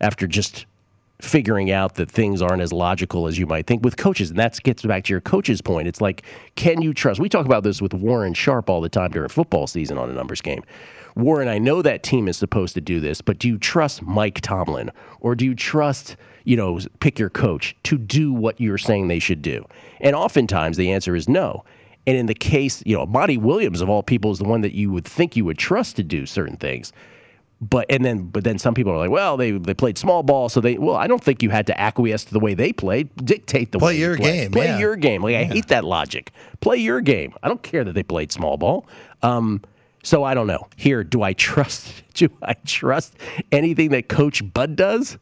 after 0.00 0.26
just 0.26 0.66
figuring 1.20 1.70
out 1.70 1.94
that 1.94 2.10
things 2.10 2.42
aren't 2.42 2.62
as 2.62 2.72
logical 2.72 3.26
as 3.26 3.38
you 3.38 3.46
might 3.46 3.66
think 3.66 3.84
with 3.84 3.96
coaches. 3.96 4.30
And 4.30 4.38
that 4.38 4.62
gets 4.62 4.82
back 4.82 5.04
to 5.04 5.12
your 5.12 5.20
coach's 5.20 5.62
point. 5.62 5.88
It's 5.88 6.00
like, 6.00 6.22
can 6.56 6.82
you 6.82 6.92
trust? 6.92 7.20
We 7.20 7.28
talk 7.28 7.46
about 7.46 7.62
this 7.62 7.80
with 7.80 7.94
Warren 7.94 8.34
Sharp 8.34 8.68
all 8.68 8.80
the 8.80 8.88
time 8.88 9.10
during 9.10 9.28
football 9.28 9.66
season 9.66 9.96
on 9.96 10.10
a 10.10 10.12
numbers 10.12 10.40
game. 10.40 10.62
Warren, 11.14 11.48
I 11.48 11.58
know 11.58 11.80
that 11.80 12.02
team 12.02 12.28
is 12.28 12.36
supposed 12.36 12.74
to 12.74 12.80
do 12.82 13.00
this, 13.00 13.22
but 13.22 13.38
do 13.38 13.48
you 13.48 13.56
trust 13.56 14.02
Mike 14.02 14.42
Tomlin 14.42 14.90
or 15.20 15.34
do 15.34 15.46
you 15.46 15.54
trust, 15.54 16.16
you 16.44 16.56
know, 16.56 16.78
pick 17.00 17.18
your 17.18 17.30
coach 17.30 17.74
to 17.84 17.96
do 17.96 18.32
what 18.32 18.60
you're 18.60 18.76
saying 18.76 19.08
they 19.08 19.18
should 19.18 19.40
do? 19.40 19.64
And 20.00 20.14
oftentimes 20.14 20.76
the 20.76 20.92
answer 20.92 21.16
is 21.16 21.26
no. 21.26 21.64
And 22.06 22.18
in 22.18 22.26
the 22.26 22.34
case, 22.34 22.82
you 22.84 22.94
know, 22.94 23.06
Monty 23.06 23.38
Williams 23.38 23.80
of 23.80 23.88
all 23.88 24.02
people 24.02 24.30
is 24.30 24.38
the 24.38 24.44
one 24.44 24.60
that 24.60 24.74
you 24.74 24.92
would 24.92 25.06
think 25.06 25.36
you 25.36 25.46
would 25.46 25.58
trust 25.58 25.96
to 25.96 26.02
do 26.02 26.26
certain 26.26 26.56
things 26.56 26.92
but 27.60 27.86
and 27.88 28.04
then 28.04 28.24
but 28.24 28.44
then 28.44 28.58
some 28.58 28.74
people 28.74 28.92
are 28.92 28.98
like, 28.98 29.10
well, 29.10 29.36
they 29.36 29.52
they 29.52 29.74
played 29.74 29.96
small 29.98 30.22
ball, 30.22 30.48
so 30.48 30.60
they 30.60 30.76
well, 30.78 30.96
I 30.96 31.06
don't 31.06 31.22
think 31.22 31.42
you 31.42 31.50
had 31.50 31.66
to 31.68 31.80
acquiesce 31.80 32.24
to 32.26 32.32
the 32.32 32.40
way 32.40 32.54
they 32.54 32.72
played, 32.72 33.08
dictate 33.24 33.72
the 33.72 33.78
Play 33.78 33.94
way 33.94 33.98
your 34.00 34.16
play. 34.16 34.32
game, 34.42 34.50
play 34.52 34.66
yeah. 34.66 34.78
your 34.78 34.96
game. 34.96 35.22
Like 35.22 35.36
I 35.36 35.44
hate 35.44 35.68
that 35.68 35.84
logic. 35.84 36.32
Play 36.60 36.76
your 36.78 37.00
game. 37.00 37.34
I 37.42 37.48
don't 37.48 37.62
care 37.62 37.82
that 37.84 37.92
they 37.92 38.02
played 38.02 38.30
small 38.32 38.56
ball. 38.56 38.86
Um, 39.22 39.62
so 40.02 40.22
I 40.22 40.34
don't 40.34 40.46
know. 40.46 40.68
Here, 40.76 41.02
do 41.02 41.22
I 41.22 41.32
trust? 41.32 42.02
Do 42.16 42.30
I 42.40 42.54
trust 42.64 43.14
anything 43.52 43.90
that 43.90 44.08
Coach 44.08 44.42
Bud 44.54 44.74
does? 44.74 45.18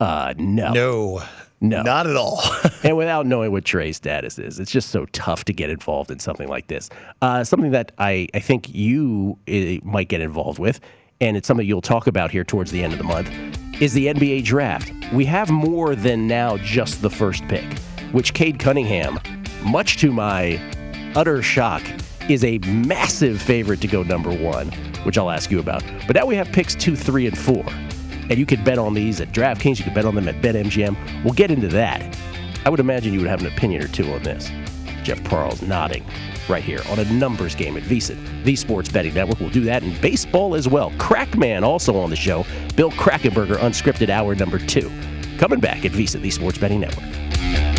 Uh, 0.00 0.32
no, 0.38 0.72
No. 0.72 1.22
no, 1.60 1.82
Not 1.82 2.06
at 2.06 2.16
all. 2.16 2.40
and 2.82 2.96
without 2.96 3.26
knowing 3.26 3.52
what 3.52 3.64
Trae's 3.66 3.98
status 3.98 4.38
is, 4.38 4.58
it's 4.58 4.70
just 4.70 4.88
so 4.90 5.04
tough 5.12 5.44
to 5.44 5.52
get 5.52 5.68
involved 5.68 6.10
in 6.10 6.18
something 6.18 6.48
like 6.48 6.68
this. 6.68 6.88
Uh, 7.20 7.44
something 7.44 7.72
that 7.72 7.92
I, 7.98 8.28
I 8.32 8.40
think 8.40 8.74
you 8.74 9.36
uh, 9.46 9.84
might 9.86 10.08
get 10.08 10.22
involved 10.22 10.58
with, 10.58 10.80
and 11.22 11.36
it's 11.36 11.46
something 11.46 11.64
you'll 11.64 11.80
talk 11.80 12.08
about 12.08 12.32
here 12.32 12.42
towards 12.42 12.72
the 12.72 12.82
end 12.82 12.92
of 12.92 12.98
the 12.98 13.04
month, 13.04 13.30
is 13.80 13.92
the 13.92 14.08
NBA 14.08 14.42
draft. 14.44 14.92
We 15.12 15.24
have 15.26 15.50
more 15.50 15.94
than 15.94 16.26
now 16.26 16.56
just 16.56 17.00
the 17.00 17.10
first 17.10 17.46
pick, 17.46 17.78
which 18.10 18.34
Cade 18.34 18.58
Cunningham, 18.58 19.20
much 19.62 19.98
to 19.98 20.12
my 20.12 20.60
utter 21.14 21.40
shock, 21.40 21.80
is 22.28 22.42
a 22.42 22.58
massive 22.58 23.40
favorite 23.40 23.80
to 23.82 23.86
go 23.86 24.02
number 24.02 24.34
one, 24.34 24.72
which 25.04 25.16
I'll 25.16 25.30
ask 25.30 25.48
you 25.52 25.60
about. 25.60 25.84
But 26.08 26.16
now 26.16 26.26
we 26.26 26.34
have 26.34 26.48
picks 26.48 26.74
two, 26.74 26.96
three, 26.96 27.28
and 27.28 27.38
four. 27.38 27.64
And 28.28 28.36
you 28.36 28.44
could 28.44 28.64
bet 28.64 28.78
on 28.78 28.92
these 28.92 29.20
at 29.20 29.28
DraftKings. 29.28 29.78
You 29.78 29.84
could 29.84 29.94
bet 29.94 30.04
on 30.04 30.16
them 30.16 30.26
at 30.26 30.42
BetMGM. 30.42 31.22
We'll 31.22 31.34
get 31.34 31.52
into 31.52 31.68
that. 31.68 32.18
I 32.64 32.70
would 32.70 32.80
imagine 32.80 33.12
you 33.12 33.20
would 33.20 33.28
have 33.28 33.40
an 33.40 33.46
opinion 33.46 33.84
or 33.84 33.88
two 33.88 34.12
on 34.12 34.24
this. 34.24 34.50
Jeff 35.04 35.22
Parles 35.22 35.62
nodding 35.62 36.04
right 36.48 36.62
here 36.62 36.80
on 36.90 36.98
a 36.98 37.04
numbers 37.12 37.54
game 37.54 37.76
at 37.76 37.82
VSiN, 37.84 38.44
the 38.44 38.56
Sports 38.56 38.90
Betting 38.90 39.14
Network. 39.14 39.40
We'll 39.40 39.50
do 39.50 39.62
that 39.62 39.82
in 39.82 39.98
baseball 40.00 40.54
as 40.54 40.68
well. 40.68 40.90
Crackman 40.98 41.64
also 41.64 41.96
on 41.96 42.10
the 42.10 42.16
show. 42.16 42.44
Bill 42.76 42.90
Krackomberger, 42.92 43.56
unscripted 43.56 44.08
hour 44.08 44.34
number 44.34 44.58
two. 44.58 44.90
Coming 45.38 45.60
back 45.60 45.84
at 45.84 45.92
VSiN, 45.92 46.22
the 46.22 46.30
Sports 46.30 46.58
Betting 46.58 46.80
Network. 46.80 47.71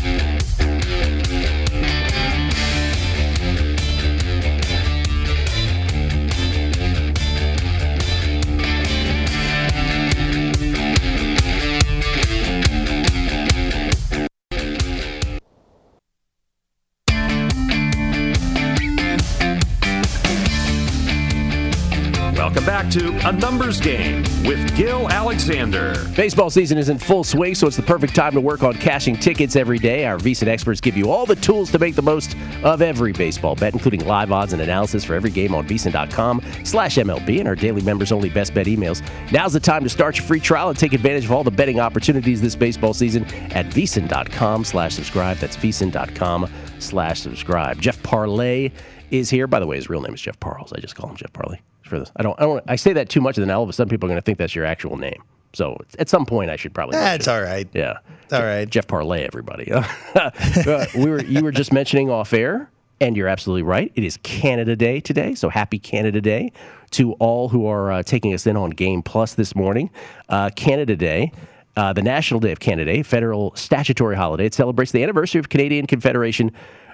To 22.93 23.27
A 23.27 23.31
Numbers 23.31 23.81
Game 23.81 24.21
with 24.45 24.77
Gil 24.77 25.09
Alexander. 25.09 25.95
Baseball 26.15 26.51
season 26.51 26.77
is 26.77 26.89
in 26.89 26.99
full 26.99 27.23
swing, 27.23 27.55
so 27.55 27.65
it's 27.65 27.75
the 27.75 27.81
perfect 27.81 28.13
time 28.13 28.33
to 28.33 28.39
work 28.41 28.61
on 28.61 28.75
cashing 28.75 29.15
tickets 29.15 29.55
every 29.55 29.79
day. 29.79 30.05
Our 30.05 30.19
VSiN 30.19 30.45
experts 30.45 30.79
give 30.79 30.95
you 30.95 31.09
all 31.09 31.25
the 31.25 31.35
tools 31.35 31.71
to 31.71 31.79
make 31.79 31.95
the 31.95 32.03
most 32.03 32.37
of 32.63 32.83
every 32.83 33.11
baseball 33.11 33.55
bet, 33.55 33.73
including 33.73 34.05
live 34.05 34.31
odds 34.31 34.53
and 34.53 34.61
analysis 34.61 35.03
for 35.03 35.15
every 35.15 35.31
game 35.31 35.55
on 35.55 35.67
VSiN.com 35.67 36.39
slash 36.63 36.97
MLB 36.97 37.39
and 37.39 37.47
our 37.47 37.55
daily 37.55 37.81
members-only 37.81 38.29
best 38.29 38.53
bet 38.53 38.67
emails. 38.67 39.01
Now's 39.31 39.53
the 39.53 39.59
time 39.59 39.81
to 39.81 39.89
start 39.89 40.17
your 40.17 40.27
free 40.27 40.39
trial 40.39 40.69
and 40.69 40.77
take 40.77 40.93
advantage 40.93 41.25
of 41.25 41.31
all 41.31 41.43
the 41.43 41.49
betting 41.49 41.79
opportunities 41.79 42.41
this 42.41 42.55
baseball 42.55 42.93
season 42.93 43.25
at 43.55 43.65
VSiN.com 43.67 44.63
slash 44.63 44.93
subscribe. 44.93 45.37
That's 45.37 45.57
VSiN.com 45.57 46.47
slash 46.77 47.21
subscribe. 47.21 47.81
Jeff 47.81 48.03
Parlay 48.03 48.69
is 49.09 49.31
here. 49.31 49.47
By 49.47 49.59
the 49.59 49.65
way, 49.65 49.77
his 49.77 49.89
real 49.89 50.01
name 50.01 50.13
is 50.13 50.21
Jeff 50.21 50.39
Parles. 50.39 50.71
I 50.73 50.79
just 50.79 50.95
call 50.95 51.09
him 51.09 51.15
Jeff 51.15 51.33
Parlay 51.33 51.57
for 51.87 51.99
this. 51.99 52.11
I 52.15 52.23
don't. 52.23 52.39
I 52.39 52.43
don't. 52.43 52.63
I 52.67 52.75
say 52.75 52.93
that 52.93 53.09
too 53.09 53.21
much, 53.21 53.37
and 53.37 53.47
then 53.47 53.55
all 53.55 53.63
of 53.63 53.69
a 53.69 53.73
sudden 53.73 53.89
people 53.89 54.07
are 54.07 54.11
going 54.11 54.21
to 54.21 54.25
think 54.25 54.37
that's 54.37 54.55
your 54.55 54.65
actual 54.65 54.97
name. 54.97 55.23
So 55.53 55.77
at 55.99 56.09
some 56.09 56.25
point, 56.25 56.49
I 56.49 56.55
should 56.55 56.73
probably. 56.73 56.97
That's 56.97 57.27
all 57.27 57.41
right. 57.41 57.67
Yeah. 57.73 57.99
All 58.31 58.41
right. 58.41 58.67
Jeff 58.67 58.87
Parlay, 58.87 59.23
everybody. 59.23 59.71
Uh, 60.15 60.85
we 60.95 61.09
were 61.09 61.23
you 61.23 61.43
were 61.43 61.51
just 61.51 61.73
mentioning 61.73 62.09
off 62.09 62.33
air, 62.33 62.69
and 63.01 63.17
you're 63.17 63.27
absolutely 63.27 63.63
right. 63.63 63.91
It 63.95 64.03
is 64.03 64.17
Canada 64.23 64.75
Day 64.75 64.99
today, 64.99 65.35
so 65.35 65.49
happy 65.49 65.79
Canada 65.79 66.21
Day 66.21 66.51
to 66.91 67.13
all 67.13 67.49
who 67.49 67.65
are 67.65 67.91
uh, 67.91 68.03
taking 68.03 68.33
us 68.33 68.45
in 68.47 68.55
on 68.55 68.69
Game 68.69 69.01
Plus 69.01 69.33
this 69.33 69.55
morning. 69.55 69.89
Uh, 70.29 70.49
Canada 70.55 70.95
Day. 70.95 71.31
Uh, 71.75 71.91
the 71.91 72.03
National 72.03 72.39
Day 72.39 72.51
of 72.51 72.59
Canada 72.59 73.03
federal 73.03 73.51
statutory 73.55 74.15
holiday. 74.15 74.45
It 74.45 74.53
celebrates 74.53 74.91
the 74.91 75.01
anniversary 75.01 75.39
of 75.39 75.49
Canadian 75.49 75.87
Confederation, 75.87 76.51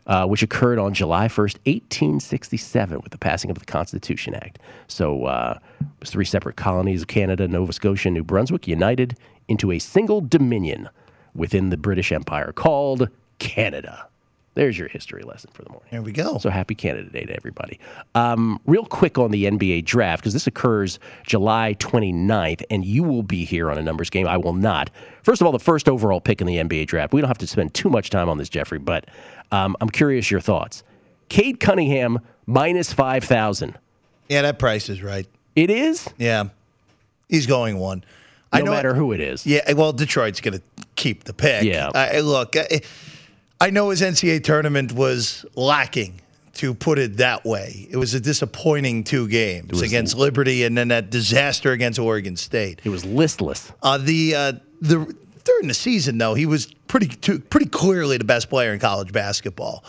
uh, 0.10 0.26
which 0.26 0.42
occurred 0.42 0.80
on 0.80 0.94
July 0.94 1.28
1st, 1.28 1.58
1867, 1.66 3.00
with 3.02 3.12
the 3.12 3.18
passing 3.18 3.52
of 3.52 3.60
the 3.60 3.66
Constitution 3.66 4.34
Act. 4.34 4.58
So 4.88 5.26
uh, 5.26 5.60
it 5.80 5.86
was 6.00 6.10
three 6.10 6.26
separate 6.26 6.56
colonies 6.56 7.04
of 7.04 7.08
Canada, 7.08 7.48
Nova 7.48 7.72
Scotia, 7.72 8.10
and 8.10 8.16
New 8.16 8.24
Brunswick, 8.24 8.68
united 8.68 9.16
into 9.48 9.72
a 9.72 9.78
single 9.78 10.20
dominion 10.20 10.90
within 11.36 11.70
the 11.70 11.78
British 11.78 12.12
Empire 12.12 12.52
called 12.52 13.08
Canada. 13.38 14.08
There's 14.56 14.78
your 14.78 14.88
history 14.88 15.22
lesson 15.22 15.52
for 15.54 15.62
the 15.62 15.70
morning. 15.70 15.88
There 15.92 16.02
we 16.02 16.12
go. 16.12 16.40
So 16.40 16.50
happy 16.50 16.76
Canada 16.76 17.10
Day 17.10 17.24
to 17.24 17.34
everybody. 17.34 17.80
Um, 18.16 18.60
real 18.66 18.84
quick 18.84 19.18
on 19.18 19.32
the 19.32 19.46
NBA 19.46 19.86
draft, 19.86 20.24
because 20.24 20.34
this 20.34 20.48
occurs 20.48 21.00
July 21.26 21.76
29th, 21.78 22.64
and 22.70 22.84
you 22.84 23.04
will 23.04 23.24
be 23.24 23.46
here 23.46 23.70
on 23.72 23.78
a 23.78 23.82
numbers 23.82 24.10
game. 24.10 24.28
I 24.28 24.38
will 24.38 24.54
not. 24.54 24.90
First 25.24 25.40
of 25.40 25.46
all, 25.46 25.54
the 25.54 25.60
first 25.60 25.88
overall 25.88 26.20
pick 26.20 26.42
in 26.42 26.48
the 26.48 26.58
NBA 26.58 26.88
draft. 26.88 27.14
We 27.14 27.22
don't 27.22 27.28
have 27.28 27.38
to 27.38 27.48
spend 27.48 27.74
too 27.74 27.90
much 27.90 28.10
time 28.10 28.28
on 28.28 28.38
this, 28.38 28.50
Jeffrey, 28.50 28.80
but 28.80 29.06
um, 29.52 29.76
I'm 29.82 29.90
curious 29.90 30.30
your 30.30 30.42
thoughts. 30.42 30.84
Cade 31.30 31.60
Cunningham 31.60 32.20
minus 32.46 32.92
5,000. 32.94 33.78
Yeah, 34.28 34.42
that 34.44 34.60
price 34.60 34.90
is 34.90 35.02
right. 35.02 35.28
It 35.56 35.70
is? 35.70 36.08
Yeah. 36.18 36.46
He's 37.28 37.48
going 37.48 37.78
one. 37.78 38.04
No 38.54 38.66
matter 38.66 38.96
who 38.96 39.12
it 39.12 39.20
is. 39.20 39.46
Yeah, 39.46 39.74
well, 39.74 39.94
Detroit's 39.94 40.42
going 40.42 40.58
to 40.58 40.64
keep 40.96 41.24
the 41.26 41.34
pick. 41.34 41.64
Yeah. 41.64 41.92
I, 41.94 42.18
I- 42.18 42.20
look, 42.22 42.56
I, 42.56 42.82
I 43.62 43.70
know 43.70 43.90
his 43.90 44.02
NCAA 44.02 44.44
tournament 44.44 44.92
was 44.92 45.46
lacking, 45.56 46.22
to 46.60 46.74
put 46.74 47.00
it 47.00 47.18
that 47.18 47.46
way. 47.46 47.88
It 47.90 47.96
was 47.96 48.14
a 48.14 48.20
disappointing 48.20 49.06
two 49.06 49.30
games 49.30 49.82
against 49.82 50.18
Liberty 50.18 50.66
and 50.66 50.78
then 50.78 50.90
that 50.90 51.10
disaster 51.10 51.72
against 51.72 52.00
Oregon 52.00 52.36
State. 52.36 52.82
It 52.84 52.90
was 52.90 53.06
listless. 53.06 53.72
Uh, 53.82 53.98
the 53.98 54.36
uh, 54.36 54.52
the 54.82 55.16
during 55.50 55.68
the 55.68 55.74
season 55.74 56.18
though, 56.18 56.36
he 56.36 56.46
was 56.46 56.68
pretty 56.88 57.40
pretty 57.40 57.68
clearly 57.68 58.18
the 58.18 58.24
best 58.24 58.50
player 58.50 58.74
in 58.74 58.80
college 58.80 59.12
basketball. 59.12 59.84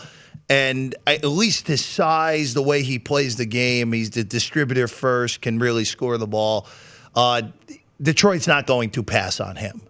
And 0.49 0.95
at 1.07 1.23
least 1.23 1.67
his 1.67 1.83
size, 1.83 2.53
the 2.53 2.61
way 2.61 2.83
he 2.83 2.99
plays 2.99 3.37
the 3.37 3.45
game, 3.45 3.93
he's 3.93 4.09
the 4.09 4.23
distributor 4.23 4.89
first, 4.89 5.41
can 5.41 5.59
really 5.59 5.85
score 5.85 6.17
the 6.17 6.27
ball. 6.27 6.67
Uh, 7.15 7.43
Detroit's 8.01 8.47
not 8.47 8.67
going 8.67 8.89
to 8.91 9.03
pass 9.03 9.39
on 9.39 9.55
him. 9.55 9.81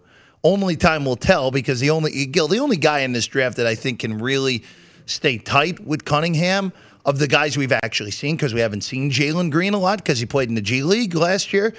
Only 0.43 0.75
time 0.75 1.05
will 1.05 1.15
tell 1.15 1.49
because 1.49 1.79
the 1.79 1.89
only 1.89 2.27
Gil, 2.27 2.47
the 2.47 2.59
only 2.59 2.77
guy 2.77 2.99
in 2.99 3.11
this 3.11 3.25
draft 3.25 3.57
that 3.57 3.65
I 3.65 3.73
think 3.73 3.99
can 3.99 4.19
really 4.19 4.63
stay 5.07 5.37
tight 5.39 5.79
with 5.79 6.05
Cunningham 6.05 6.73
of 7.05 7.17
the 7.17 7.27
guys 7.27 7.57
we've 7.57 7.71
actually 7.71 8.11
seen 8.11 8.35
because 8.35 8.53
we 8.53 8.59
haven't 8.59 8.81
seen 8.81 9.09
Jalen 9.09 9.49
Green 9.49 9.73
a 9.73 9.79
lot 9.79 9.97
because 9.97 10.19
he 10.19 10.25
played 10.25 10.49
in 10.49 10.55
the 10.55 10.61
G 10.61 10.83
League 10.83 11.15
last 11.15 11.53
year 11.53 11.73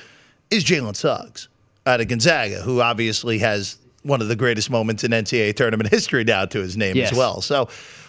is 0.50 0.64
Jalen 0.64 0.96
Suggs 0.96 1.48
out 1.86 2.00
of 2.00 2.08
Gonzaga, 2.08 2.62
who 2.62 2.80
obviously 2.80 3.38
has 3.38 3.78
one 4.03 4.20
of 4.20 4.28
the 4.28 4.36
greatest 4.36 4.70
moments 4.70 5.05
in 5.05 5.11
NCAA 5.12 5.55
tournament 5.55 5.90
history 5.90 6.24
now 6.24 6.44
to 6.46 6.59
his 6.61 6.76
name 6.76 6.96
Yes. 6.96 7.12
as 7.12 7.18
well. 7.18 7.40
So, 7.40 7.68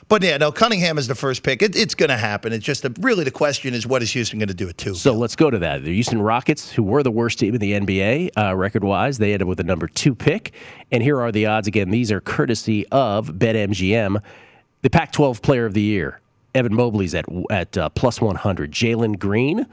But 0.10 0.22
yeah, 0.24 0.38
no, 0.38 0.52
Cunningham 0.52 0.98
is 0.98 1.08
the 1.08 1.16
first 1.16 1.44
pick. 1.44 1.62
It, 1.62 1.76
it's 1.76 1.96
going 1.96 2.10
to 2.10 2.18
happen. 2.18 2.52
It's 2.52 2.66
just 2.66 2.84
a, 2.84 2.94
really 3.00 3.24
the 3.24 3.32
question 3.32 3.74
is 3.74 3.88
what 3.88 4.02
is 4.04 4.12
Houston 4.12 4.38
going 4.40 4.50
to 4.50 4.54
do 4.54 4.68
at 4.68 4.78
two? 4.78 4.96
So 4.96 5.14
let's 5.14 5.36
go 5.36 5.50
to 5.50 5.60
that. 5.60 5.84
The 5.84 5.94
Houston 5.94 6.22
Rockets, 6.22 6.72
who 6.72 6.84
were 6.84 7.04
the 7.04 7.12
worst 7.12 7.40
team 7.40 7.54
in 7.56 7.62
the 7.62 7.72
NBA 7.74 8.32
uh, 8.38 8.56
record 8.56 8.84
wise, 8.84 9.18
they 9.18 9.34
ended 9.34 9.48
with 9.48 9.60
the 9.60 9.64
number 9.64 9.88
two 9.88 10.14
pick. 10.14 10.54
And 10.92 11.02
here 11.02 11.22
are 11.22 11.32
the 11.32 11.46
odds. 11.46 11.68
Again, 11.68 11.90
these 11.90 12.12
are 12.12 12.20
courtesy 12.20 12.86
of 12.90 13.28
BetMGM. 13.30 14.22
The 14.82 14.90
Pac 14.90 15.14
12 15.14 15.42
Player 15.42 15.66
of 15.66 15.74
the 15.74 15.82
Year, 15.82 16.20
Evan 16.54 16.74
Mobley's 16.76 17.16
at, 17.16 17.26
at 17.50 17.78
uh, 17.78 17.88
plus 17.90 18.20
100. 18.20 18.72
Jalen 18.72 19.18
Green, 19.18 19.66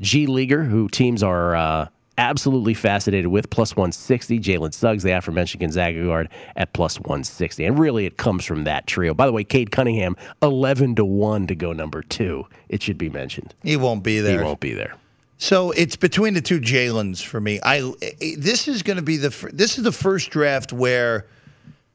G 0.00 0.26
Leaguer, 0.26 0.64
who 0.64 0.88
teams 0.88 1.22
are. 1.22 1.56
Uh, 1.56 1.88
absolutely 2.18 2.74
fascinated 2.74 3.28
with 3.28 3.48
plus 3.48 3.74
160. 3.74 4.40
Jalen 4.40 4.74
Suggs, 4.74 5.02
the 5.02 5.12
aforementioned 5.12 5.60
Gonzaga 5.60 6.04
guard, 6.04 6.28
at 6.56 6.72
plus 6.74 6.98
160. 6.98 7.64
And 7.64 7.78
really, 7.78 8.04
it 8.04 8.18
comes 8.18 8.44
from 8.44 8.64
that 8.64 8.86
trio. 8.86 9.14
By 9.14 9.26
the 9.26 9.32
way, 9.32 9.44
Cade 9.44 9.70
Cunningham, 9.70 10.16
11 10.42 10.96
to 10.96 11.04
1 11.04 11.46
to 11.46 11.54
go 11.54 11.72
number 11.72 12.02
two. 12.02 12.46
It 12.68 12.82
should 12.82 12.98
be 12.98 13.08
mentioned. 13.08 13.54
He 13.62 13.76
won't 13.76 14.02
be 14.02 14.20
there. 14.20 14.38
He 14.38 14.44
won't 14.44 14.60
be 14.60 14.74
there. 14.74 14.94
So 15.38 15.70
it's 15.70 15.94
between 15.94 16.34
the 16.34 16.40
two 16.40 16.60
Jalen's 16.60 17.22
for 17.22 17.40
me. 17.40 17.60
I 17.62 17.92
this 18.36 18.66
is 18.66 18.82
going 18.82 18.96
to 18.96 19.04
be 19.04 19.16
the 19.16 19.50
this 19.52 19.78
is 19.78 19.84
the 19.84 19.92
first 19.92 20.30
draft 20.30 20.72
where 20.72 21.26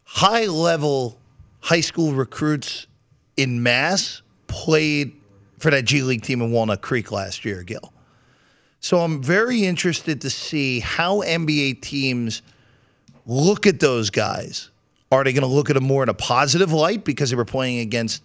high 0.06 0.46
level 0.46 1.18
high 1.60 1.82
school 1.82 2.14
recruits 2.14 2.88
in 3.36 3.62
mass 3.62 4.22
played 4.48 5.14
for 5.60 5.72
that 5.72 5.84
G 5.84 6.04
League 6.04 6.22
team 6.22 6.42
in 6.42 6.52
Walnut 6.52 6.82
Creek 6.82 7.12
last 7.12 7.44
year, 7.44 7.64
Gil. 7.64 7.93
So 8.84 9.00
I'm 9.00 9.24
very 9.24 9.64
interested 9.64 10.20
to 10.22 10.30
see 10.30 10.82
how 10.82 11.22
NBA 11.22 11.82
teams 11.82 12.42
look 13.26 13.66
at 13.66 13.80
those 13.80 14.10
guys. 14.10 14.72
Are 15.10 15.24
they 15.24 15.32
going 15.32 15.44
to 15.44 15.48
look 15.48 15.70
at 15.70 15.76
them 15.76 15.86
more 15.86 16.04
in 16.04 16.10
a 16.10 16.14
positive 16.14 16.74
light 16.74 17.06
because 17.06 17.30
they 17.30 17.38
were 17.38 17.46
playing 17.46 17.80
against 17.80 18.22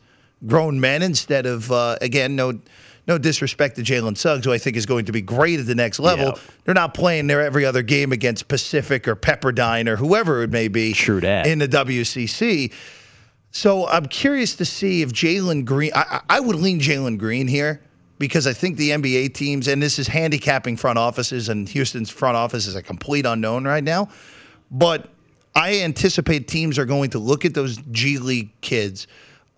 grown 0.49 0.81
men 0.81 1.03
instead 1.03 1.47
of 1.47 1.71
uh, 1.71 1.97
again 2.01 2.35
no 2.35 2.59
no 3.07 3.19
disrespect 3.19 3.77
to 3.77 3.83
Jalen 3.83 4.17
Suggs, 4.17 4.45
who 4.47 4.53
I 4.53 4.59
think 4.59 4.77
is 4.77 4.85
going 4.85 5.05
to 5.05 5.13
be 5.13 5.23
great 5.23 5.61
at 5.61 5.67
the 5.67 5.77
next 5.77 6.01
level. 6.01 6.37
They're 6.65 6.75
not 6.75 6.93
playing 6.93 7.29
their 7.29 7.41
every 7.41 7.65
other 7.65 7.83
game 7.83 8.11
against 8.11 8.49
Pacific 8.49 9.07
or 9.07 9.15
Pepperdine 9.15 9.87
or 9.87 9.95
whoever 9.95 10.43
it 10.43 10.51
may 10.51 10.67
be 10.67 10.93
True 10.93 11.21
that. 11.21 11.47
in 11.47 11.61
the 11.61 11.69
WCC. 11.69 12.73
So 13.53 13.87
I'm 13.87 14.07
curious 14.07 14.57
to 14.57 14.65
see 14.65 15.03
if 15.03 15.13
Jalen 15.13 15.65
Green. 15.65 15.93
I, 15.95 16.21
I 16.29 16.41
would 16.41 16.57
lean 16.57 16.81
Jalen 16.81 17.17
Green 17.17 17.47
here 17.47 17.81
because 18.19 18.47
I 18.47 18.53
think 18.53 18.77
the 18.77 18.91
NBA 18.91 19.35
teams, 19.35 19.69
and 19.69 19.81
this 19.81 19.99
is 19.99 20.09
handicapping 20.09 20.77
front 20.77 20.99
offices, 20.99 21.49
and 21.49 21.69
Houston's 21.69 22.11
front 22.11 22.37
office 22.37 22.67
is 22.67 22.75
a 22.75 22.83
complete 22.83 23.27
unknown 23.27 23.65
right 23.65 23.85
now. 23.85 24.09
But 24.71 25.09
I 25.55 25.81
anticipate 25.81 26.49
teams 26.49 26.79
are 26.79 26.85
going 26.85 27.11
to 27.11 27.19
look 27.19 27.45
at 27.45 27.55
those 27.55 27.79
G 27.91 28.19
League 28.19 28.61
kids. 28.61 29.07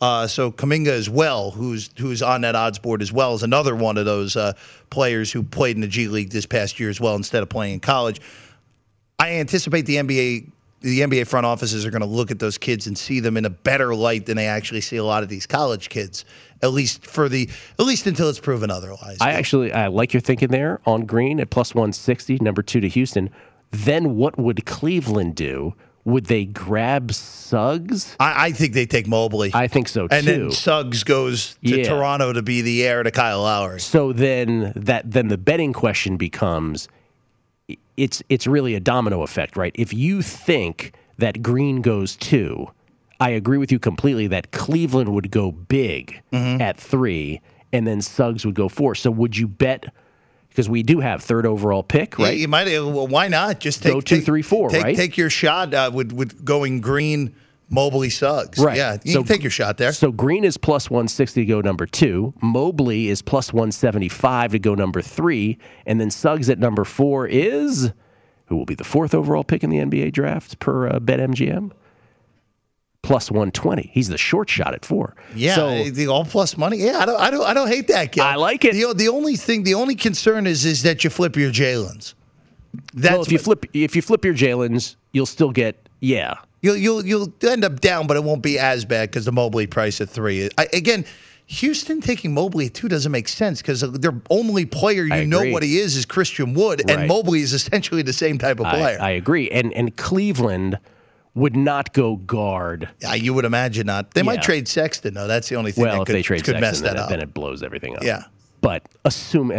Uh, 0.01 0.27
so 0.27 0.51
Kuminga 0.51 0.89
as 0.89 1.11
well, 1.11 1.51
who's 1.51 1.91
who's 1.99 2.23
on 2.23 2.41
that 2.41 2.55
odds 2.55 2.79
board 2.79 3.03
as 3.03 3.13
well, 3.13 3.35
is 3.35 3.43
another 3.43 3.77
one 3.77 3.99
of 3.99 4.07
those 4.07 4.35
uh, 4.35 4.55
players 4.89 5.31
who 5.31 5.43
played 5.43 5.77
in 5.77 5.83
the 5.83 5.89
G 5.89 6.09
League 6.09 6.31
this 6.31 6.47
past 6.47 6.81
year 6.81 6.89
as 6.89 7.01
well 7.01 7.17
instead 7.17 7.43
of 7.43 7.49
playing 7.49 7.75
in 7.75 7.81
college. 7.81 8.21
I 9.19 9.33
anticipate 9.33 9.85
the 9.85 9.97
NBA 9.97 10.51
the 10.81 11.01
NBA 11.01 11.27
front 11.27 11.47
offices 11.47 11.85
are 11.85 11.91
going 11.91 12.01
to 12.01 12.07
look 12.07 12.31
at 12.31 12.39
those 12.39 12.57
kids 12.59 12.87
and 12.87 12.97
see 12.97 13.21
them 13.21 13.37
in 13.37 13.45
a 13.45 13.51
better 13.51 13.95
light 13.95 14.27
than 14.27 14.37
they 14.37 14.47
actually 14.47 14.81
see 14.81 14.97
a 14.97 15.05
lot 15.05 15.23
of 15.23 15.29
these 15.29 15.47
college 15.47 15.89
kids. 15.91 16.25
At 16.63 16.73
least 16.73 17.07
for 17.07 17.29
the 17.29 17.49
at 17.79 17.87
least 17.87 18.07
until 18.07 18.29
it's 18.29 18.41
proven 18.41 18.71
otherwise. 18.71 19.19
I 19.21 19.33
actually 19.33 19.73
I 19.73 19.89
like 19.89 20.13
your 20.13 20.21
thinking 20.21 20.49
there 20.49 20.81
on 20.87 21.07
Green 21.07 21.41
at 21.41 21.51
plus 21.51 21.75
160, 21.75 22.39
number 22.41 22.63
two 22.63 22.81
to 22.81 22.89
Houston. 22.89 23.31
Then 23.71 24.17
what 24.17 24.39
would 24.39 24.67
Cleveland 24.67 25.37
do? 25.37 25.75
Would 26.05 26.27
they 26.27 26.47
grab 26.47 27.13
Suggs? 27.13 28.17
I, 28.19 28.47
I 28.47 28.53
think 28.53 28.73
they 28.73 28.87
take 28.87 29.07
Mobley. 29.07 29.51
I 29.55 29.69
think 29.69 29.87
so 29.89 30.09
too. 30.09 30.15
and 30.17 30.27
then 30.27 30.51
Suggs 30.51 31.05
goes 31.05 31.57
to 31.65 31.79
Yeah. 31.79 31.85
Toronto 31.89 32.33
to 32.33 32.43
be 32.43 32.63
the 32.63 32.85
heir 32.87 33.03
to 33.03 33.11
Kyle 33.11 33.43
Lowry. 33.43 33.81
So 33.81 34.13
then 34.13 34.73
that 34.77 35.11
then 35.11 35.29
the 35.29 35.39
betting 35.39 35.73
question 35.73 36.17
becomes 36.17 36.89
it's 38.01 38.23
it's 38.29 38.47
really 38.47 38.75
a 38.75 38.81
domino 38.81 39.23
effect, 39.23 39.57
right? 39.57 39.73
If 39.75 39.93
you 39.93 40.23
think 40.23 40.93
that 41.19 41.43
Green 41.43 41.83
goes 41.83 42.17
2, 42.17 42.67
I 43.21 43.31
agree 43.31 43.59
with 43.59 43.71
you 43.71 43.79
completely 43.79 44.27
that 44.29 44.51
Cleveland 44.53 45.11
would 45.15 45.31
go 45.31 45.53
big 45.53 46.21
Mm-hmm. 46.33 46.61
at 46.63 46.79
3 46.79 47.41
and 47.73 47.87
then 47.87 48.01
Suggs 48.01 48.45
would 48.47 48.55
go 48.55 48.69
4. 48.69 48.95
So 48.95 49.11
would 49.11 49.37
you 49.37 49.47
bet 49.47 49.85
because 50.49 50.69
we 50.69 50.83
do 50.83 50.99
have 50.99 51.23
third 51.23 51.47
overall 51.47 51.83
pick, 51.85 52.19
Yeah, 52.19 52.27
right? 52.27 52.37
you 52.39 52.49
might. 52.49 52.67
Well, 52.67 53.07
why 53.07 53.29
not 53.29 53.61
just 53.61 53.83
take 53.85 53.93
Go 53.93 54.01
two, 54.01 54.17
take- 54.17 54.25
three, 54.25 54.43
four, 54.43 54.71
take, 54.71 54.83
right? 54.83 54.97
Take 54.97 55.17
your 55.17 55.31
shot 55.31 55.73
uh, 55.75 55.91
with 55.95 56.11
with 56.13 56.45
going 56.45 56.81
Green, 56.81 57.35
Mobley, 57.71 58.11
Suggs. 58.11 58.59
Right. 58.59 58.77
Yeah, 58.77 58.99
you 59.05 59.13
So- 59.13 59.21
can 59.21 59.29
take 59.29 59.43
your 59.45 59.51
shot 59.51 59.77
there. 59.79 59.93
So 59.93 60.11
Green 60.11 60.45
is 60.45 60.57
plus 60.57 60.91
160 60.91 61.43
to 61.43 61.47
go 61.47 61.61
number 61.61 61.87
two. 61.87 62.35
Mobley 62.43 63.09
is 63.09 63.23
plus 63.23 63.53
175 63.53 64.53
to 64.53 64.59
go 64.59 64.75
number 64.75 65.01
three. 65.01 65.57
And 65.87 66.01
then 66.01 66.11
Suggs 66.11 66.51
at 66.51 66.59
number 66.59 66.85
four 66.85 67.27
is, 67.29 67.93
who 68.47 68.57
will 68.57 68.65
be 68.67 68.75
the 68.75 68.83
fourth 68.85 69.15
overall 69.15 69.45
pick 69.45 69.63
in 69.63 69.71
the 69.71 69.79
NBA 69.79 70.13
draft 70.13 70.59
per 70.59 70.89
uh, 70.89 70.99
BetMGM? 70.99 71.71
Plus 73.03 73.31
120. 73.31 73.91
He's 73.95 74.09
the 74.09 74.19
short 74.19 74.51
shot 74.51 74.75
at 74.75 74.85
four. 74.85 75.17
Yeah, 75.35 75.55
So, 75.55 75.85
the 75.91 76.09
all 76.09 76.25
plus 76.25 76.57
money. 76.59 76.77
Yeah, 76.79 76.99
I 76.99 77.07
don't, 77.07 77.21
I 77.21 77.31
don't, 77.31 77.45
I 77.47 77.55
don't 77.55 77.69
hate 77.69 77.89
that. 77.89 78.13
Gil. 78.13 78.25
I 78.25 78.35
like 78.35 78.65
it. 78.65 78.75
The, 78.75 78.93
the 78.95 79.09
only 79.09 79.37
thing, 79.37 79.63
the 79.63 79.75
only 79.75 79.95
concern 79.95 80.47
is, 80.47 80.65
is 80.67 80.83
that 80.83 81.03
you 81.03 81.09
flip 81.09 81.35
your 81.37 81.51
Jalen's. 81.51 82.15
That's 82.93 83.13
well, 83.13 83.23
if 83.23 83.33
you 83.33 83.39
what- 83.39 83.45
flip 83.45 83.67
if 83.73 83.97
you 83.97 84.03
flip 84.03 84.25
your 84.25 84.35
Jalen's, 84.35 84.97
you'll 85.13 85.27
still 85.27 85.51
get 85.51 85.89
yeah. 86.01 86.35
You'll 86.63 86.77
you'll 86.77 87.07
you'll 87.07 87.33
end 87.43 87.65
up 87.65 87.81
down, 87.81 88.07
but 88.07 88.17
it 88.17 88.25
won't 88.25 88.43
be 88.43 88.59
as 88.59 88.85
bad 88.85 89.11
because 89.11 89.25
the 89.25 89.33
Mobley 89.33 89.67
price 89.67 90.01
at 90.01 90.09
three. 90.11 90.49
I, 90.59 90.67
again, 90.73 91.05
Houston 91.47 92.01
taking 92.01 92.35
Mobley 92.35 92.67
at 92.67 92.75
two 92.75 92.89
doesn't 92.89 93.11
make 93.11 93.29
sense 93.29 93.63
because 93.63 93.81
their 93.81 94.21
only 94.31 94.67
player 94.67 95.05
you 95.05 95.27
know 95.27 95.51
what 95.51 95.63
he 95.63 95.79
is 95.79 95.97
is 95.97 96.05
Christian 96.05 96.55
Wood, 96.55 96.89
and 96.91 97.09
Mobley 97.09 97.41
is 97.41 97.53
essentially 97.53 98.03
the 98.03 98.13
same 98.13 98.39
type 98.39 98.61
of 98.61 98.67
player. 98.67 98.99
I 99.01 99.11
agree. 99.11 99.49
And 99.51 99.73
and 99.73 99.97
Cleveland 99.97 100.79
would 101.35 101.57
not 101.57 101.93
go 101.95 102.17
guard. 102.17 102.89
yeah, 103.01 103.15
you 103.15 103.33
would 103.33 103.45
imagine 103.45 103.87
not. 103.87 104.15
They 104.15 104.23
might 104.23 104.35
Yeah. 104.35 104.41
trade 104.43 104.69
Sexton 104.69 105.15
though. 105.15 105.29
That's 105.29 105.49
the 105.49 105.55
only 105.57 105.73
thing 105.73 105.85
Well, 105.85 105.95
that 105.95 106.01
if 106.03 106.07
could, 106.07 106.15
they 106.17 106.23
trade 106.23 106.45
could 106.45 106.57
Sexton, 106.57 106.61
mess 106.61 106.81
that 106.81 106.97
up. 106.97 107.09
then 107.09 107.21
it 107.21 107.33
blows 107.33 107.63
everything 107.63 107.97
up. 107.97 108.03
Yeah. 108.03 108.25
But 108.61 108.89
assume 109.05 109.51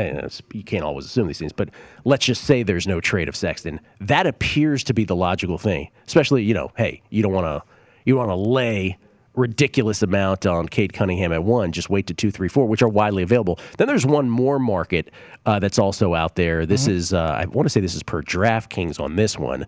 you 0.53 0.63
can't 0.63 0.83
always 0.83 1.05
assume 1.05 1.27
these 1.27 1.39
things, 1.39 1.53
but 1.53 1.69
let's 2.05 2.25
just 2.25 2.43
say 2.43 2.63
there's 2.63 2.87
no 2.87 3.01
trade 3.01 3.27
of 3.27 3.35
Sexton. 3.35 3.79
That 3.99 4.27
appears 4.27 4.83
to 4.85 4.93
be 4.93 5.05
the 5.05 5.15
logical 5.15 5.57
thing. 5.57 5.89
Especially, 6.05 6.43
you 6.43 6.53
know, 6.53 6.71
hey, 6.77 7.01
you 7.09 7.23
don't 7.23 7.33
want 7.33 7.45
to 7.45 7.63
you 8.05 8.15
want 8.15 8.29
to 8.29 8.35
lay 8.35 8.97
ridiculous 9.35 10.01
amount 10.01 10.45
on 10.45 10.67
Cade 10.67 10.93
Cunningham 10.93 11.31
at 11.31 11.43
one. 11.43 11.71
Just 11.71 11.89
wait 11.89 12.07
to 12.07 12.13
two, 12.13 12.31
three, 12.31 12.47
four, 12.47 12.67
which 12.67 12.81
are 12.81 12.89
widely 12.89 13.23
available. 13.23 13.59
Then 13.77 13.87
there's 13.87 14.05
one 14.05 14.29
more 14.29 14.59
market 14.59 15.09
uh, 15.45 15.59
that's 15.59 15.79
also 15.79 16.13
out 16.13 16.35
there. 16.35 16.65
This 16.65 16.87
is 16.87 17.13
uh, 17.13 17.37
I 17.39 17.45
want 17.45 17.65
to 17.65 17.69
say 17.69 17.79
this 17.79 17.95
is 17.95 18.03
per 18.03 18.21
DraftKings 18.21 18.99
on 18.99 19.15
this 19.15 19.37
one. 19.37 19.65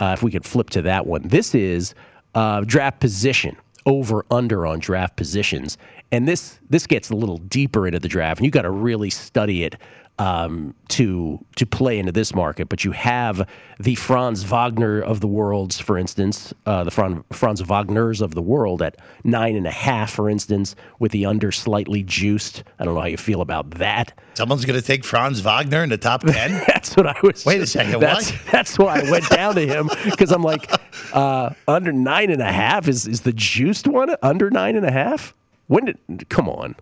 Uh, 0.00 0.14
if 0.16 0.22
we 0.22 0.30
could 0.30 0.44
flip 0.44 0.70
to 0.70 0.82
that 0.82 1.06
one, 1.06 1.22
this 1.22 1.54
is 1.54 1.94
uh, 2.34 2.60
draft 2.60 3.00
position 3.00 3.56
over 3.86 4.24
under 4.30 4.66
on 4.66 4.78
draft 4.78 5.16
positions, 5.16 5.78
and 6.12 6.26
this 6.26 6.58
this 6.68 6.86
gets 6.86 7.10
a 7.10 7.16
little 7.16 7.38
deeper 7.38 7.86
into 7.86 7.98
the 7.98 8.08
draft, 8.08 8.40
and 8.40 8.46
you 8.46 8.50
got 8.50 8.62
to 8.62 8.70
really 8.70 9.10
study 9.10 9.64
it 9.64 9.76
um, 10.18 10.74
to 10.88 11.44
to 11.56 11.66
play 11.66 11.98
into 11.98 12.12
this 12.12 12.34
market. 12.34 12.68
But 12.68 12.84
you 12.84 12.92
have 12.92 13.48
the 13.78 13.94
Franz 13.94 14.42
Wagner 14.42 15.00
of 15.00 15.20
the 15.20 15.28
worlds, 15.28 15.78
for 15.78 15.96
instance, 15.96 16.52
uh, 16.66 16.84
the 16.84 16.90
Franz, 16.90 17.22
Franz 17.30 17.62
Wagners 17.62 18.20
of 18.20 18.34
the 18.34 18.42
world 18.42 18.82
at 18.82 18.96
nine 19.24 19.54
and 19.54 19.66
a 19.66 19.70
half, 19.70 20.12
for 20.12 20.28
instance, 20.28 20.74
with 20.98 21.12
the 21.12 21.26
under 21.26 21.52
slightly 21.52 22.02
juiced. 22.02 22.64
I 22.78 22.84
don't 22.84 22.94
know 22.94 23.00
how 23.00 23.06
you 23.06 23.16
feel 23.16 23.40
about 23.40 23.70
that. 23.72 24.18
Someone's 24.34 24.64
going 24.64 24.78
to 24.78 24.86
take 24.86 25.04
Franz 25.04 25.40
Wagner 25.40 25.82
in 25.82 25.90
the 25.90 25.98
top 25.98 26.22
ten. 26.26 26.62
That's 26.66 26.96
what 26.96 27.06
I 27.06 27.16
was. 27.22 27.44
Wait 27.44 27.60
a 27.60 27.66
second, 27.66 28.00
That's, 28.00 28.30
what? 28.30 28.40
that's 28.50 28.78
why 28.78 29.00
I 29.00 29.10
went 29.10 29.28
down 29.28 29.54
to 29.54 29.66
him 29.66 29.88
because 30.04 30.32
I'm 30.32 30.42
like, 30.42 30.70
uh, 31.12 31.50
under 31.66 31.92
nine 31.92 32.30
and 32.30 32.42
a 32.42 32.52
half 32.52 32.88
is 32.88 33.06
is 33.06 33.20
the 33.20 33.32
juiced 33.32 33.86
one 33.86 34.14
under 34.22 34.50
nine 34.50 34.74
and 34.74 34.86
a 34.86 34.92
half? 34.92 35.34
When 35.68 35.84
did? 35.86 36.28
Come 36.28 36.48
on. 36.48 36.76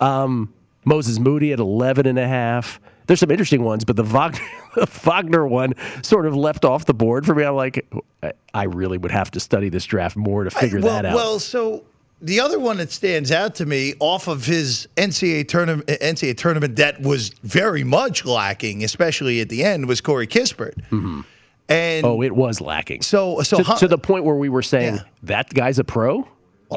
Um, 0.00 0.52
Moses 0.84 1.18
Moody 1.18 1.52
at 1.52 1.58
11 1.58 2.06
and 2.06 2.18
a 2.18 2.26
half. 2.28 2.80
There's 3.06 3.20
some 3.20 3.30
interesting 3.30 3.62
ones, 3.62 3.84
but 3.84 3.96
the 3.96 4.04
Wagner, 4.04 4.40
the 4.74 4.86
Wagner 4.86 5.46
one 5.46 5.74
sort 6.02 6.26
of 6.26 6.36
left 6.36 6.64
off 6.64 6.84
the 6.84 6.94
board 6.94 7.26
for 7.26 7.34
me. 7.34 7.44
I'm 7.44 7.54
like, 7.54 7.86
I- 8.22 8.32
I 8.54 8.64
really 8.64 8.98
would 8.98 9.10
have 9.10 9.30
to 9.32 9.40
study 9.40 9.70
this 9.70 9.84
draft 9.84 10.16
more 10.16 10.44
to 10.44 10.50
figure 10.50 10.80
well, 10.80 10.94
that 10.94 11.06
out. 11.06 11.14
Well, 11.14 11.38
so 11.38 11.84
the 12.20 12.38
other 12.40 12.58
one 12.58 12.76
that 12.76 12.92
stands 12.92 13.32
out 13.32 13.54
to 13.56 13.66
me 13.66 13.94
off 13.98 14.28
of 14.28 14.46
his 14.46 14.88
NCAA 14.96 15.48
tournament 15.48 15.86
NCAA 15.88 16.36
tournament 16.36 16.76
that 16.76 17.00
was 17.00 17.30
very 17.42 17.82
much 17.82 18.24
lacking, 18.24 18.84
especially 18.84 19.40
at 19.40 19.48
the 19.48 19.64
end, 19.64 19.86
was 19.88 20.00
Corey 20.00 20.26
Kispert. 20.26 20.74
And 21.68 22.04
oh, 22.04 22.22
it 22.22 22.34
was 22.34 22.60
lacking. 22.60 23.02
So, 23.02 23.40
so 23.42 23.62
to, 23.62 23.76
to 23.78 23.88
the 23.88 23.98
point 23.98 24.24
where 24.24 24.36
we 24.36 24.48
were 24.48 24.62
saying 24.62 25.00
that 25.22 25.48
guy's 25.54 25.78
a 25.78 25.84
pro. 25.84 26.28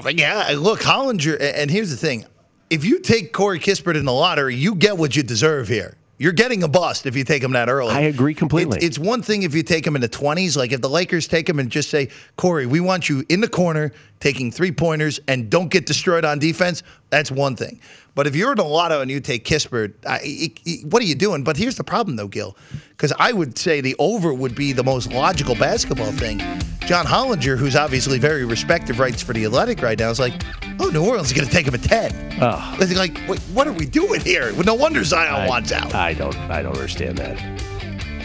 Well, 0.04 0.14
yeah, 0.14 0.56
look, 0.58 0.82
Hollinger, 0.82 1.38
and 1.40 1.70
here's 1.70 1.90
the 1.90 1.98
thing: 1.98 2.26
if 2.70 2.84
you 2.84 3.00
take 3.00 3.34
Corey 3.34 3.60
Kispert 3.60 3.96
in 3.96 4.06
the 4.06 4.14
lottery, 4.14 4.56
you 4.56 4.76
get 4.76 4.98
what 4.98 5.16
you 5.16 5.24
deserve 5.24 5.68
here. 5.68 5.98
You're 6.18 6.32
getting 6.32 6.64
a 6.64 6.70
bust 6.70 7.06
if 7.06 7.18
you 7.18 7.26
take 7.26 7.44
him 7.44 7.52
that 7.52 7.68
early. 7.68 7.94
I 7.94 8.02
agree 8.02 8.34
completely. 8.34 8.78
It's, 8.78 8.86
it's 8.86 9.00
one 9.00 9.22
thing 9.22 9.44
if 9.44 9.54
you 9.54 9.64
take 9.64 9.86
him 9.86 9.96
in 9.96 10.02
the 10.02 10.08
20s, 10.08 10.56
like 10.56 10.72
if 10.72 10.80
the 10.80 10.90
Lakers 10.90 11.28
take 11.28 11.50
him 11.50 11.60
and 11.60 11.70
just 11.70 11.90
say, 11.90 12.10
Corey, 12.38 12.66
we 12.66 12.80
want 12.80 13.10
you 13.10 13.26
in 13.28 13.42
the 13.42 13.50
corner 13.50 13.92
taking 14.22 14.50
three 14.50 14.72
pointers 14.72 15.20
and 15.28 15.50
don't 15.50 15.68
get 15.68 15.86
destroyed 15.86 16.24
on 16.24 16.40
defense. 16.40 16.84
That's 17.10 17.32
one 17.32 17.58
thing. 17.58 17.82
But 18.16 18.28
if 18.28 18.36
you're 18.36 18.54
in 18.54 18.60
a 18.60 18.64
lotto 18.64 19.02
and 19.02 19.12
you 19.12 19.20
take 19.20 19.44
Kispert, 19.44 19.94
I, 20.08 20.20
it- 20.24 20.60
it- 20.66 20.86
what 20.88 21.02
are 21.02 21.06
you 21.06 21.16
doing? 21.16 21.44
But 21.44 21.58
here's 21.58 21.76
the 21.76 21.84
problem, 21.84 22.16
though, 22.16 22.30
Gil, 22.30 22.56
because 22.92 23.12
I 23.20 23.34
would 23.34 23.58
say 23.58 23.82
the 23.82 23.96
over 24.00 24.34
would 24.34 24.56
be 24.56 24.72
the 24.72 24.84
most 24.86 25.12
logical 25.12 25.54
basketball 25.56 26.14
thing. 26.14 26.40
John 26.86 27.06
Hollinger, 27.06 27.58
who's 27.58 27.76
obviously 27.76 28.18
very 28.18 28.46
respected, 28.46 28.98
writes 29.00 29.22
for 29.22 29.34
the 29.34 29.44
Athletic 29.46 29.82
right 29.82 30.00
now, 30.00 30.10
is 30.12 30.20
like, 30.20 30.34
oh, 30.80 30.90
New 30.90 31.04
Orleans 31.04 31.28
is 31.28 31.34
going 31.34 31.48
to 31.48 31.52
take 31.54 31.68
him 31.68 31.74
at 31.74 31.84
10. 31.84 32.38
Oh. 32.42 32.78
It's 32.80 32.96
like, 32.96 33.20
wait, 33.28 33.40
what 33.54 33.68
are 33.68 33.74
we 33.74 33.86
doing 33.86 34.22
here? 34.22 34.54
No 34.64 34.76
wonder 34.76 35.04
Zion 35.04 35.34
I, 35.34 35.48
wants 35.50 35.72
out. 35.74 35.94
I 35.94 36.14
don't. 36.14 36.36
I 36.38 36.62
don't 36.62 36.74
understand 36.76 37.18
that. 37.18 37.38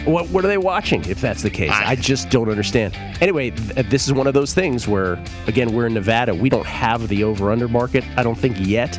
What 0.05 0.29
What 0.29 0.43
are 0.45 0.47
they 0.47 0.57
watching? 0.57 1.03
If 1.05 1.21
that's 1.21 1.43
the 1.43 1.49
case, 1.49 1.69
I, 1.71 1.95
just 1.95 2.29
don't 2.29 2.49
understand. 2.49 2.95
Anyway, 3.21 3.51
th- 3.51 3.77
uh, 3.77 3.83
this 3.89 4.07
is 4.07 4.13
one 4.13 4.25
of 4.25 4.33
those 4.33 4.51
things 4.53 4.87
where, 4.87 5.23
again, 5.47 5.73
we're 5.73 5.85
in 5.87 5.93
Nevada. 5.93 6.33
We 6.33 6.49
don't 6.49 6.65
have 6.65 7.07
the 7.07 7.23
over 7.23 7.51
under 7.51 7.67
market. 7.67 8.03
I 8.17 8.23
don't 8.23 8.37
think 8.37 8.55
yet. 8.59 8.97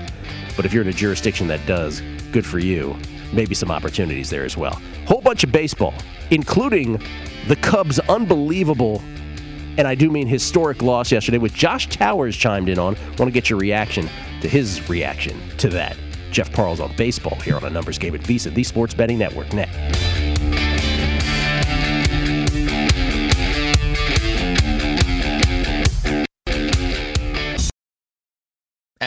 But 0.57 0.65
if 0.65 0.73
you're 0.73 0.83
in 0.83 0.89
a 0.89 0.93
jurisdiction 0.93 1.47
that 1.49 1.65
does, 1.67 2.03
good 2.33 2.47
for 2.47 2.59
you. 2.59 2.97
Maybe 3.33 3.55
some 3.55 3.71
opportunities 3.71 4.31
there 4.31 4.45
as 4.45 4.57
well. 4.57 4.81
Whole 5.07 5.21
bunch 5.21 5.45
of 5.45 5.53
baseball, 5.53 5.95
including 6.31 7.03
the 7.49 7.57
Cubs' 7.57 7.99
unbelievable 8.01 9.03
and 9.79 9.89
I 9.89 9.95
do 9.95 10.11
mean 10.11 10.27
historic 10.27 10.83
loss 10.83 11.11
yesterday, 11.11 11.39
which 11.39 11.55
Josh 11.55 11.89
Towers 11.89 12.37
chimed 12.37 12.69
in 12.69 12.79
on. 12.79 12.97
Want 13.19 13.21
to 13.21 13.31
get 13.31 13.49
your 13.49 13.59
reaction 13.59 14.09
to 14.43 14.49
his 14.49 14.89
reaction 14.89 15.41
to 15.59 15.69
that. 15.71 15.97
Jeff 16.31 16.53
Parles 16.53 16.81
on 16.81 16.95
baseball 16.97 17.37
here 17.41 17.57
on 17.57 17.65
a 17.65 17.71
numbers 17.71 17.99
game 17.99 18.15
at 18.15 18.21
VSiN, 18.21 18.55
the 18.55 18.65
Sports 18.65 18.95
Betting 18.95 19.19
Network. 19.19 19.53
Next. 19.53 20.32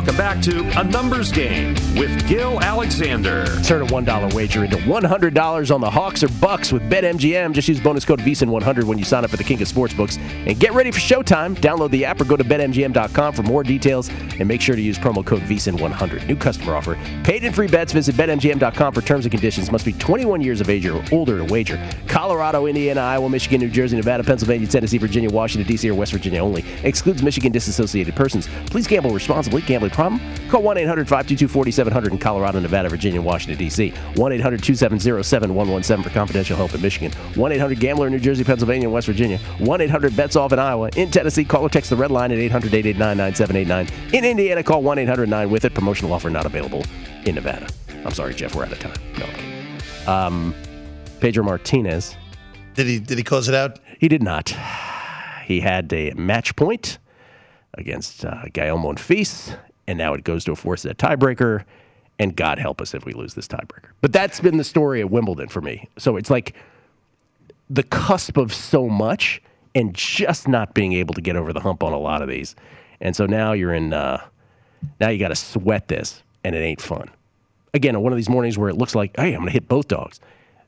Welcome 0.00 0.16
back 0.16 0.40
to 0.44 0.80
A 0.80 0.84
Numbers 0.84 1.30
Game 1.30 1.74
with 1.94 2.26
Gil 2.26 2.58
Alexander. 2.62 3.44
Turn 3.62 3.82
a 3.82 3.86
$1 3.86 4.32
wager 4.32 4.64
into 4.64 4.78
$100 4.78 5.74
on 5.74 5.80
the 5.82 5.90
Hawks 5.90 6.22
or 6.22 6.28
Bucks 6.40 6.72
with 6.72 6.82
BetMGM. 6.90 7.52
Just 7.52 7.68
use 7.68 7.80
bonus 7.80 8.06
code 8.06 8.20
VSIN100 8.20 8.84
when 8.84 8.96
you 8.96 9.04
sign 9.04 9.24
up 9.24 9.30
for 9.30 9.36
the 9.36 9.44
King 9.44 9.60
of 9.60 9.68
Sportsbooks. 9.68 10.18
And 10.46 10.58
get 10.58 10.72
ready 10.72 10.90
for 10.90 11.00
showtime. 11.00 11.54
Download 11.54 11.90
the 11.90 12.06
app 12.06 12.18
or 12.18 12.24
go 12.24 12.34
to 12.34 12.42
BetMGM.com 12.42 13.34
for 13.34 13.42
more 13.42 13.62
details. 13.62 14.08
And 14.38 14.48
make 14.48 14.62
sure 14.62 14.74
to 14.74 14.80
use 14.80 14.98
promo 14.98 15.22
code 15.22 15.42
VSIN100. 15.42 16.26
New 16.26 16.36
customer 16.36 16.76
offer. 16.76 16.98
Paid 17.22 17.44
and 17.44 17.54
free 17.54 17.68
bets. 17.68 17.92
Visit 17.92 18.14
BetMGM.com 18.14 18.94
for 18.94 19.02
terms 19.02 19.26
and 19.26 19.32
conditions. 19.32 19.70
Must 19.70 19.84
be 19.84 19.92
21 19.92 20.40
years 20.40 20.62
of 20.62 20.70
age 20.70 20.86
or 20.86 21.04
older 21.12 21.36
to 21.36 21.44
wager. 21.44 21.78
Colorado, 22.06 22.64
Indiana, 22.64 23.02
Iowa, 23.02 23.28
Michigan, 23.28 23.60
New 23.60 23.68
Jersey, 23.68 23.98
Nevada, 23.98 24.24
Pennsylvania, 24.24 24.66
Tennessee, 24.66 24.96
Virginia, 24.96 25.28
Washington, 25.28 25.68
D.C., 25.68 25.90
or 25.90 25.94
West 25.94 26.12
Virginia 26.12 26.42
only. 26.42 26.64
Excludes 26.84 27.22
Michigan 27.22 27.52
disassociated 27.52 28.16
persons. 28.16 28.48
Please 28.70 28.86
gamble 28.86 29.10
responsibly. 29.10 29.60
Gambling 29.60 29.89
problem? 29.92 30.20
Call 30.48 30.62
1 30.62 30.78
800 30.78 31.08
522 31.08 31.48
4700 31.48 32.12
in 32.12 32.18
Colorado, 32.18 32.60
Nevada, 32.60 32.88
Virginia, 32.88 33.20
Washington, 33.20 33.58
D.C. 33.58 33.90
1 34.16 34.32
800 34.32 34.62
270 34.62 35.22
7117 35.22 36.02
for 36.02 36.10
confidential 36.10 36.56
help 36.56 36.74
in 36.74 36.80
Michigan. 36.80 37.12
1 37.34 37.52
800 37.52 37.78
Gambler 37.78 38.06
in 38.06 38.12
New 38.12 38.18
Jersey, 38.18 38.44
Pennsylvania, 38.44 38.86
and 38.86 38.92
West 38.92 39.06
Virginia. 39.06 39.38
1 39.58 39.80
800 39.80 40.16
Bets 40.16 40.36
Off 40.36 40.52
in 40.52 40.58
Iowa. 40.58 40.90
In 40.96 41.10
Tennessee, 41.10 41.44
call 41.44 41.62
or 41.62 41.68
text 41.68 41.90
the 41.90 41.96
red 41.96 42.10
line 42.10 42.32
at 42.32 42.38
800 42.38 42.74
889 42.74 43.16
9789. 43.16 44.14
In 44.14 44.24
Indiana, 44.24 44.62
call 44.62 44.82
1 44.82 44.98
800 44.98 45.28
9 45.28 45.50
with 45.50 45.64
it. 45.64 45.74
Promotional 45.74 46.12
offer 46.12 46.30
not 46.30 46.46
available 46.46 46.84
in 47.24 47.34
Nevada. 47.34 47.68
I'm 48.04 48.12
sorry, 48.12 48.34
Jeff, 48.34 48.54
we're 48.54 48.64
out 48.64 48.72
of 48.72 48.78
time. 48.78 48.94
No. 49.18 50.12
Um, 50.12 50.54
Pedro 51.20 51.44
Martinez. 51.44 52.16
Did 52.74 52.86
he 52.86 52.98
did 52.98 53.18
he 53.18 53.24
close 53.24 53.48
it 53.48 53.54
out? 53.54 53.78
He 53.98 54.08
did 54.08 54.22
not. 54.22 54.54
He 55.44 55.60
had 55.60 55.92
a 55.92 56.12
match 56.14 56.56
point 56.56 56.98
against 57.74 58.24
uh, 58.24 58.44
Guillaume 58.52 58.82
Monfils, 58.82 59.56
and 59.90 59.98
now 59.98 60.14
it 60.14 60.22
goes 60.22 60.44
to 60.44 60.52
a 60.52 60.56
four 60.56 60.76
set 60.76 60.98
tiebreaker. 60.98 61.64
And 62.20 62.36
God 62.36 62.58
help 62.58 62.80
us 62.80 62.94
if 62.94 63.04
we 63.04 63.12
lose 63.12 63.34
this 63.34 63.48
tiebreaker. 63.48 63.90
But 64.00 64.12
that's 64.12 64.40
been 64.40 64.56
the 64.56 64.64
story 64.64 65.00
of 65.00 65.10
Wimbledon 65.10 65.48
for 65.48 65.60
me. 65.60 65.88
So 65.98 66.16
it's 66.16 66.30
like 66.30 66.54
the 67.68 67.82
cusp 67.82 68.36
of 68.36 68.54
so 68.54 68.88
much 68.88 69.42
and 69.74 69.92
just 69.92 70.46
not 70.46 70.74
being 70.74 70.92
able 70.92 71.14
to 71.14 71.20
get 71.20 71.34
over 71.34 71.52
the 71.52 71.60
hump 71.60 71.82
on 71.82 71.92
a 71.92 71.98
lot 71.98 72.22
of 72.22 72.28
these. 72.28 72.54
And 73.00 73.16
so 73.16 73.26
now 73.26 73.52
you're 73.52 73.74
in, 73.74 73.92
uh, 73.92 74.22
now 75.00 75.08
you 75.08 75.18
got 75.18 75.28
to 75.28 75.36
sweat 75.36 75.88
this, 75.88 76.22
and 76.44 76.54
it 76.54 76.60
ain't 76.60 76.80
fun. 76.80 77.10
Again, 77.74 77.96
on 77.96 78.02
one 78.02 78.12
of 78.12 78.16
these 78.16 78.28
mornings 78.28 78.58
where 78.58 78.68
it 78.68 78.76
looks 78.76 78.94
like, 78.94 79.16
hey, 79.16 79.32
I'm 79.32 79.40
going 79.40 79.46
to 79.46 79.52
hit 79.52 79.66
both 79.66 79.88
dogs. 79.88 80.20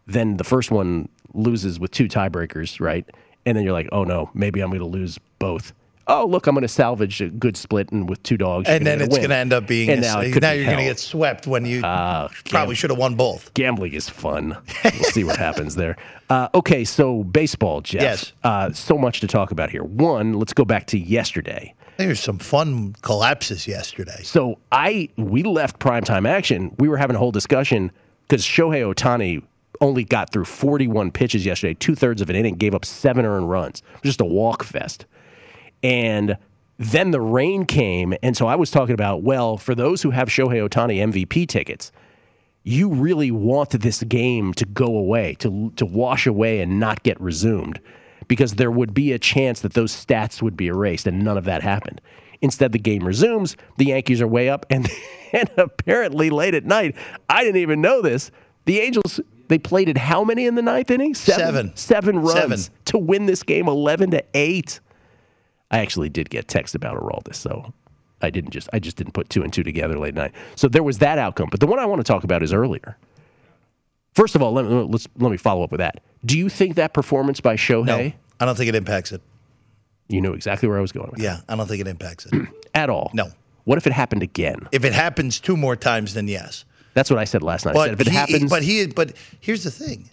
Then 0.07 0.39
the 0.39 0.45
first 0.45 0.71
one 0.71 1.09
loses 1.35 1.79
with 1.79 1.93
two 1.93 2.09
tiebreakers, 2.09 2.81
right? 2.81 3.09
And 3.47 3.57
then 3.57 3.65
you're 3.65 3.73
like, 3.73 3.89
oh 3.93 4.03
no, 4.05 4.31
maybe 4.35 4.61
I'm 4.61 4.71
going 4.71 4.81
to 4.81 4.87
lose 4.87 5.19
both. 5.39 5.75
Oh 6.13 6.27
look, 6.27 6.47
I'm 6.47 6.55
going 6.55 6.63
to 6.63 6.69
salvage 6.69 7.21
a 7.23 7.29
good 7.29 7.57
split 7.57 7.91
and 7.91 8.09
with 8.09 8.23
two 8.23 8.37
dogs, 8.37 8.69
And 8.69 8.87
then 8.87 9.01
it's 9.01 9.17
going 9.17 9.31
to 9.31 9.35
end 9.37 9.53
up 9.53 9.67
being. 9.67 9.89
And 9.89 10.01
a- 10.01 10.03
now, 10.03 10.15
now, 10.17 10.21
be 10.21 10.29
you're 10.29 10.41
going 10.67 10.79
to 10.79 10.85
get 10.85 10.99
swept 10.99 11.47
when 11.47 11.65
you 11.65 11.81
Ah, 11.83 12.29
probably 12.51 12.75
should 12.75 12.91
have 12.91 12.99
won 12.99 13.15
both. 13.15 13.53
Gambling 13.55 13.95
is 13.95 14.09
fun. 14.09 14.57
We'll 14.85 14.93
see 15.05 15.25
what 15.25 15.37
happens 15.37 15.75
there. 15.75 15.97
Uh, 16.29 16.49
okay, 16.55 16.85
so 16.85 17.25
baseball, 17.25 17.81
Jeff. 17.81 18.03
Yes. 18.03 18.33
Uh, 18.45 18.73
so 18.73 18.99
much 18.99 19.21
to 19.21 19.27
talk 19.27 19.51
about 19.53 19.71
here. 19.71 19.85
One, 19.85 20.35
let's 20.35 20.53
go 20.53 20.65
back 20.65 20.87
to 20.89 20.99
yesterday. 20.99 21.75
There's 21.97 22.21
some 22.21 22.39
fun 22.39 22.95
collapses 23.03 23.67
yesterday. 23.67 24.23
So 24.23 24.59
I 24.71 25.09
we 25.17 25.43
left 25.43 25.79
primetime 25.79 26.29
action. 26.29 26.75
We 26.79 26.89
were 26.89 26.97
having 26.97 27.17
a 27.17 27.19
whole 27.19 27.33
discussion 27.33 27.91
because 28.29 28.45
Shohei 28.45 28.83
Ohtani 28.95 29.43
only 29.81 30.05
got 30.05 30.31
through 30.33 30.45
41 30.45 31.11
pitches 31.11 31.45
yesterday, 31.45 31.75
two 31.75 31.95
thirds 31.95 32.23
of 32.23 32.31
an 32.31 32.37
inning, 32.37 32.55
gave 32.55 32.75
up 32.75 32.85
seven 32.85 33.25
earned 33.27 33.51
runs. 33.51 33.83
Just 34.05 34.21
a 34.21 34.25
walk 34.25 34.63
fest. 34.63 35.07
And 35.83 36.37
then 36.79 37.11
the 37.11 37.21
rain 37.21 37.65
came, 37.65 38.15
and 38.23 38.37
so 38.37 38.47
I 38.47 38.57
was 38.57 38.71
talking 38.71 38.95
about 38.95 39.23
well, 39.23 39.57
for 39.57 39.75
those 39.75 40.03
who 40.03 40.11
have 40.11 40.29
Shohei 40.29 40.69
Ohtani 40.69 40.99
MVP 41.13 41.47
tickets, 41.49 41.93
you 42.65 42.89
really 42.89 43.31
want 43.31 43.71
this 43.71 44.03
game 44.05 44.55
to 44.55 44.65
go 44.65 44.87
away, 44.97 45.35
to 45.41 45.73
to 45.77 45.87
wash 45.87 46.27
away 46.27 46.61
and 46.61 46.81
not 46.81 47.03
get 47.03 47.21
resumed, 47.21 47.81
because 48.29 48.55
there 48.55 48.71
would 48.71 48.95
be 48.95 49.13
a 49.13 49.19
chance 49.19 49.61
that 49.61 49.75
those 49.75 49.93
stats 49.93 50.43
would 50.43 50.57
be 50.57 50.67
erased, 50.67 51.07
and 51.07 51.23
none 51.23 51.37
of 51.37 51.45
that 51.45 51.63
happened. 51.63 52.01
Instead, 52.41 52.73
the 52.73 52.79
game 52.79 53.07
resumes. 53.07 53.57
The 53.79 53.87
Yankees 53.87 54.21
are 54.21 54.27
way 54.27 54.49
up, 54.49 54.67
and 54.71 54.89
and 55.33 55.51
apparently 55.57 56.31
late 56.31 56.55
at 56.55 56.65
night, 56.65 56.97
I 57.29 57.45
didn't 57.45 57.61
even 57.61 57.81
know 57.81 58.03
this. 58.03 58.31
The 58.65 58.81
Angels 58.81 59.21
they 59.49 59.59
played 59.59 59.89
at 59.89 59.99
how 59.99 60.25
many 60.25 60.47
in 60.47 60.55
the 60.55 60.63
ninth 60.63 60.91
inning? 60.91 61.15
Seven. 61.15 61.73
Seven 61.77 62.19
runs 62.21 62.65
Seven. 62.65 62.79
to 62.87 62.99
win 62.99 63.27
this 63.27 63.43
game, 63.43 63.69
eleven 63.69 64.11
to 64.13 64.25
eight. 64.35 64.81
I 65.73 65.79
actually 65.79 66.11
did 66.11 66.31
get 66.31 66.49
text 66.49 66.75
about 66.75 66.97
Araldis, 66.97 67.35
so 67.37 67.73
I 68.21 68.31
didn't 68.31 68.51
just 68.51 68.69
I 68.73 68.79
just 68.79 68.97
didn't 68.97 69.15
put 69.15 69.29
two 69.31 69.43
and 69.43 69.53
two 69.53 69.63
together 69.63 69.99
late 69.99 70.15
night. 70.15 70.33
So 70.55 70.69
there 70.69 70.83
was 70.83 70.99
that 70.99 71.19
outcome. 71.19 71.49
But 71.51 71.61
the 71.61 71.67
one 71.67 71.79
I 71.79 71.87
want 71.87 72.01
to 72.01 72.05
talk 72.05 72.25
about 72.25 72.43
is 72.43 72.53
earlier. 72.53 72.97
First 74.15 74.35
of 74.37 74.43
all, 74.43 74.53
let 74.53 74.67
me, 74.67 74.71
let's 74.71 75.09
let 75.19 75.31
me 75.31 75.39
follow 75.39 75.65
up 75.65 75.73
with 75.73 75.81
that. 75.81 76.01
Do 76.25 76.39
you 76.39 76.49
think 76.49 76.77
that 76.77 76.93
performance 76.93 77.41
by 77.41 77.57
Shohei? 77.57 77.87
No, 77.87 78.13
I 78.41 78.45
don't 78.45 78.57
think 78.57 78.69
it 78.69 78.75
impacts 78.75 79.13
it. 79.13 79.23
You 80.09 80.21
knew 80.21 80.35
exactly 80.35 80.69
where 80.69 80.79
I 80.79 80.83
was 80.83 80.93
going 80.93 81.11
with 81.11 81.21
Yeah, 81.21 81.41
I 81.49 81.57
don't 81.57 81.67
think 81.67 81.81
it 81.81 81.89
impacts 81.89 82.27
it. 82.27 82.49
at 82.75 82.91
all. 82.91 83.11
No. 83.15 83.31
What 83.65 83.79
if 83.79 83.87
it 83.87 83.93
happened 83.93 84.23
again? 84.23 84.69
If 84.73 84.85
it 84.85 84.93
happens 84.93 85.41
two 85.41 85.57
more 85.57 85.77
times, 85.77 86.15
then 86.15 86.29
yes. 86.29 86.65
That's 86.95 87.09
what 87.09 87.19
I 87.19 87.25
said 87.25 87.43
last 87.43 87.65
night. 87.65 87.77
I 87.77 87.85
said 87.87 87.93
if 87.95 88.01
it 88.01 88.09
he, 88.09 88.15
happens, 88.15 88.51
but 88.51 88.63
he, 88.63 88.87
but 88.87 89.15
here's 89.41 89.65
the 89.65 89.71
thing: 89.71 90.11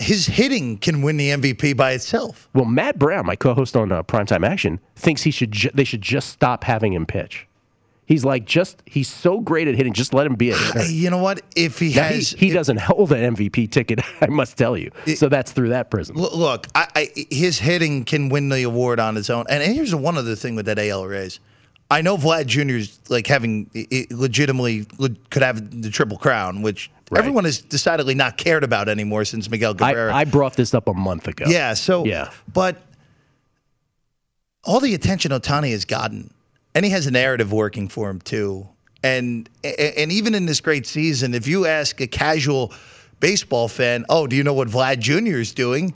his 0.00 0.26
hitting 0.26 0.78
can 0.78 1.02
win 1.02 1.16
the 1.16 1.30
MVP 1.30 1.76
by 1.76 1.92
itself. 1.92 2.48
well, 2.54 2.64
Matt 2.64 2.98
Brown, 2.98 3.26
my 3.26 3.36
co-host 3.36 3.76
on 3.76 3.92
uh, 3.92 4.02
Primetime 4.02 4.46
Action, 4.46 4.80
thinks 4.96 5.22
he 5.22 5.30
should 5.30 5.52
ju- 5.52 5.70
they 5.74 5.84
should 5.84 6.02
just 6.02 6.30
stop 6.30 6.64
having 6.64 6.92
him 6.92 7.06
pitch. 7.06 7.46
He's 8.06 8.24
like 8.24 8.44
just 8.44 8.82
he's 8.86 9.08
so 9.08 9.38
great 9.38 9.68
at 9.68 9.76
hitting, 9.76 9.92
just 9.92 10.12
let 10.12 10.26
him 10.26 10.34
be 10.34 10.50
a 10.50 10.56
hitter. 10.56 10.90
You 10.90 11.10
know 11.10 11.18
what? 11.18 11.42
If 11.54 11.78
he 11.78 11.94
Now, 11.94 12.08
he, 12.08 12.14
has, 12.16 12.30
he 12.30 12.50
doesn't 12.50 12.80
hold 12.80 13.12
an 13.12 13.36
MVP 13.36 13.70
ticket, 13.70 14.00
I 14.20 14.26
must 14.26 14.58
tell 14.58 14.76
you. 14.76 14.90
so 15.14 15.28
that's 15.28 15.52
through 15.52 15.68
that 15.68 15.90
prism. 15.90 16.16
Look, 16.16 16.34
look 16.34 16.66
I, 16.74 16.88
I, 16.96 17.08
his 17.30 17.60
hitting 17.60 18.04
can 18.04 18.28
win 18.28 18.48
the 18.48 18.64
award 18.64 18.98
on 18.98 19.16
its 19.16 19.30
own. 19.30 19.44
And 19.48 19.62
here's 19.62 19.94
one 19.94 20.16
other 20.16 20.34
thing 20.34 20.56
with 20.56 20.66
that 20.66 20.78
AL 20.78 21.06
raise. 21.06 21.38
I 21.88 22.02
know 22.02 22.16
Vlad 22.16 22.46
Jr.'s 22.46 22.98
like 23.08 23.26
having 23.26 23.70
legitimately 24.10 24.86
could 25.30 25.42
have 25.42 25.82
the 25.82 25.90
triple 25.90 26.18
crown, 26.18 26.62
which 26.62 26.90
everyone 27.18 27.44
has 27.44 27.60
decidedly 27.60 28.14
not 28.14 28.36
cared 28.36 28.64
about 28.64 28.88
anymore 28.88 29.24
since 29.24 29.50
Miguel 29.50 29.74
Cabrera. 29.74 30.12
I, 30.14 30.20
I 30.20 30.24
brought 30.24 30.54
this 30.54 30.74
up 30.74 30.88
a 30.88 30.94
month 30.94 31.26
ago. 31.28 31.44
Yeah. 31.48 31.74
So 31.74 32.04
Yeah. 32.04 32.30
but 32.52 32.80
all 34.64 34.80
the 34.80 34.94
attention 34.94 35.32
Ohtani 35.32 35.70
has 35.72 35.84
gotten, 35.84 36.32
and 36.74 36.84
he 36.84 36.90
has 36.90 37.06
a 37.06 37.10
narrative 37.10 37.52
working 37.52 37.88
for 37.88 38.10
him 38.10 38.20
too. 38.20 38.68
And 39.02 39.48
and 39.64 40.12
even 40.12 40.34
in 40.34 40.46
this 40.46 40.60
great 40.60 40.86
season, 40.86 41.34
if 41.34 41.46
you 41.46 41.66
ask 41.66 42.00
a 42.00 42.06
casual 42.06 42.72
baseball 43.18 43.68
fan, 43.68 44.04
"Oh, 44.08 44.26
do 44.26 44.36
you 44.36 44.44
know 44.44 44.52
what 44.54 44.68
Vlad 44.68 44.98
Jr. 45.00 45.38
is 45.38 45.52
doing?" 45.52 45.94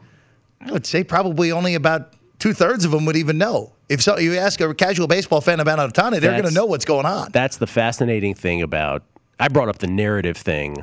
I 0.61 0.73
would 0.73 0.87
say 0.87 1.05
probably 1.05 1.53
only 1.53 1.75
about 1.75 2.15
two 2.39 2.55
thirds 2.55 2.87
of 2.87 2.91
them 2.91 3.05
would 3.05 3.17
even 3.17 3.37
know. 3.37 3.73
If 3.91 4.03
so, 4.03 4.19
you 4.19 4.37
ask 4.39 4.59
a 4.63 4.73
casual 4.73 5.07
baseball 5.07 5.43
fan 5.43 5.61
about 5.61 5.79
Ohtani, 5.93 6.21
they're 6.21 6.31
going 6.33 6.45
to 6.45 6.51
know 6.51 6.65
what's 6.65 6.87
going 6.87 7.05
on. 7.05 7.31
That's 7.33 7.59
the 7.59 7.67
fascinating 7.67 8.35
thing 8.35 8.63
about. 8.63 9.03
I 9.39 9.49
brought 9.49 9.69
up 9.69 9.79
the 9.79 9.87
narrative 9.87 10.39
thing 10.39 10.83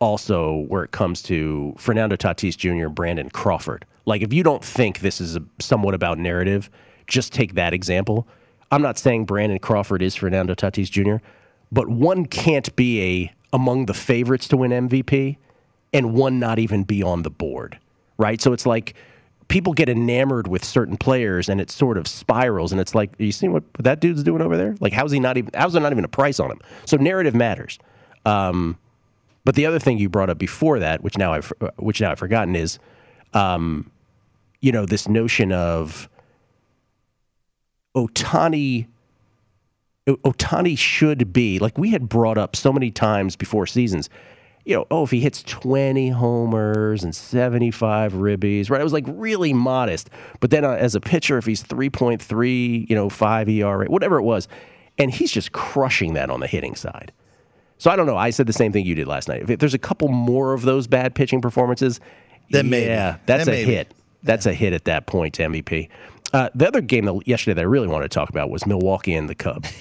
also 0.00 0.64
where 0.68 0.82
it 0.82 0.90
comes 0.90 1.22
to 1.22 1.74
Fernando 1.78 2.16
Tatis 2.16 2.56
Jr., 2.56 2.88
Brandon 2.88 3.30
Crawford. 3.30 3.86
Like, 4.06 4.22
if 4.22 4.32
you 4.32 4.42
don't 4.42 4.64
think 4.64 5.00
this 5.00 5.20
is 5.20 5.36
a, 5.36 5.42
somewhat 5.58 5.94
about 5.94 6.18
narrative, 6.18 6.70
just 7.06 7.32
take 7.32 7.54
that 7.54 7.72
example. 7.72 8.26
I'm 8.72 8.82
not 8.82 8.98
saying 8.98 9.26
Brandon 9.26 9.58
Crawford 9.58 10.02
is 10.02 10.16
Fernando 10.16 10.54
Tatis 10.54 10.90
Jr., 10.90 11.24
but 11.70 11.88
one 11.88 12.26
can't 12.26 12.74
be 12.76 13.02
a 13.02 13.34
among 13.52 13.86
the 13.86 13.94
favorites 13.94 14.48
to 14.48 14.56
win 14.56 14.70
MVP 14.70 15.36
and 15.92 16.14
one 16.14 16.38
not 16.38 16.58
even 16.58 16.84
be 16.84 17.02
on 17.02 17.22
the 17.22 17.30
board, 17.30 17.78
right? 18.16 18.40
So 18.40 18.52
it's 18.52 18.66
like 18.66 18.94
people 19.48 19.72
get 19.72 19.88
enamored 19.88 20.46
with 20.46 20.64
certain 20.64 20.96
players 20.96 21.48
and 21.48 21.60
it 21.60 21.70
sort 21.70 21.98
of 21.98 22.06
spirals 22.06 22.70
and 22.70 22.80
it's 22.80 22.94
like 22.94 23.10
you 23.18 23.32
see 23.32 23.48
what 23.48 23.64
that 23.80 23.98
dude's 24.00 24.22
doing 24.22 24.40
over 24.40 24.56
there 24.56 24.76
like 24.78 24.92
how's 24.92 25.10
he 25.10 25.18
not 25.18 25.36
even 25.36 25.50
how's 25.54 25.72
there 25.72 25.82
not 25.82 25.90
even 25.90 26.04
a 26.04 26.08
price 26.08 26.38
on 26.38 26.52
him 26.52 26.60
so 26.86 26.96
narrative 26.96 27.34
matters 27.34 27.76
um, 28.26 28.78
but 29.44 29.54
the 29.54 29.66
other 29.66 29.78
thing 29.78 29.98
you 29.98 30.08
brought 30.08 30.30
up 30.30 30.38
before 30.38 30.78
that 30.78 31.02
which 31.02 31.16
now 31.18 31.32
i've 31.32 31.52
uh, 31.60 31.70
which 31.78 32.00
now 32.00 32.12
i've 32.12 32.18
forgotten 32.18 32.54
is 32.56 32.78
um, 33.32 33.90
you 34.60 34.72
know 34.72 34.84
this 34.84 35.08
notion 35.08 35.52
of 35.52 36.08
ohtani 37.94 38.86
Ohtani 40.06 40.76
should 40.76 41.32
be 41.32 41.58
like 41.58 41.76
we 41.78 41.90
had 41.90 42.08
brought 42.08 42.38
up 42.38 42.56
so 42.56 42.72
many 42.72 42.90
times 42.90 43.36
before 43.36 43.66
seasons. 43.66 44.08
You 44.64 44.76
know, 44.76 44.86
oh, 44.90 45.04
if 45.04 45.10
he 45.10 45.20
hits 45.20 45.42
20 45.44 46.10
homers 46.10 47.02
and 47.02 47.16
75 47.16 48.12
ribbies, 48.12 48.68
right? 48.68 48.80
It 48.80 48.84
was 48.84 48.92
like 48.92 49.06
really 49.08 49.54
modest. 49.54 50.10
But 50.38 50.50
then 50.50 50.64
uh, 50.64 50.72
as 50.72 50.94
a 50.94 51.00
pitcher, 51.00 51.38
if 51.38 51.46
he's 51.46 51.62
3.3, 51.62 52.88
you 52.88 52.94
know, 52.94 53.08
5 53.08 53.48
ERA, 53.48 53.86
whatever 53.86 54.18
it 54.18 54.22
was, 54.22 54.48
and 54.98 55.10
he's 55.10 55.32
just 55.32 55.52
crushing 55.52 56.12
that 56.12 56.28
on 56.28 56.40
the 56.40 56.46
hitting 56.46 56.74
side. 56.74 57.10
So 57.80 57.90
I 57.90 57.96
don't 57.96 58.04
know. 58.04 58.16
I 58.18 58.28
said 58.28 58.46
the 58.46 58.52
same 58.52 58.72
thing 58.72 58.84
you 58.84 58.94
did 58.94 59.08
last 59.08 59.26
night. 59.26 59.48
If 59.48 59.58
there's 59.58 59.72
a 59.72 59.78
couple 59.78 60.08
more 60.08 60.52
of 60.52 60.60
those 60.62 60.86
bad 60.86 61.14
pitching 61.14 61.40
performances, 61.40 61.98
Then 62.50 62.68
maybe. 62.68 62.84
yeah, 62.88 63.16
that's 63.24 63.46
Then 63.46 63.54
a 63.54 63.56
maybe. 63.56 63.72
hit. 63.72 63.94
That's 64.22 64.44
a 64.44 64.52
hit 64.52 64.74
at 64.74 64.84
that 64.84 65.06
point 65.06 65.32
to 65.34 65.44
MVP. 65.44 65.88
Uh, 66.34 66.50
the 66.54 66.68
other 66.68 66.82
game 66.82 67.06
that, 67.06 67.26
yesterday 67.26 67.54
that 67.54 67.62
I 67.62 67.64
really 67.64 67.88
wanted 67.88 68.10
to 68.10 68.14
talk 68.14 68.28
about 68.28 68.50
was 68.50 68.66
Milwaukee 68.66 69.14
and 69.14 69.30
the 69.30 69.34
Cubs. 69.34 69.72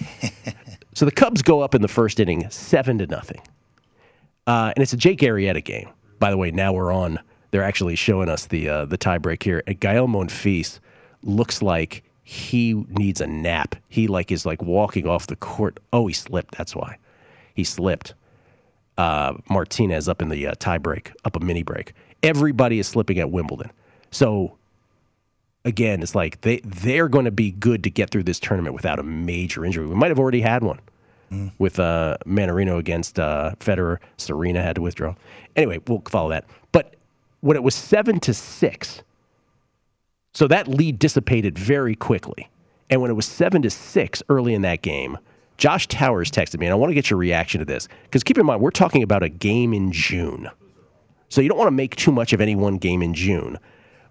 so 0.93 1.03
the 1.03 1.11
Cubs 1.11 1.41
go 1.41 1.59
up 1.59 1.75
in 1.75 1.81
the 1.81 1.89
first 1.89 2.21
inning, 2.21 2.49
seven 2.49 2.97
to 2.99 3.07
nothing, 3.07 3.41
uh, 4.47 4.71
and 4.73 4.81
it's 4.81 4.93
a 4.93 4.97
Jake 4.97 5.19
Arrieta 5.19 5.61
game. 5.61 5.89
By 6.19 6.31
the 6.31 6.37
way, 6.37 6.51
now 6.51 6.71
we're 6.71 6.93
on. 6.93 7.19
They're 7.51 7.63
actually 7.63 7.97
showing 7.97 8.29
us 8.29 8.45
the 8.45 8.69
uh, 8.69 8.85
the 8.85 8.97
tiebreak 8.97 9.43
here. 9.43 9.61
And 9.67 9.77
Gael 9.77 10.07
Monfils 10.07 10.79
looks 11.21 11.61
like 11.61 12.03
he 12.23 12.75
needs 12.91 13.19
a 13.19 13.27
nap. 13.27 13.75
He 13.89 14.07
like 14.07 14.31
is 14.31 14.45
like 14.45 14.61
walking 14.61 15.05
off 15.05 15.27
the 15.27 15.35
court. 15.35 15.81
Oh, 15.91 16.07
he 16.07 16.13
slipped. 16.13 16.55
That's 16.57 16.73
why 16.75 16.97
he 17.59 17.63
slipped. 17.63 18.15
Uh, 18.97 19.33
Martinez 19.49 20.09
up 20.09 20.21
in 20.21 20.27
the 20.29 20.47
uh, 20.47 20.53
tiebreak, 20.55 21.13
up 21.23 21.35
a 21.35 21.39
mini 21.39 21.63
break. 21.63 21.93
Everybody 22.21 22.79
is 22.79 22.87
slipping 22.87 23.17
at 23.19 23.31
Wimbledon. 23.31 23.71
So 24.11 24.57
again, 25.63 26.01
it's 26.01 26.15
like 26.15 26.41
they 26.41 26.59
they're 26.65 27.07
going 27.07 27.25
to 27.25 27.31
be 27.31 27.51
good 27.51 27.83
to 27.85 27.89
get 27.89 28.09
through 28.09 28.23
this 28.23 28.39
tournament 28.39 28.73
without 28.73 28.99
a 28.99 29.03
major 29.03 29.63
injury. 29.63 29.85
We 29.87 29.95
might 29.95 30.09
have 30.09 30.19
already 30.19 30.41
had 30.41 30.63
one 30.63 30.79
with 31.59 31.79
uh, 31.79 32.17
Mannarino 32.25 32.77
against 32.77 33.19
uh, 33.19 33.53
Federer. 33.59 33.99
Serena 34.17 34.61
had 34.61 34.75
to 34.75 34.81
withdraw. 34.81 35.15
Anyway, 35.55 35.79
we'll 35.87 36.01
follow 36.09 36.29
that. 36.29 36.45
But 36.71 36.95
when 37.41 37.55
it 37.55 37.63
was 37.63 37.75
seven 37.75 38.19
to 38.21 38.33
six, 38.33 39.03
so 40.33 40.47
that 40.47 40.67
lead 40.67 40.99
dissipated 40.99 41.57
very 41.57 41.95
quickly. 41.95 42.49
And 42.89 43.01
when 43.01 43.11
it 43.11 43.13
was 43.13 43.25
seven 43.27 43.61
to 43.61 43.69
six 43.69 44.23
early 44.29 44.53
in 44.53 44.63
that 44.63 44.81
game, 44.81 45.17
Josh 45.59 45.87
Towers 45.87 46.31
texted 46.31 46.59
me, 46.59 46.65
and 46.65 46.73
I 46.73 46.75
want 46.75 46.89
to 46.89 46.95
get 46.95 47.09
your 47.09 47.19
reaction 47.19 47.59
to 47.59 47.65
this 47.65 47.89
because 48.03 48.23
keep 48.23 48.37
in 48.37 48.45
mind 48.45 48.61
we're 48.61 48.71
talking 48.71 49.03
about 49.03 49.23
a 49.23 49.29
game 49.29 49.73
in 49.73 49.91
June, 49.91 50.49
so 51.27 51.41
you 51.41 51.49
don't 51.49 51.57
want 51.57 51.67
to 51.67 51.71
make 51.71 51.97
too 51.97 52.13
much 52.13 52.31
of 52.31 52.39
any 52.39 52.55
one 52.55 52.77
game 52.77 53.03
in 53.03 53.13
June. 53.13 53.59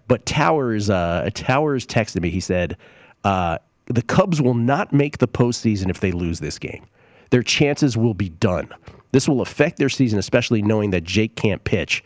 But 0.07 0.25
Towers, 0.27 0.89
uh, 0.89 1.29
Towers 1.33 1.85
texted 1.87 2.21
me. 2.21 2.29
He 2.29 2.39
said, 2.39 2.77
uh, 3.23 3.57
"The 3.87 4.03
Cubs 4.03 4.41
will 4.41 4.53
not 4.53 4.93
make 4.93 5.17
the 5.17 5.27
postseason 5.27 5.89
if 5.89 5.99
they 5.99 6.11
lose 6.11 6.39
this 6.39 6.59
game. 6.59 6.85
Their 7.31 7.43
chances 7.43 7.97
will 7.97 8.13
be 8.13 8.29
done. 8.29 8.69
This 9.11 9.27
will 9.27 9.41
affect 9.41 9.77
their 9.79 9.89
season, 9.89 10.19
especially 10.19 10.61
knowing 10.61 10.91
that 10.91 11.03
Jake 11.03 11.35
can't 11.35 11.63
pitch." 11.63 12.03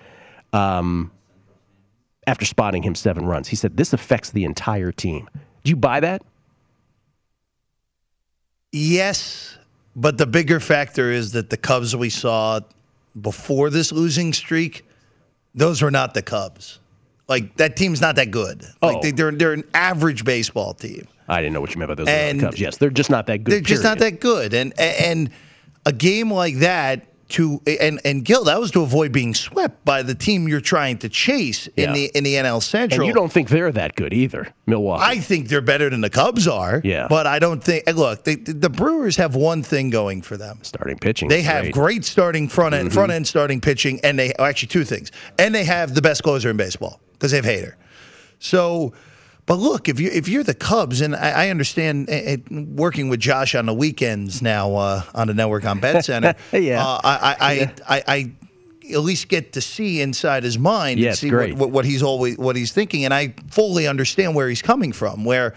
Um, 0.54 1.12
after 2.26 2.46
spotting 2.46 2.84
him 2.84 2.96
seven 2.96 3.26
runs, 3.26 3.50
he 3.50 3.58
said, 3.58 3.76
"This 3.76 3.92
affects 3.92 4.32
the 4.32 4.46
entire 4.46 4.94
team." 4.94 5.30
Do 5.66 5.70
you 5.70 5.76
buy 5.76 6.00
that? 6.00 6.22
Yes, 8.74 9.56
but 9.96 10.18
the 10.18 10.26
bigger 10.26 10.60
factor 10.60 11.12
is 11.12 11.32
that 11.34 11.50
the 11.52 11.58
Cubs 11.58 11.96
we 11.96 12.10
saw 12.10 12.60
before 13.22 13.70
this 13.70 13.92
losing 13.92 14.34
streak, 14.34 14.84
those 15.54 15.84
were 15.84 15.92
not 15.92 16.16
the 16.16 16.24
Cubs. 16.24 16.80
Like 17.28 17.56
that 17.58 17.76
team's 17.78 18.02
not 18.02 18.16
that 18.16 18.32
good. 18.32 18.64
Like 18.82 18.98
Oh. 18.98 19.02
they, 19.04 19.12
they're 19.12 19.32
they're 19.32 19.54
an 19.54 19.64
average 19.76 20.26
baseball 20.26 20.74
team. 20.74 21.08
I 21.30 21.40
didn't 21.42 21.54
know 21.54 21.62
what 21.62 21.74
you 21.74 21.80
meant 21.80 21.90
by 21.90 21.96
those 21.96 22.08
uh, 22.08 22.12
And- 22.12 22.42
Cubs. 22.42 22.60
Yes, 22.60 22.78
they're 22.78 22.90
just 22.90 23.12
not 23.12 23.28
that 23.28 23.44
good. 23.44 23.54
They're 23.54 23.62
just 23.62 23.84
not 23.84 24.00
that 24.00 24.20
good, 24.20 24.54
and 24.56 24.78
and 24.80 25.30
a 25.86 25.94
game 25.94 26.32
like 26.34 26.56
that 26.58 27.06
to 27.34 27.62
and 27.80 28.00
and 28.04 28.26
Gil 28.26 28.46
that 28.46 28.60
was 28.60 28.72
to 28.72 28.82
avoid 28.82 29.12
being 29.12 29.34
swept 29.34 29.84
by 29.86 30.02
the 30.04 30.16
team 30.16 30.48
you're 30.48 30.62
trying 30.62 30.98
to 31.00 31.10
chase 31.10 31.68
in 31.76 31.90
Yeah. 31.90 31.94
the 31.94 32.06
in 32.16 32.24
the 32.24 32.36
NL 32.36 32.62
Central. 32.62 33.02
And 33.02 33.08
you 33.08 33.14
don't 33.14 33.32
think 33.32 33.50
they're 33.50 33.72
that 33.72 33.96
good 33.96 34.14
either, 34.14 34.48
Milwaukee. 34.66 35.04
I 35.06 35.20
think 35.20 35.50
they're 35.50 35.62
better 35.62 35.90
than 35.90 36.02
the 36.02 36.10
Cubs 36.10 36.48
are. 36.48 36.82
Yeah. 36.84 37.08
but 37.10 37.28
I 37.28 37.40
don't 37.40 37.64
think. 37.64 37.84
Look, 37.94 38.24
they, 38.24 38.36
the 38.36 38.70
Brewers 38.70 39.18
have 39.18 39.36
one 39.36 39.62
thing 39.64 39.90
going 39.90 40.22
for 40.22 40.38
them. 40.38 40.60
Starting 40.64 40.98
pitching. 40.98 41.28
They 41.30 41.42
have 41.44 41.64
great. 41.64 41.74
great 41.74 42.06
starting 42.06 42.48
front 42.48 42.74
end, 42.76 42.90
Mhm. 42.90 42.94
front 42.94 43.12
end 43.12 43.28
starting 43.28 43.62
pitching, 43.62 44.00
and 44.04 44.18
they 44.18 44.34
oh, 44.40 44.46
actually 44.46 44.70
two 44.70 44.84
things, 44.86 45.12
and 45.38 45.54
they 45.54 45.64
have 45.66 45.94
the 45.96 46.02
best 46.02 46.24
closer 46.24 46.50
in 46.50 46.58
baseball 46.58 47.00
because 47.14 47.32
they 47.32 47.38
have 47.38 47.46
Hader. 47.46 47.74
So, 48.40 48.94
but 49.46 49.56
look, 49.56 49.90
if 49.90 50.00
you 50.00 50.10
if 50.12 50.28
you're 50.28 50.44
the 50.44 50.54
Cubs, 50.54 51.02
and 51.02 51.16
I, 51.16 51.46
I 51.46 51.50
understand 51.50 52.10
uh, 52.10 52.14
uh, 52.14 52.38
working 52.52 53.10
with 53.10 53.20
Josh 53.20 53.56
on 53.56 53.66
the 53.66 53.74
weekends 53.74 54.42
now 54.42 54.76
uh, 54.76 55.04
on 55.14 55.28
the 55.28 55.34
network 55.34 55.66
on 55.66 55.80
Bet 55.80 56.06
Center, 56.06 56.34
Yeah. 56.54 56.82
uh, 56.86 57.00
I, 57.04 57.14
I, 57.14 57.36
I, 57.40 57.74
I, 57.98 58.04
I 58.08 58.32
at 58.94 59.00
least 59.00 59.28
get 59.28 59.54
to 59.54 59.62
see 59.62 60.02
inside 60.02 60.44
his 60.44 60.58
mind 60.58 61.00
Yeah, 61.00 61.10
and 61.10 61.18
see 61.18 61.32
what, 61.32 61.54
what, 61.54 61.72
what 61.72 61.86
he's 61.86 62.04
always 62.04 62.38
what 62.38 62.56
he's 62.56 62.72
thinking, 62.72 63.04
and 63.06 63.14
I 63.14 63.34
fully 63.50 63.86
understand 63.88 64.34
where 64.36 64.48
he's 64.48 64.62
coming 64.62 64.94
from. 64.94 65.26
Where 65.26 65.56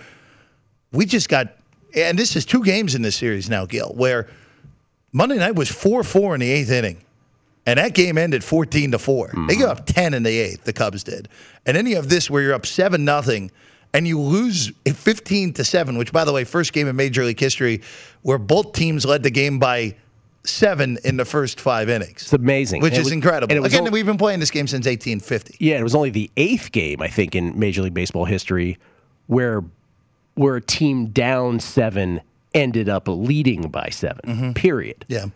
we 0.92 1.06
just 1.06 1.28
got, 1.28 1.54
and 1.94 2.18
this 2.18 2.34
is 2.34 2.44
two 2.44 2.64
games 2.64 2.94
in 2.96 3.02
this 3.02 3.14
series 3.16 3.48
now, 3.48 3.66
Gil, 3.66 3.92
where 3.94 4.28
Monday 5.12 5.36
night 5.38 5.54
was 5.54 5.70
four 5.70 6.02
four 6.02 6.34
in 6.34 6.40
the 6.40 6.50
eighth 6.50 6.70
inning. 6.70 7.02
And 7.68 7.80
that 7.80 7.94
game 7.94 8.16
ended 8.16 8.44
14 8.44 8.92
to 8.92 8.98
4. 9.00 9.26
Mm-hmm. 9.26 9.46
They 9.48 9.56
got 9.56 9.80
up 9.80 9.86
10 9.86 10.14
in 10.14 10.22
the 10.22 10.30
eighth, 10.30 10.62
the 10.62 10.72
Cubs 10.72 11.02
did. 11.02 11.28
And 11.66 11.76
then 11.76 11.84
you 11.84 11.96
have 11.96 12.08
this 12.08 12.30
where 12.30 12.40
you're 12.40 12.54
up 12.54 12.64
7 12.64 13.04
nothing 13.04 13.50
and 13.96 14.06
you 14.06 14.20
lose 14.20 14.70
15 14.86 15.54
to 15.54 15.64
7, 15.64 15.96
which, 15.96 16.12
by 16.12 16.24
the 16.24 16.32
way, 16.32 16.44
first 16.44 16.72
game 16.72 16.86
in 16.86 16.94
Major 16.96 17.24
League 17.24 17.40
history 17.40 17.80
where 18.22 18.38
both 18.38 18.72
teams 18.72 19.04
led 19.06 19.22
the 19.22 19.30
game 19.30 19.58
by 19.58 19.94
seven 20.44 20.98
in 21.04 21.16
the 21.16 21.24
first 21.24 21.60
five 21.60 21.88
innings. 21.88 22.22
It's 22.22 22.32
amazing. 22.32 22.82
Which 22.82 22.92
it 22.92 22.98
is 22.98 23.04
was- 23.06 23.12
incredible. 23.12 23.54
and 23.56 23.64
Again, 23.66 23.86
al- 23.86 23.92
we've 23.92 24.06
been 24.06 24.18
playing 24.18 24.40
this 24.40 24.50
game 24.50 24.66
since 24.66 24.86
1850. 24.86 25.56
Yeah, 25.58 25.78
it 25.78 25.82
was 25.82 25.94
only 25.94 26.10
the 26.10 26.30
eighth 26.36 26.70
game, 26.72 27.00
I 27.02 27.08
think, 27.08 27.34
in 27.34 27.58
Major 27.58 27.82
League 27.82 27.94
Baseball 27.94 28.24
history 28.26 28.78
where 29.26 29.64
where 30.34 30.56
a 30.56 30.60
team 30.60 31.06
down 31.06 31.58
seven 31.60 32.20
ended 32.54 32.88
up 32.90 33.08
leading 33.08 33.62
by 33.70 33.88
7 33.90 34.52
Period. 34.54 35.04
Mm-hmm. 35.08 35.12
Yeah. 35.12 35.32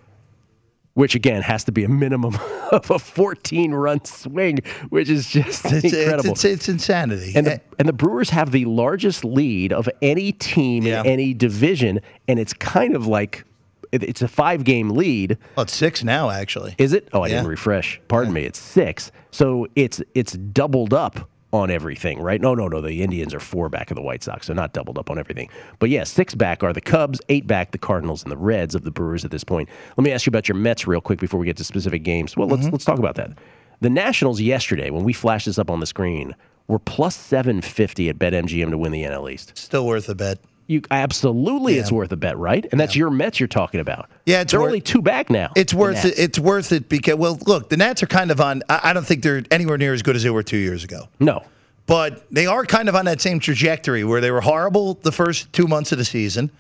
Which 0.95 1.15
again 1.15 1.43
has 1.43 1.65
to 1.65 1.73
be 1.73 1.85
a 1.85 1.89
minimum 1.89 2.37
of 2.73 2.91
a 2.91 2.99
14 2.99 3.73
run 3.73 4.05
swing, 4.05 4.59
which 4.89 5.09
is 5.09 5.29
just 5.29 5.65
It's, 5.67 5.85
it's, 5.85 5.95
incredible. 5.95 6.31
it's, 6.33 6.45
it's 6.45 6.69
insanity. 6.69 7.33
and 7.37 7.47
the, 7.47 7.55
eh. 7.55 7.59
and 7.79 7.89
the 7.89 7.93
Brewers 7.93 8.31
have 8.31 8.51
the 8.51 8.65
largest 8.65 9.25
lead 9.25 9.73
of 9.73 9.89
any 10.03 10.33
team 10.33 10.85
Yeah. 10.85 11.01
in 11.03 11.07
any 11.07 11.33
division, 11.33 12.01
and 12.27 12.39
it's 12.41 12.53
kind 12.53 12.97
of 12.97 13.07
like 13.07 13.45
it's 13.93 14.21
a 14.23 14.29
five 14.29 14.65
game 14.65 14.91
lead. 14.91 15.39
well, 15.57 15.63
it's 15.65 15.75
six 15.75 16.03
now, 16.05 16.29
actually. 16.31 16.75
Is 16.79 16.93
it? 16.93 17.09
Oh, 17.13 17.23
I 17.23 17.29
Yeah. 17.29 17.35
didn't 17.37 17.49
refresh. 17.49 18.01
Pardon 18.09 18.33
me. 18.33 18.43
It's 18.43 18.59
six. 18.59 19.11
So 19.31 19.67
it's 19.77 20.03
it's 20.15 20.33
doubled 20.33 20.93
up 20.93 21.29
on 21.53 21.71
everything, 21.71 22.21
right? 22.21 22.41
No, 22.41 22.55
no, 22.55 22.69
no. 22.69 22.81
The 22.81 23.03
Indians 23.03 23.35
are 23.35 23.41
four 23.41 23.69
back 23.69 23.91
of 23.91 23.97
the 23.97 24.03
White 24.03 24.23
Sox, 24.23 24.47
so 24.47 24.53
not 24.53 24.73
doubled 24.73 24.99
up 24.99 25.11
on 25.11 25.19
everything. 25.19 25.49
But 25.79 25.91
yeah, 25.91 26.05
six 26.05 26.35
back 26.35 26.63
are 26.63 26.73
the 26.73 26.81
Cubs, 26.81 27.21
eight 27.29 27.47
back 27.47 27.73
the 27.73 27.79
Cardinals, 27.79 28.23
and 28.23 28.31
the 28.31 28.37
Reds 28.37 28.75
of 28.75 28.85
the 28.85 28.91
Brewers 28.91 29.25
at 29.25 29.31
this 29.31 29.45
point. 29.45 29.69
Let 29.97 30.05
me 30.05 30.13
ask 30.13 30.27
you 30.27 30.31
about 30.31 30.49
your 30.49 30.57
Mets 30.57 30.87
real 30.87 31.01
quick 31.01 31.19
before 31.19 31.41
we 31.41 31.47
get 31.47 31.57
to 31.57 31.65
specific 31.65 32.03
games. 32.03 32.37
Well, 32.37 32.49
let's 32.49 32.63
mm-hmm. 32.63 32.73
let's 32.73 32.85
talk 32.85 32.99
about 32.99 33.17
that. 33.17 33.33
The 33.81 33.91
Nationals 33.91 34.41
yesterday, 34.41 34.91
when 34.91 35.05
we 35.05 35.13
flashed 35.13 35.47
this 35.47 35.59
up 35.59 35.71
on 35.71 35.81
the 35.81 35.87
screen, 35.87 36.37
were 36.69 36.79
plus 36.79 37.17
seven 37.17 37.63
fifty 37.63 38.09
at 38.09 38.19
BetMGM 38.19 38.71
to 38.71 38.79
win 38.79 38.93
the 38.93 39.03
NL 39.03 39.33
East. 39.33 39.57
Still 39.57 39.87
worth 39.87 40.09
a 40.09 40.15
bet. 40.15 40.39
You 40.71 40.83
absolutely, 40.93 41.79
it's 41.79 41.91
worth 41.91 42.13
a 42.13 42.17
bet, 42.17 42.39
right? 42.39 42.65
And 42.71 42.81
that's 42.81 42.95
your 42.95 43.11
Mets 43.11 43.41
you're 43.41 43.49
talking 43.49 43.81
about. 43.81 44.09
Yeah, 44.25 44.43
it's 44.43 44.53
they're 44.53 44.61
worth- 44.61 44.69
only 44.69 44.81
two 44.81 45.03
back 45.03 45.29
now. 45.29 45.51
It's 45.57 45.75
worth 45.75 46.05
it. 46.05 46.17
It's 46.17 46.39
worth 46.39 46.71
it 46.71 46.89
because 46.89 47.17
well, 47.17 47.41
look, 47.45 47.71
the 47.71 47.77
Nats 47.77 48.05
are 48.05 48.07
kind 48.07 48.31
of 48.31 48.41
on. 48.41 48.63
I, 48.69 48.81
I 48.85 48.93
don't 48.93 49.05
think 49.05 49.25
they're 49.25 49.43
anywhere 49.51 49.79
near 49.79 49.93
as 49.93 50.03
good 50.03 50.15
as 50.15 50.23
they 50.23 50.31
were 50.31 50.45
two 50.45 50.59
years 50.59 50.85
ago. 50.85 51.09
No. 51.19 51.43
but 51.87 52.25
they 52.31 52.47
are 52.47 52.65
kind 52.65 52.89
of 52.89 52.95
on 52.95 53.07
that 53.07 53.21
same 53.21 53.41
trajectory 53.41 54.05
where 54.05 54.21
they 54.21 54.31
were 54.31 54.41
horrible 54.43 54.95
the 55.03 55.11
first 55.11 55.53
two 55.53 55.67
months 55.67 55.91
of 55.91 55.99
the 55.99 56.05
season, 56.05 56.53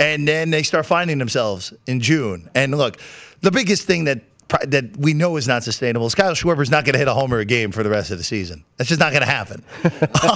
and 0.00 0.26
then 0.26 0.50
they 0.50 0.64
start 0.64 0.84
finding 0.84 1.18
themselves 1.18 1.72
in 1.86 2.00
June. 2.00 2.50
And 2.56 2.76
look, 2.76 2.98
the 3.40 3.52
biggest 3.52 3.86
thing 3.86 4.04
that 4.04 4.22
that 4.62 4.96
we 4.96 5.14
know 5.14 5.36
is 5.36 5.46
not 5.48 5.62
sustainable 5.64 6.06
is 6.06 6.14
Kyle 6.14 6.32
Schwarber's 6.34 6.70
not 6.70 6.84
going 6.84 6.92
to 6.94 6.98
hit 6.98 7.08
a 7.08 7.14
homer 7.14 7.38
a 7.38 7.44
game 7.44 7.72
for 7.72 7.82
the 7.82 7.90
rest 7.90 8.10
of 8.10 8.18
the 8.18 8.24
season. 8.24 8.64
That's 8.76 8.88
just 8.88 9.00
not 9.00 9.12
going 9.12 9.22
to 9.22 9.28
happen. 9.30 9.62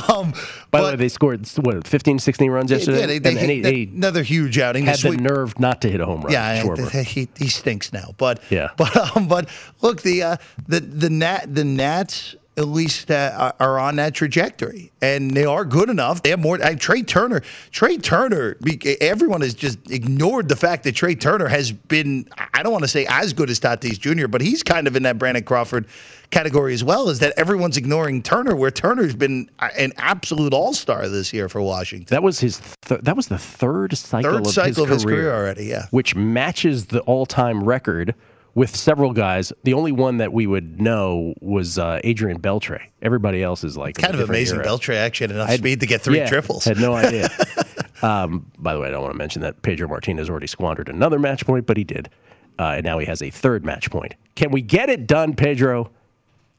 um, 0.08 0.32
By 0.70 0.80
the 0.82 0.86
way, 0.90 0.96
they 0.96 1.08
scored 1.08 1.46
what 1.58 1.86
15, 1.86 2.18
16 2.18 2.50
runs 2.50 2.70
yesterday. 2.70 3.00
yeah, 3.00 3.06
they, 3.06 3.18
they, 3.18 3.30
and, 3.30 3.38
and 3.50 3.64
they- 3.64 3.82
another 3.84 4.22
huge 4.22 4.58
outing. 4.58 4.84
had 4.86 4.96
The 4.96 5.02
the 5.02 5.08
sweep- 5.08 5.20
nerve 5.20 5.58
not 5.58 5.80
to 5.82 5.90
hit 5.90 6.00
a 6.00 6.06
home 6.06 6.22
run. 6.22 6.32
yeah, 6.32 6.62
Schwarber. 6.62 7.04
he, 7.04 7.28
he 7.36 7.48
stinks 7.48 7.92
now. 7.92 8.14
But 8.18 8.42
Yeah. 8.50 8.70
but 8.76 9.16
um, 9.16 9.28
but 9.28 9.48
look, 9.82 10.02
the 10.02 10.22
uh, 10.22 10.36
the 10.66 10.80
the 10.80 11.10
Nat 11.10 11.54
the 11.54 11.64
Nats 11.64 12.34
at 12.58 12.66
least 12.66 13.10
uh, 13.10 13.52
are 13.60 13.78
on 13.78 13.96
that 13.96 14.14
trajectory, 14.14 14.90
and 15.00 15.30
they 15.30 15.44
are 15.44 15.64
good 15.64 15.88
enough. 15.88 16.22
They 16.22 16.30
have 16.30 16.40
more. 16.40 16.58
I, 16.62 16.74
Trea 16.74 17.04
Turner, 17.04 17.42
Trea 17.70 17.98
Turner. 17.98 18.56
Everyone 19.00 19.40
has 19.42 19.54
just 19.54 19.90
ignored 19.90 20.48
the 20.48 20.56
fact 20.56 20.82
that 20.84 20.96
Trea 20.96 21.14
Turner 21.14 21.46
has 21.46 21.70
been. 21.70 22.28
I 22.52 22.64
don't 22.64 22.72
want 22.72 22.82
to 22.82 22.88
say 22.88 23.06
as 23.08 23.32
good 23.32 23.48
as 23.48 23.60
Tatis 23.60 23.98
Jr., 23.98 24.26
but 24.26 24.40
he's 24.40 24.64
kind 24.64 24.88
of 24.88 24.96
in 24.96 25.04
that 25.04 25.18
Brandon 25.18 25.44
Crawford 25.44 25.86
category 26.30 26.74
as 26.74 26.82
well. 26.82 27.08
Is 27.08 27.20
that 27.20 27.32
everyone's 27.36 27.76
ignoring 27.76 28.22
Turner, 28.22 28.56
where 28.56 28.72
Turner's 28.72 29.14
been 29.14 29.48
an 29.60 29.92
absolute 29.96 30.52
all 30.52 30.74
star 30.74 31.08
this 31.08 31.32
year 31.32 31.48
for 31.48 31.62
Washington. 31.62 32.06
That 32.10 32.24
was 32.24 32.40
his. 32.40 32.60
Th- 32.82 33.00
that 33.02 33.16
was 33.16 33.28
the 33.28 33.38
third 33.38 33.96
cycle 33.96 34.32
Third 34.32 34.46
of 34.46 34.52
cycle 34.52 34.68
his 34.68 34.78
of 34.78 34.88
his 34.88 35.04
career, 35.04 35.16
career 35.16 35.34
already, 35.34 35.66
yeah. 35.66 35.86
which 35.92 36.16
matches 36.16 36.86
the 36.86 37.00
all-time 37.02 37.62
record 37.62 38.14
with 38.58 38.74
several 38.74 39.12
guys. 39.12 39.52
The 39.62 39.72
only 39.72 39.92
one 39.92 40.16
that 40.16 40.32
we 40.32 40.48
would 40.48 40.80
know 40.80 41.32
was 41.40 41.78
uh, 41.78 42.00
Adrian 42.02 42.40
Beltre. 42.40 42.80
Everybody 43.00 43.40
else 43.40 43.62
is 43.62 43.76
like 43.76 43.96
Kind 43.96 44.14
of 44.14 44.28
amazing. 44.28 44.56
era. 44.58 44.66
Beltre 44.66 44.96
actually 44.96 45.28
had 45.28 45.36
enough 45.36 45.48
I 45.48 45.52
had- 45.52 45.60
speed 45.60 45.78
to 45.80 45.86
get 45.86 46.02
three 46.02 46.16
yeah, 46.18 46.28
triples. 46.28 46.64
Had 46.64 46.78
no 46.78 46.92
idea. 46.94 47.28
um, 48.02 48.50
by 48.58 48.74
the 48.74 48.80
way, 48.80 48.88
I 48.88 48.90
don't 48.90 49.02
want 49.02 49.14
to 49.14 49.18
mention 49.18 49.42
that 49.42 49.62
Pedro 49.62 49.86
Martinez 49.86 50.28
already 50.28 50.48
squandered 50.48 50.88
another 50.88 51.20
match 51.20 51.46
point, 51.46 51.66
but 51.66 51.76
he 51.76 51.84
did, 51.84 52.10
uh, 52.58 52.74
and 52.76 52.84
now 52.84 52.98
he 52.98 53.06
has 53.06 53.22
a 53.22 53.30
third 53.30 53.64
match 53.64 53.90
point. 53.92 54.14
Can 54.34 54.50
we 54.50 54.60
get 54.60 54.90
it 54.90 55.06
done, 55.06 55.34
Pedro? 55.34 55.90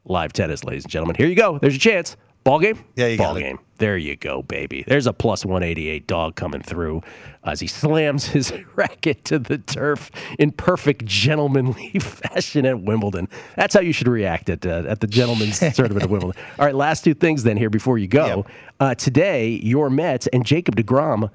Live 0.06 0.32
tennis, 0.32 0.64
ladies 0.64 0.84
and 0.84 0.90
gentlemen. 0.90 1.16
Here 1.16 1.26
you 1.26 1.34
go. 1.34 1.58
There's 1.58 1.74
your 1.74 1.92
chance. 1.92 2.16
Ball 2.42 2.58
game. 2.60 2.82
Yeah, 2.96 3.08
you 3.08 3.18
Ball 3.18 3.34
got 3.34 3.40
it. 3.42 3.44
game. 3.44 3.58
There 3.76 3.98
you 3.98 4.16
go, 4.16 4.42
baby. 4.42 4.82
There's 4.86 5.06
a 5.06 5.12
plus 5.12 5.44
188 5.44 6.06
dog 6.06 6.36
coming 6.36 6.62
through 6.62 7.02
as 7.44 7.60
he 7.60 7.66
slams 7.66 8.26
his 8.26 8.52
racket 8.76 9.24
to 9.26 9.38
the 9.38 9.58
turf 9.58 10.10
in 10.38 10.52
perfect 10.52 11.04
gentlemanly 11.04 11.90
fashion 12.00 12.66
at 12.66 12.80
Wimbledon. 12.80 13.28
That's 13.56 13.74
how 13.74 13.80
you 13.80 13.92
should 13.92 14.08
react 14.08 14.50
at 14.50 14.66
uh, 14.66 14.84
at 14.86 15.00
the 15.00 15.06
gentleman's 15.06 15.58
tournament 15.74 16.02
at 16.04 16.10
Wimbledon. 16.10 16.40
All 16.58 16.66
right, 16.66 16.74
last 16.74 17.04
two 17.04 17.14
things 17.14 17.42
then 17.42 17.56
here 17.56 17.70
before 17.70 17.98
you 17.98 18.08
go. 18.08 18.44
Uh, 18.78 18.94
today, 18.94 19.60
your 19.62 19.90
Mets 19.90 20.26
and 20.28 20.44
Jacob 20.44 20.76
DeGrom. 20.76 21.30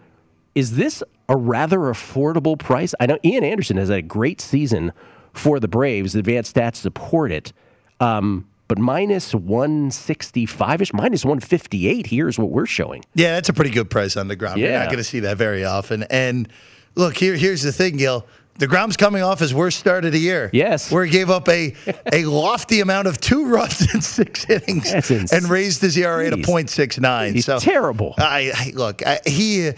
Is 0.53 0.77
this 0.77 1.03
a 1.27 1.35
rather 1.35 1.79
affordable 1.79 2.57
price? 2.57 2.95
I 2.99 3.07
know 3.07 3.17
Ian 3.25 3.43
Anderson 3.43 3.75
has 3.75 3.89
had 3.89 3.97
a 3.97 4.01
great 4.01 4.39
season 4.39 4.93
for 5.33 5.59
the 5.59 5.67
Braves. 5.67 6.15
Advanced 6.15 6.55
stats 6.55 6.77
support 6.77 7.31
it. 7.31 7.51
Um, 7.99 8.47
but 8.67 8.77
minus 8.79 9.33
165 9.35 10.81
ish, 10.81 10.93
minus 10.93 11.23
158 11.25 12.07
here 12.07 12.27
is 12.27 12.37
what 12.39 12.49
we're 12.49 12.65
showing. 12.65 13.03
Yeah, 13.13 13.33
that's 13.35 13.49
a 13.49 13.53
pretty 13.53 13.71
good 13.71 13.89
price 13.89 14.17
on 14.17 14.27
deGrom. 14.29 14.57
You're 14.57 14.71
not 14.71 14.85
going 14.87 14.97
to 14.97 15.03
see 15.03 15.21
that 15.21 15.37
very 15.37 15.63
often. 15.65 16.03
And 16.03 16.47
look, 16.95 17.17
here, 17.17 17.35
here's 17.35 17.61
the 17.61 17.71
thing, 17.71 17.97
Gil. 17.97 18.25
deGrom's 18.59 18.97
coming 18.97 19.21
off 19.21 19.39
his 19.39 19.53
worst 19.53 19.79
start 19.79 20.05
of 20.05 20.11
the 20.11 20.19
year. 20.19 20.49
Yes. 20.53 20.91
Where 20.91 21.05
he 21.05 21.11
gave 21.11 21.29
up 21.29 21.47
a 21.49 21.73
a 22.11 22.25
lofty 22.25 22.79
amount 22.79 23.07
of 23.07 23.19
two 23.19 23.45
runs 23.49 23.93
in 23.93 24.01
six 24.01 24.49
innings 24.49 24.91
and 25.31 25.49
raised 25.49 25.81
his 25.81 25.97
ERA 25.97 26.29
to 26.29 26.37
He's- 26.37 26.47
.69. 26.49 27.33
He's 27.35 27.45
so 27.45 27.59
terrible. 27.59 28.15
I, 28.17 28.51
I 28.55 28.71
look, 28.73 29.05
I, 29.05 29.19
he 29.25 29.71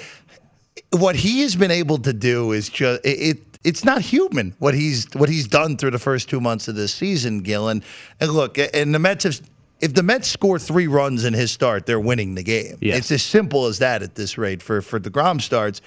what 0.91 1.15
he 1.17 1.41
has 1.41 1.55
been 1.55 1.71
able 1.71 1.97
to 1.97 2.13
do 2.13 2.53
is 2.53 2.69
just 2.69 3.01
it 3.03 3.46
it's 3.63 3.83
not 3.83 4.01
human 4.01 4.55
what 4.59 4.73
he's 4.73 5.07
what 5.13 5.29
he's 5.29 5.47
done 5.47 5.77
through 5.77 5.91
the 5.91 5.99
first 5.99 6.29
two 6.29 6.39
months 6.39 6.67
of 6.67 6.75
this 6.75 6.93
season, 6.93 7.41
Gil. 7.41 7.69
And, 7.69 7.83
and 8.19 8.31
look, 8.31 8.57
and 8.57 8.93
the 8.93 8.99
Mets 8.99 9.23
have 9.23 9.41
if 9.79 9.93
the 9.93 10.03
Mets 10.03 10.27
score 10.27 10.57
three 10.57 10.87
runs 10.87 11.23
in 11.23 11.33
his 11.33 11.51
start, 11.51 11.85
they're 11.85 11.99
winning 11.99 12.35
the 12.35 12.43
game. 12.43 12.77
It's 12.97 13.11
as 13.11 13.21
simple 13.21 13.67
as 13.67 13.79
that 13.79 14.01
at 14.01 14.15
this 14.15 14.37
rate 14.37 14.61
for 14.63 14.81
for 14.81 14.99
deGrom 14.99 15.41
starts. 15.41 15.81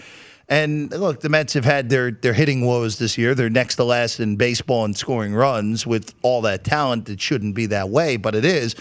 And 0.50 0.90
look, 0.90 1.20
the 1.20 1.28
Mets 1.28 1.52
have 1.54 1.64
had 1.64 1.88
their 1.90 2.10
their 2.10 2.32
hitting 2.32 2.66
woes 2.66 2.98
this 2.98 3.16
year. 3.16 3.36
They're 3.36 3.48
next 3.48 3.76
to 3.76 3.84
last 3.84 4.18
in 4.18 4.34
baseball 4.34 4.84
in 4.84 4.94
scoring 4.94 5.32
runs 5.32 5.86
with 5.86 6.12
all 6.22 6.42
that 6.42 6.64
talent. 6.64 7.08
It 7.08 7.20
shouldn't 7.20 7.54
be 7.54 7.66
that 7.66 7.88
way, 7.88 8.16
but 8.16 8.34
it 8.34 8.44
is. 8.44 8.74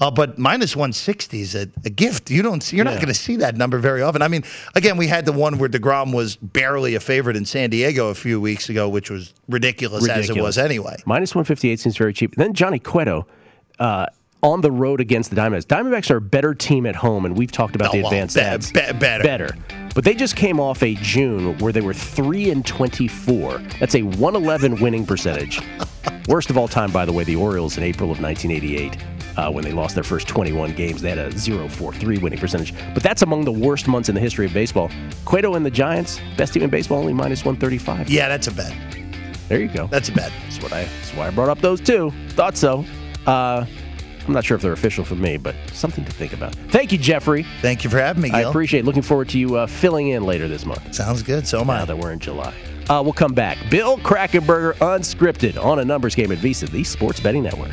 Uh, 0.00 0.10
but 0.10 0.38
minus 0.38 0.74
160 0.74 1.42
is 1.42 1.54
a, 1.54 1.68
a 1.84 1.90
gift. 1.90 2.30
You 2.30 2.40
don't. 2.40 2.62
see- 2.62 2.76
You're 2.76 2.86
not 2.86 2.94
going 2.94 3.08
to 3.08 3.14
see 3.14 3.36
that 3.36 3.54
number 3.54 3.78
very 3.78 4.00
often. 4.00 4.22
I 4.22 4.28
mean, 4.28 4.44
again, 4.74 4.96
we 4.96 5.08
had 5.08 5.26
the 5.26 5.32
one 5.32 5.58
where 5.58 5.68
Degrom 5.68 6.14
was 6.14 6.36
barely 6.36 6.94
a 6.94 7.00
favorite 7.00 7.36
in 7.36 7.44
San 7.44 7.68
Diego 7.68 8.08
a 8.08 8.14
few 8.14 8.40
weeks 8.40 8.70
ago, 8.70 8.88
which 8.88 9.10
was 9.10 9.34
ridiculous, 9.46 10.08
as 10.08 10.30
it 10.30 10.40
was 10.40 10.56
anyway. 10.56 10.96
Minus 11.04 11.34
158 11.34 11.78
seems 11.80 11.98
very 11.98 12.14
cheap. 12.14 12.34
Then 12.36 12.54
Johnny 12.54 12.78
Cueto 12.78 13.26
uh, 13.78 14.06
on 14.42 14.62
the 14.62 14.70
road 14.72 15.02
against 15.02 15.28
the 15.28 15.36
Diamondbacks. 15.36 15.66
Diamondbacks 15.66 16.10
are 16.10 16.16
a 16.16 16.20
better 16.22 16.54
team 16.54 16.86
at 16.86 16.96
home, 16.96 17.26
and 17.26 17.36
we've 17.36 17.52
talked 17.52 17.76
about 17.76 17.90
Oh, 17.90 17.92
the 17.98 18.02
well, 18.04 18.10
advanced 18.10 18.36
be- 18.36 18.40
stats. 18.40 18.72
be- 18.92 18.98
better. 18.98 19.22
Better. 19.22 19.56
But 19.94 20.04
they 20.04 20.14
just 20.14 20.36
came 20.36 20.60
off 20.60 20.82
a 20.82 20.94
June 20.96 21.58
where 21.58 21.72
they 21.72 21.80
were 21.80 21.94
3 21.94 22.50
and 22.50 22.64
24. 22.64 23.58
That's 23.80 23.94
a 23.94 24.02
111 24.02 24.80
winning 24.80 25.04
percentage. 25.04 25.60
Worst 26.28 26.50
of 26.50 26.56
all 26.56 26.68
time, 26.68 26.92
by 26.92 27.04
the 27.04 27.12
way, 27.12 27.24
the 27.24 27.36
Orioles 27.36 27.76
in 27.76 27.82
April 27.82 28.10
of 28.10 28.20
1988. 28.20 28.96
Uh, 29.36 29.50
when 29.50 29.64
they 29.64 29.72
lost 29.72 29.94
their 29.94 30.04
first 30.04 30.28
21 30.28 30.72
games, 30.74 31.00
they 31.00 31.08
had 31.08 31.18
a 31.18 31.30
0.43 31.30 32.20
winning 32.20 32.38
percentage. 32.38 32.74
But 32.94 33.02
that's 33.02 33.22
among 33.22 33.44
the 33.44 33.52
worst 33.52 33.88
months 33.88 34.08
in 34.08 34.14
the 34.14 34.20
history 34.20 34.46
of 34.46 34.52
baseball. 34.52 34.90
Cueto 35.24 35.54
and 35.54 35.64
the 35.64 35.70
Giants, 35.70 36.20
best 36.36 36.52
team 36.52 36.62
in 36.62 36.70
baseball, 36.70 36.98
only 36.98 37.14
minus 37.14 37.44
135. 37.44 38.10
Yeah, 38.10 38.28
that's 38.28 38.46
a 38.48 38.52
bet. 38.52 38.74
There 39.48 39.60
you 39.60 39.68
go. 39.68 39.86
That's 39.88 40.08
a 40.08 40.12
bet. 40.12 40.32
That's 40.44 40.62
what 40.62 40.72
I. 40.72 40.84
That's 40.84 41.14
why 41.14 41.26
I 41.26 41.30
brought 41.30 41.48
up 41.48 41.58
those 41.60 41.80
two. 41.80 42.12
Thought 42.30 42.56
so. 42.56 42.84
Uh, 43.26 43.66
I'm 44.30 44.34
not 44.34 44.44
sure 44.44 44.54
if 44.54 44.62
they're 44.62 44.72
official 44.72 45.04
for 45.04 45.16
me, 45.16 45.38
but 45.38 45.56
something 45.72 46.04
to 46.04 46.12
think 46.12 46.32
about. 46.32 46.54
Thank 46.68 46.92
you, 46.92 46.98
Jeffrey. 46.98 47.44
Thank 47.62 47.82
you 47.82 47.90
for 47.90 47.98
having 47.98 48.22
me, 48.22 48.30
I 48.30 48.42
appreciate. 48.42 48.80
it. 48.80 48.86
Looking 48.86 49.02
forward 49.02 49.28
to 49.30 49.40
you 49.40 49.56
uh, 49.56 49.66
filling 49.66 50.06
in 50.06 50.22
later 50.22 50.46
this 50.46 50.64
month. 50.64 50.94
Sounds 50.94 51.24
good. 51.24 51.48
So 51.48 51.60
am 51.62 51.66
now 51.66 51.82
I. 51.82 51.84
that 51.84 51.98
we're 51.98 52.12
in 52.12 52.20
July. 52.20 52.54
Uh, 52.88 53.02
we'll 53.02 53.12
come 53.12 53.34
back. 53.34 53.58
Bill 53.70 53.98
Krackomberger, 53.98 54.74
unscripted, 54.74 55.60
on 55.60 55.80
a 55.80 55.84
numbers 55.84 56.14
game 56.14 56.30
at 56.30 56.38
VSiN, 56.38 56.70
the 56.70 56.84
Sports 56.84 57.18
Betting 57.18 57.42
Network. 57.42 57.72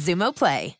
Xumo 0.00 0.32
Play. 0.32 0.79